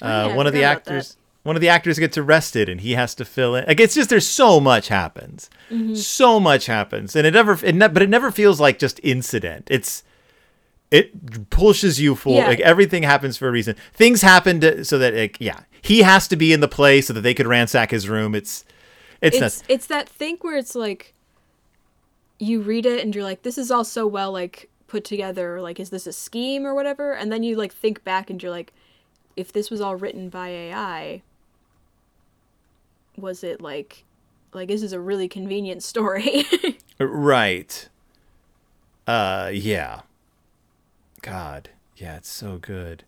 Oh, 0.00 0.06
Uh, 0.06 0.28
yeah, 0.28 0.36
one 0.36 0.46
of 0.46 0.52
the 0.52 0.60
forgot 0.60 0.72
about 0.72 0.84
that. 0.84 0.90
actors, 0.94 1.16
one 1.42 1.56
of 1.56 1.60
the 1.62 1.68
actors 1.68 1.98
gets 1.98 2.16
arrested, 2.18 2.68
and 2.68 2.80
he 2.80 2.92
has 2.92 3.14
to 3.16 3.24
fill 3.24 3.54
in. 3.56 3.64
Like 3.66 3.80
it's 3.80 3.94
just 3.94 4.10
there's 4.10 4.26
so 4.26 4.60
much 4.60 4.88
happens, 4.88 5.50
Mm-hmm. 5.70 5.94
so 5.94 6.38
much 6.40 6.66
happens, 6.66 7.14
and 7.16 7.26
it 7.26 7.34
never, 7.34 7.58
it 7.64 7.74
ne- 7.74 7.88
but 7.88 8.02
it 8.02 8.08
never 8.08 8.30
feels 8.30 8.60
like 8.60 8.78
just 8.78 9.00
incident. 9.02 9.66
It's 9.70 10.02
it 10.90 11.48
pushes 11.50 12.00
you 12.00 12.14
for 12.14 12.36
Yeah. 12.38 12.46
like 12.48 12.60
everything 12.60 13.02
happens 13.02 13.36
for 13.38 13.48
a 13.48 13.50
reason. 13.50 13.76
Things 13.94 14.20
happen 14.22 14.60
to, 14.60 14.84
so 14.84 14.98
that 14.98 15.14
like 15.14 15.36
yeah, 15.40 15.60
he 15.80 16.02
has 16.02 16.28
to 16.28 16.36
be 16.36 16.52
in 16.52 16.60
the 16.60 16.68
play 16.68 17.00
so 17.00 17.12
that 17.14 17.22
they 17.22 17.34
could 17.34 17.46
ransack 17.46 17.90
his 17.90 18.08
room. 18.08 18.34
It's 18.34 18.64
it's, 19.20 19.36
It's 19.36 19.40
nuts. 19.40 19.62
it's 19.68 19.86
that 19.86 20.08
thing 20.08 20.36
where 20.42 20.56
it's 20.56 20.74
like 20.74 21.14
you 22.38 22.60
read 22.60 22.86
it 22.86 23.02
and 23.04 23.14
you're 23.14 23.24
like, 23.24 23.42
this 23.42 23.56
is 23.56 23.70
all 23.70 23.84
so 23.84 24.06
well 24.06 24.32
like 24.32 24.68
put 24.92 25.04
together. 25.04 25.58
Like, 25.62 25.80
is 25.80 25.88
this 25.88 26.06
a 26.06 26.12
scheme 26.12 26.66
or 26.66 26.74
whatever? 26.74 27.14
And 27.14 27.32
then 27.32 27.42
you 27.42 27.56
like 27.56 27.72
think 27.72 28.04
back 28.04 28.28
and 28.28 28.40
you're 28.42 28.52
like, 28.52 28.74
if 29.36 29.50
this 29.50 29.70
was 29.70 29.80
all 29.80 29.96
written 29.96 30.28
by 30.28 30.48
AI, 30.48 31.22
was 33.16 33.42
it 33.42 33.62
like 33.62 34.04
like 34.52 34.68
this 34.68 34.82
is 34.82 34.92
a 34.92 35.00
really 35.00 35.28
convenient 35.28 35.82
story? 35.82 36.44
Right. 36.98 37.88
Uh 39.08 39.50
yeah. 39.52 40.02
God. 41.20 41.70
Yeah, 41.96 42.18
it's 42.18 42.28
so 42.28 42.58
good. 42.58 43.02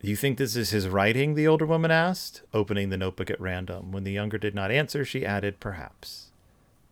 Do 0.00 0.08
you 0.08 0.16
think 0.16 0.38
this 0.38 0.56
is 0.56 0.70
his 0.70 0.88
writing? 0.88 1.34
The 1.34 1.46
older 1.46 1.66
woman 1.66 1.92
asked, 1.92 2.42
opening 2.52 2.88
the 2.88 2.96
notebook 2.96 3.30
at 3.30 3.40
random. 3.40 3.92
When 3.92 4.02
the 4.02 4.10
younger 4.10 4.38
did 4.38 4.56
not 4.56 4.72
answer, 4.72 5.04
she 5.04 5.24
added, 5.24 5.60
Perhaps. 5.60 6.32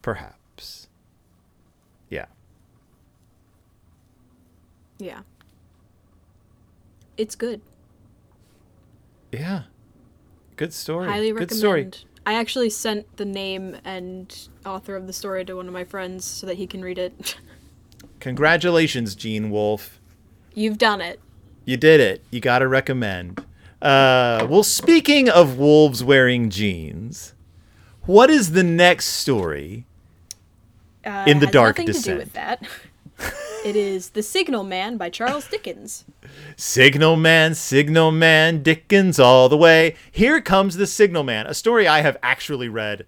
Perhaps. 0.03 0.87
Yeah. 2.09 2.27
Yeah. 5.01 5.21
It's 7.17 7.35
good. 7.35 7.61
Yeah. 9.33 9.63
Good 10.57 10.73
story. 10.73 11.09
Highly 11.09 11.29
Good 11.33 11.53
recommend. 11.53 11.59
story. 11.59 11.91
I 12.27 12.35
actually 12.35 12.71
sent 12.71 13.17
the 13.17 13.25
name 13.25 13.77
and 13.85 14.49
author 14.67 14.95
of 14.95 15.07
the 15.07 15.13
story 15.13 15.45
to 15.45 15.55
one 15.55 15.67
of 15.67 15.73
my 15.73 15.85
friends 15.85 16.25
so 16.25 16.47
that 16.47 16.57
he 16.57 16.67
can 16.67 16.83
read 16.83 16.99
it. 16.99 17.37
Congratulations, 18.21 19.15
Gene 19.15 19.51
Wolfe. 19.51 20.01
You've 20.55 20.79
done 20.79 21.01
it. 21.01 21.21
You 21.65 21.77
did 21.77 22.01
it. 22.01 22.23
You 22.31 22.41
got 22.41 22.59
to 22.59 22.69
recommend. 22.69 23.45
Uh, 23.81 24.47
well, 24.51 24.63
speaking 24.63 25.29
of 25.31 25.57
wolves 25.59 26.05
wearing 26.05 26.51
jeans, 26.51 27.35
what 28.03 28.29
is 28.29 28.53
the 28.53 28.63
next 28.63 29.07
story? 29.07 29.87
Uh, 31.05 31.25
In 31.27 31.39
the 31.39 31.47
Dark 31.47 31.77
do 31.77 31.85
with 31.87 32.33
that. 32.35 32.63
it 33.65 33.77
is 33.77 34.11
The 34.11 34.23
Signal 34.23 34.65
Man 34.65 34.97
by 34.97 35.11
Charles 35.11 35.47
Dickens. 35.49 36.05
Signal 36.57 37.17
Man, 37.17 37.55
Signal 37.55 38.11
Man, 38.11 38.63
Dickens 38.63 39.19
all 39.21 39.49
the 39.49 39.57
way. 39.57 39.95
Here 40.11 40.41
comes 40.41 40.77
the 40.77 40.87
Signal 40.87 41.23
Man, 41.23 41.47
a 41.47 41.55
story 41.55 41.87
I 41.87 42.01
have 42.01 42.17
actually 42.23 42.69
read 42.69 43.07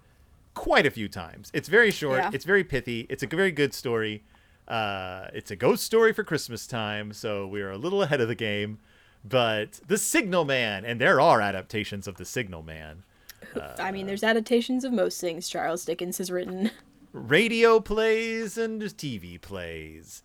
quite 0.53 0.85
a 0.85 0.91
few 0.91 1.07
times. 1.07 1.49
It's 1.53 1.67
very 1.67 1.91
short, 1.91 2.19
Yeah. 2.19 2.29
it's 2.33 2.45
very 2.45 2.63
pithy, 2.63 3.07
it's 3.09 3.23
a 3.23 3.27
very 3.27 3.51
good 3.51 3.73
story. 3.73 4.23
Uh, 4.67 5.27
it's 5.33 5.51
a 5.51 5.55
ghost 5.55 5.83
story 5.83 6.13
for 6.13 6.23
Christmas 6.23 6.67
time, 6.67 7.11
so 7.13 7.45
we 7.47 7.61
are 7.61 7.71
a 7.71 7.77
little 7.77 8.01
ahead 8.03 8.21
of 8.21 8.27
the 8.27 8.35
game. 8.35 8.79
But 9.25 9.79
the 9.87 9.97
Signal 9.97 10.45
Man, 10.45 10.85
and 10.85 10.99
there 11.01 11.19
are 11.19 11.41
adaptations 11.41 12.07
of 12.07 12.17
the 12.17 12.25
Signal 12.25 12.61
Man. 12.63 13.03
I 13.77 13.91
mean, 13.91 14.07
there's 14.07 14.23
adaptations 14.23 14.83
of 14.83 14.93
most 14.93 15.19
things 15.19 15.47
Charles 15.49 15.85
Dickens 15.85 16.17
has 16.17 16.31
written. 16.31 16.71
radio 17.13 17.79
plays 17.79 18.57
and 18.57 18.81
TV 18.81 19.39
plays. 19.39 20.23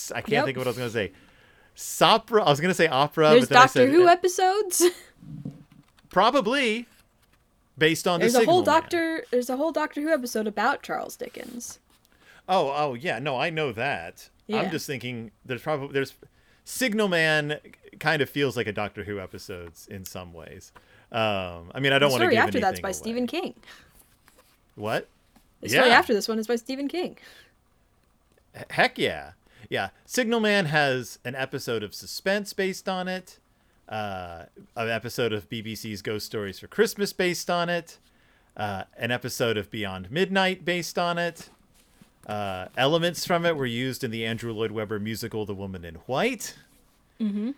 S- 0.00 0.12
I 0.14 0.20
can't 0.20 0.30
Yep. 0.32 0.44
think 0.46 0.56
of 0.56 0.60
what 0.62 0.66
I 0.66 0.70
was 0.70 0.76
going 0.78 0.88
to 0.88 0.92
say. 0.92 1.12
Sopra. 1.76 2.42
I 2.44 2.50
was 2.50 2.60
gonna 2.60 2.74
say 2.74 2.88
opera, 2.88 3.30
There's 3.30 3.42
but 3.42 3.48
then 3.50 3.58
I 3.58 3.60
Doctor 3.62 3.78
said 3.78 3.88
Who 3.90 4.06
episodes. 4.08 4.82
probably 6.10 6.86
based 7.78 8.06
on 8.06 8.20
There's 8.20 8.34
the 8.34 8.40
a 8.42 8.44
whole 8.44 8.60
Signal 8.60 8.72
Man. 8.74 8.82
Doctor. 8.82 9.24
There's 9.30 9.48
a 9.48 9.56
whole 9.56 9.72
Doctor 9.72 10.00
Who 10.02 10.08
episode 10.10 10.46
about 10.46 10.82
Charles 10.82 11.16
Dickens. 11.16 11.78
Oh, 12.48 12.70
oh 12.76 12.94
yeah, 12.94 13.18
no, 13.18 13.38
I 13.38 13.48
know 13.50 13.72
that. 13.72 14.28
Yeah. 14.46 14.60
I'm 14.60 14.70
just 14.70 14.86
thinking 14.86 15.30
there's 15.46 15.62
probably 15.62 15.94
there's 15.94 16.12
Signal 16.66 17.08
Man 17.08 17.60
kind 17.98 18.20
of 18.20 18.28
feels 18.28 18.56
like 18.58 18.66
a 18.66 18.72
Doctor 18.72 19.04
Who 19.04 19.18
episodes 19.20 19.86
in 19.86 20.04
some 20.04 20.34
ways. 20.34 20.72
Um, 21.12 21.70
I 21.74 21.80
mean, 21.80 21.92
I 21.94 21.98
don't 21.98 22.10
want 22.10 22.24
to 22.24 22.28
give 22.30 22.38
after 22.38 22.60
that's 22.60 22.80
by 22.80 22.88
away. 22.88 22.92
Stephen 22.94 23.26
King. 23.26 23.54
What? 24.74 25.08
The 25.60 25.68
story 25.68 25.88
Yeah. 25.88 25.98
after 25.98 26.14
this 26.14 26.28
one 26.28 26.38
is 26.38 26.46
by 26.46 26.56
Stephen 26.56 26.88
King. 26.88 27.16
Heck 28.70 28.98
yeah. 28.98 29.32
Yeah. 29.68 29.90
Signal 30.06 30.40
Man 30.40 30.66
has 30.66 31.18
an 31.24 31.34
episode 31.34 31.82
of 31.82 31.94
suspense 31.94 32.52
based 32.52 32.88
on 32.88 33.08
it, 33.08 33.38
uh, 33.88 34.44
an 34.76 34.88
episode 34.88 35.32
of 35.32 35.48
BBC's 35.48 36.02
Ghost 36.02 36.26
Stories 36.26 36.58
for 36.58 36.66
Christmas 36.66 37.12
based 37.12 37.48
on 37.50 37.68
it, 37.68 37.98
uh, 38.56 38.84
an 38.96 39.10
episode 39.10 39.56
of 39.56 39.70
Beyond 39.70 40.10
Midnight 40.10 40.64
based 40.64 40.98
on 40.98 41.18
it. 41.18 41.50
Uh, 42.26 42.66
elements 42.76 43.26
from 43.26 43.44
it 43.46 43.56
were 43.56 43.66
used 43.66 44.04
in 44.04 44.10
the 44.10 44.24
Andrew 44.24 44.52
Lloyd 44.52 44.70
Webber 44.72 44.98
musical 44.98 45.46
The 45.46 45.54
Woman 45.54 45.84
in 45.84 45.96
White. 46.06 46.54
Mm-hmm. 47.20 47.50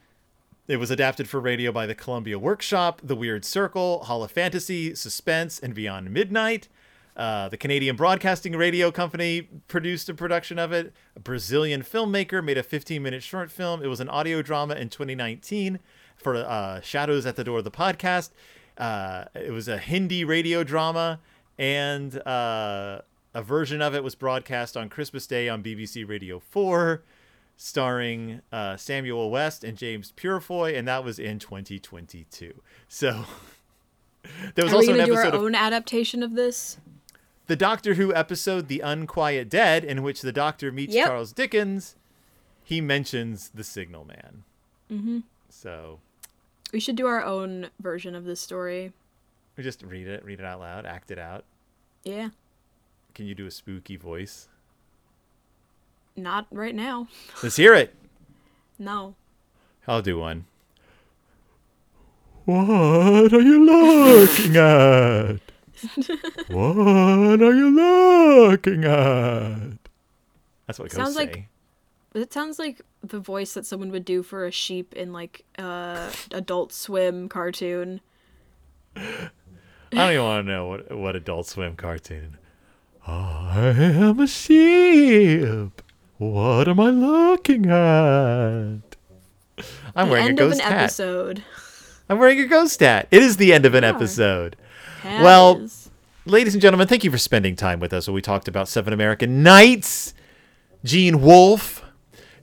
It 0.68 0.76
was 0.76 0.90
adapted 0.90 1.28
for 1.28 1.40
radio 1.40 1.72
by 1.72 1.86
the 1.86 1.94
Columbia 1.94 2.38
Workshop, 2.38 3.00
The 3.02 3.16
Weird 3.16 3.44
Circle, 3.44 4.04
Hall 4.04 4.22
of 4.22 4.30
Fantasy, 4.30 4.94
Suspense, 4.94 5.58
and 5.58 5.74
Beyond 5.74 6.10
Midnight. 6.10 6.68
Uh, 7.16 7.48
the 7.48 7.56
Canadian 7.58 7.94
Broadcasting 7.94 8.56
Radio 8.56 8.90
Company 8.90 9.42
produced 9.68 10.08
a 10.08 10.14
production 10.14 10.58
of 10.58 10.72
it. 10.72 10.94
A 11.14 11.20
Brazilian 11.20 11.82
filmmaker 11.82 12.42
made 12.42 12.56
a 12.56 12.62
15 12.62 13.02
minute 13.02 13.22
short 13.22 13.50
film. 13.50 13.82
It 13.82 13.88
was 13.88 14.00
an 14.00 14.08
audio 14.08 14.40
drama 14.40 14.74
in 14.74 14.88
2019 14.88 15.78
for 16.16 16.36
uh, 16.36 16.80
Shadows 16.80 17.26
at 17.26 17.36
the 17.36 17.44
Door 17.44 17.58
of 17.58 17.64
the 17.64 17.70
podcast. 17.70 18.30
Uh, 18.78 19.24
it 19.34 19.50
was 19.50 19.68
a 19.68 19.76
Hindi 19.76 20.24
radio 20.24 20.64
drama, 20.64 21.20
and 21.58 22.16
uh, 22.26 23.02
a 23.34 23.42
version 23.42 23.82
of 23.82 23.94
it 23.94 24.02
was 24.02 24.14
broadcast 24.14 24.76
on 24.76 24.88
Christmas 24.88 25.26
Day 25.26 25.50
on 25.50 25.62
BBC 25.62 26.08
Radio 26.08 26.38
4, 26.38 27.02
starring 27.58 28.40
uh, 28.50 28.78
Samuel 28.78 29.30
West 29.30 29.64
and 29.64 29.76
James 29.76 30.12
Purefoy, 30.12 30.74
and 30.74 30.88
that 30.88 31.04
was 31.04 31.18
in 31.18 31.38
2022. 31.38 32.54
So. 32.88 33.24
There 34.54 34.64
was 34.64 34.72
Are 34.72 34.76
also 34.76 34.92
an 34.92 34.98
gonna 34.98 35.06
do 35.06 35.16
our 35.16 35.24
of 35.24 35.34
own 35.34 35.56
adaptation 35.56 36.22
of 36.22 36.34
this? 36.34 36.78
The 37.46 37.56
Doctor 37.56 37.94
Who 37.94 38.14
episode 38.14 38.68
The 38.68 38.80
Unquiet 38.80 39.48
Dead, 39.48 39.84
in 39.84 40.02
which 40.02 40.22
the 40.22 40.32
Doctor 40.32 40.70
meets 40.72 40.94
Yep. 40.94 41.06
Charles 41.08 41.32
Dickens, 41.32 41.96
he 42.64 42.80
mentions 42.80 43.50
the 43.54 43.64
Signal 43.64 44.04
Man. 44.04 44.44
Mm-hmm. 44.90 45.18
So 45.48 46.00
We 46.72 46.80
should 46.80 46.96
do 46.96 47.06
our 47.06 47.22
own 47.24 47.68
version 47.80 48.14
of 48.14 48.24
this 48.24 48.40
story. 48.40 48.92
we 49.56 49.62
just 49.64 49.82
read 49.82 50.06
it, 50.08 50.24
read 50.24 50.40
it 50.40 50.46
out 50.46 50.60
loud, 50.60 50.86
act 50.86 51.10
it 51.10 51.18
out. 51.18 51.44
Yeah. 52.04 52.30
Can 53.14 53.26
you 53.26 53.34
do 53.34 53.46
a 53.46 53.50
spooky 53.50 53.96
voice? 53.96 54.48
Not 56.16 56.46
right 56.50 56.74
now. 56.74 57.08
Let's 57.42 57.56
hear 57.56 57.74
it. 57.74 57.94
No. 58.78 59.14
I'll 59.86 60.02
do 60.02 60.18
one. 60.18 60.46
What 62.46 63.32
are 63.32 63.40
you 63.40 63.64
looking 63.64 64.56
at? 64.56 65.51
what 66.48 67.42
are 67.42 67.54
you 67.54 67.70
looking 67.70 68.84
at? 68.84 69.78
That's 70.66 70.78
what 70.78 70.86
it 70.86 70.92
Sounds 70.92 71.14
ghosts 71.14 71.16
like- 71.16 71.48
It 72.14 72.32
sounds 72.32 72.58
like 72.58 72.82
the 73.02 73.18
voice 73.20 73.54
that 73.54 73.66
someone 73.66 73.90
would 73.90 74.04
do 74.04 74.22
for 74.22 74.44
a 74.46 74.50
sheep 74.50 74.94
in 74.94 75.12
like 75.12 75.44
uh 75.58 76.10
Adult 76.32 76.72
Swim 76.72 77.28
cartoon. 77.28 78.00
I 78.96 79.30
don't 79.90 80.12
even 80.12 80.24
want 80.24 80.46
to 80.46 80.52
know 80.52 80.66
what 80.68 80.96
what 80.96 81.16
Adult 81.16 81.46
Swim 81.46 81.76
cartoon. 81.76 82.36
I 83.06 83.58
am 83.76 84.20
a 84.20 84.26
sheep. 84.26 85.82
What 86.18 86.68
am 86.68 86.78
I 86.78 86.90
looking 86.90 87.66
at? 87.66 88.80
I'm 89.96 90.06
The 90.06 90.12
wearing 90.12 90.28
end 90.28 90.40
a 90.40 90.44
of 90.44 90.50
ghost 90.50 90.60
an 90.62 90.66
hat. 90.72 90.82
episode. 90.84 91.44
I'm 92.08 92.18
wearing 92.18 92.38
a 92.40 92.46
ghost 92.46 92.78
hat. 92.80 93.08
It 93.10 93.22
is 93.22 93.36
the 93.38 93.52
end 93.52 93.66
of 93.66 93.74
an 93.74 93.82
Yeah. 93.82 93.90
episode. 93.90 94.56
Hat 95.02 95.22
Well, 95.22 95.68
Ladies 96.24 96.54
and 96.54 96.62
gentlemen, 96.62 96.86
thank 96.86 97.02
you 97.02 97.10
for 97.10 97.18
spending 97.18 97.56
time 97.56 97.80
with 97.80 97.92
us 97.92 98.06
when 98.06 98.14
we 98.14 98.22
talked 98.22 98.46
about 98.46 98.68
Seven 98.68 98.92
American 98.92 99.42
Nights. 99.42 100.14
Gene 100.84 101.20
Wolfe. 101.20 101.82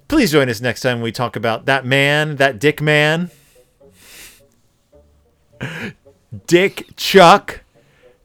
Please 0.10 0.34
join 0.34 0.49
us 0.49 0.60
next 0.60 0.82
time 0.82 0.97
when 0.97 1.03
we 1.03 1.14
talk 1.14 1.38
about 1.38 1.66
that 1.66 1.86
man, 1.86 2.36
that 2.36 2.60
Dick 2.60 2.82
man. 2.82 3.32
Dick 6.45 6.89
Chuck. 6.97 7.62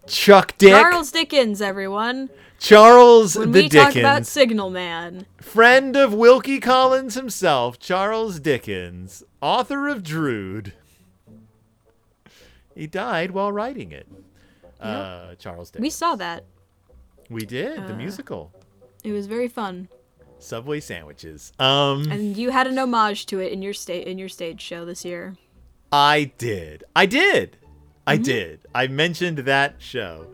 Chuck 0.09 0.55
Dick. 0.59 0.71
Charles 0.71 1.13
Dickens, 1.13 1.63
everyone. 1.63 2.31
Charles 2.59 3.37
When 3.37 3.53
the 3.53 3.63
we 3.63 3.69
talk 3.69 3.95
about 3.95 4.15
Dickens, 4.15 4.29
Signal 4.29 4.71
Man. 4.71 5.27
friend 5.37 5.97
of 5.97 6.13
Wilkie 6.15 6.59
Collins 6.61 7.15
himself, 7.15 7.79
Charles 7.79 8.41
Dickens, 8.41 9.23
author 9.41 9.87
of 9.87 10.03
Drood. 10.03 10.73
He 12.75 12.87
died 12.87 13.31
while 13.31 13.53
writing 13.53 13.93
it. 13.93 14.07
Uh, 14.81 15.35
Charles 15.37 15.71
Dickens. 15.71 15.83
We 15.83 15.91
saw 15.91 16.17
that. 16.17 16.45
We 17.31 17.47
did 17.47 17.87
the 17.87 17.95
Uh, 17.95 17.97
musical 17.97 18.53
It 19.03 19.13
was 19.13 19.27
very 19.27 19.49
fun. 19.49 19.89
Subway 20.39 20.81
sandwiches. 20.81 21.53
Um, 21.59 22.11
And 22.11 22.37
you 22.37 22.51
had 22.51 22.67
an 22.67 22.79
homage 22.79 23.27
to 23.27 23.39
it 23.41 23.53
in 23.53 23.63
your 23.63 23.73
sta- 23.73 24.03
in 24.05 24.19
your 24.19 24.29
stage 24.29 24.61
show 24.61 24.85
this 24.85 25.05
year. 25.05 25.37
I 25.93 26.33
did. 26.39 26.85
I 26.95 27.07
did. 27.07 27.57
I 28.07 28.17
Mm-hmm. 28.17 28.23
did. 28.25 28.61
I 28.75 28.87
mentioned 28.89 29.39
that 29.39 29.77
show, 29.79 30.27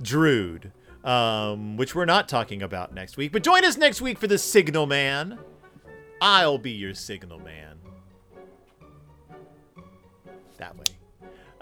Drood, 0.00 0.72
um, 1.04 1.76
which 1.76 1.94
we're 1.94 2.04
not 2.06 2.28
talking 2.28 2.62
about 2.62 2.92
next 2.92 3.16
week. 3.16 3.30
But 3.32 3.44
join 3.44 3.64
us 3.64 3.76
next 3.76 4.00
week 4.00 4.18
for 4.18 4.26
the 4.26 4.38
Signal 4.38 4.86
Man. 4.86 5.38
I'll 6.20 6.58
be 6.58 6.72
your 6.72 6.94
Signal 6.94 7.38
Man. 7.38 7.71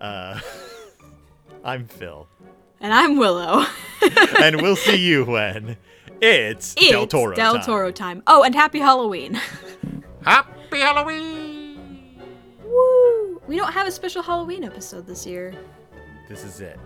Uh, 0.00 0.40
I'm 1.64 1.86
Phil, 1.86 2.26
And 2.80 2.94
I'm 2.94 3.16
Willow. 3.16 3.64
and 4.40 4.62
we'll 4.62 4.76
see 4.76 4.96
you 4.96 5.24
when 5.26 5.76
it's, 6.20 6.74
it's 6.76 6.90
Del 6.90 7.06
Toro. 7.06 7.36
Del 7.36 7.54
time. 7.54 7.62
Toro 7.62 7.90
time. 7.90 8.22
Oh, 8.26 8.42
and 8.42 8.54
happy 8.54 8.78
Halloween. 8.78 9.38
Happy 10.24 10.80
Halloween! 10.80 12.18
Woo! 12.64 13.42
We 13.46 13.56
don't 13.56 13.72
have 13.72 13.86
a 13.86 13.90
special 13.90 14.22
Halloween 14.22 14.64
episode 14.64 15.06
this 15.06 15.26
year. 15.26 15.54
This 16.28 16.44
is 16.44 16.60
it. 16.60 16.78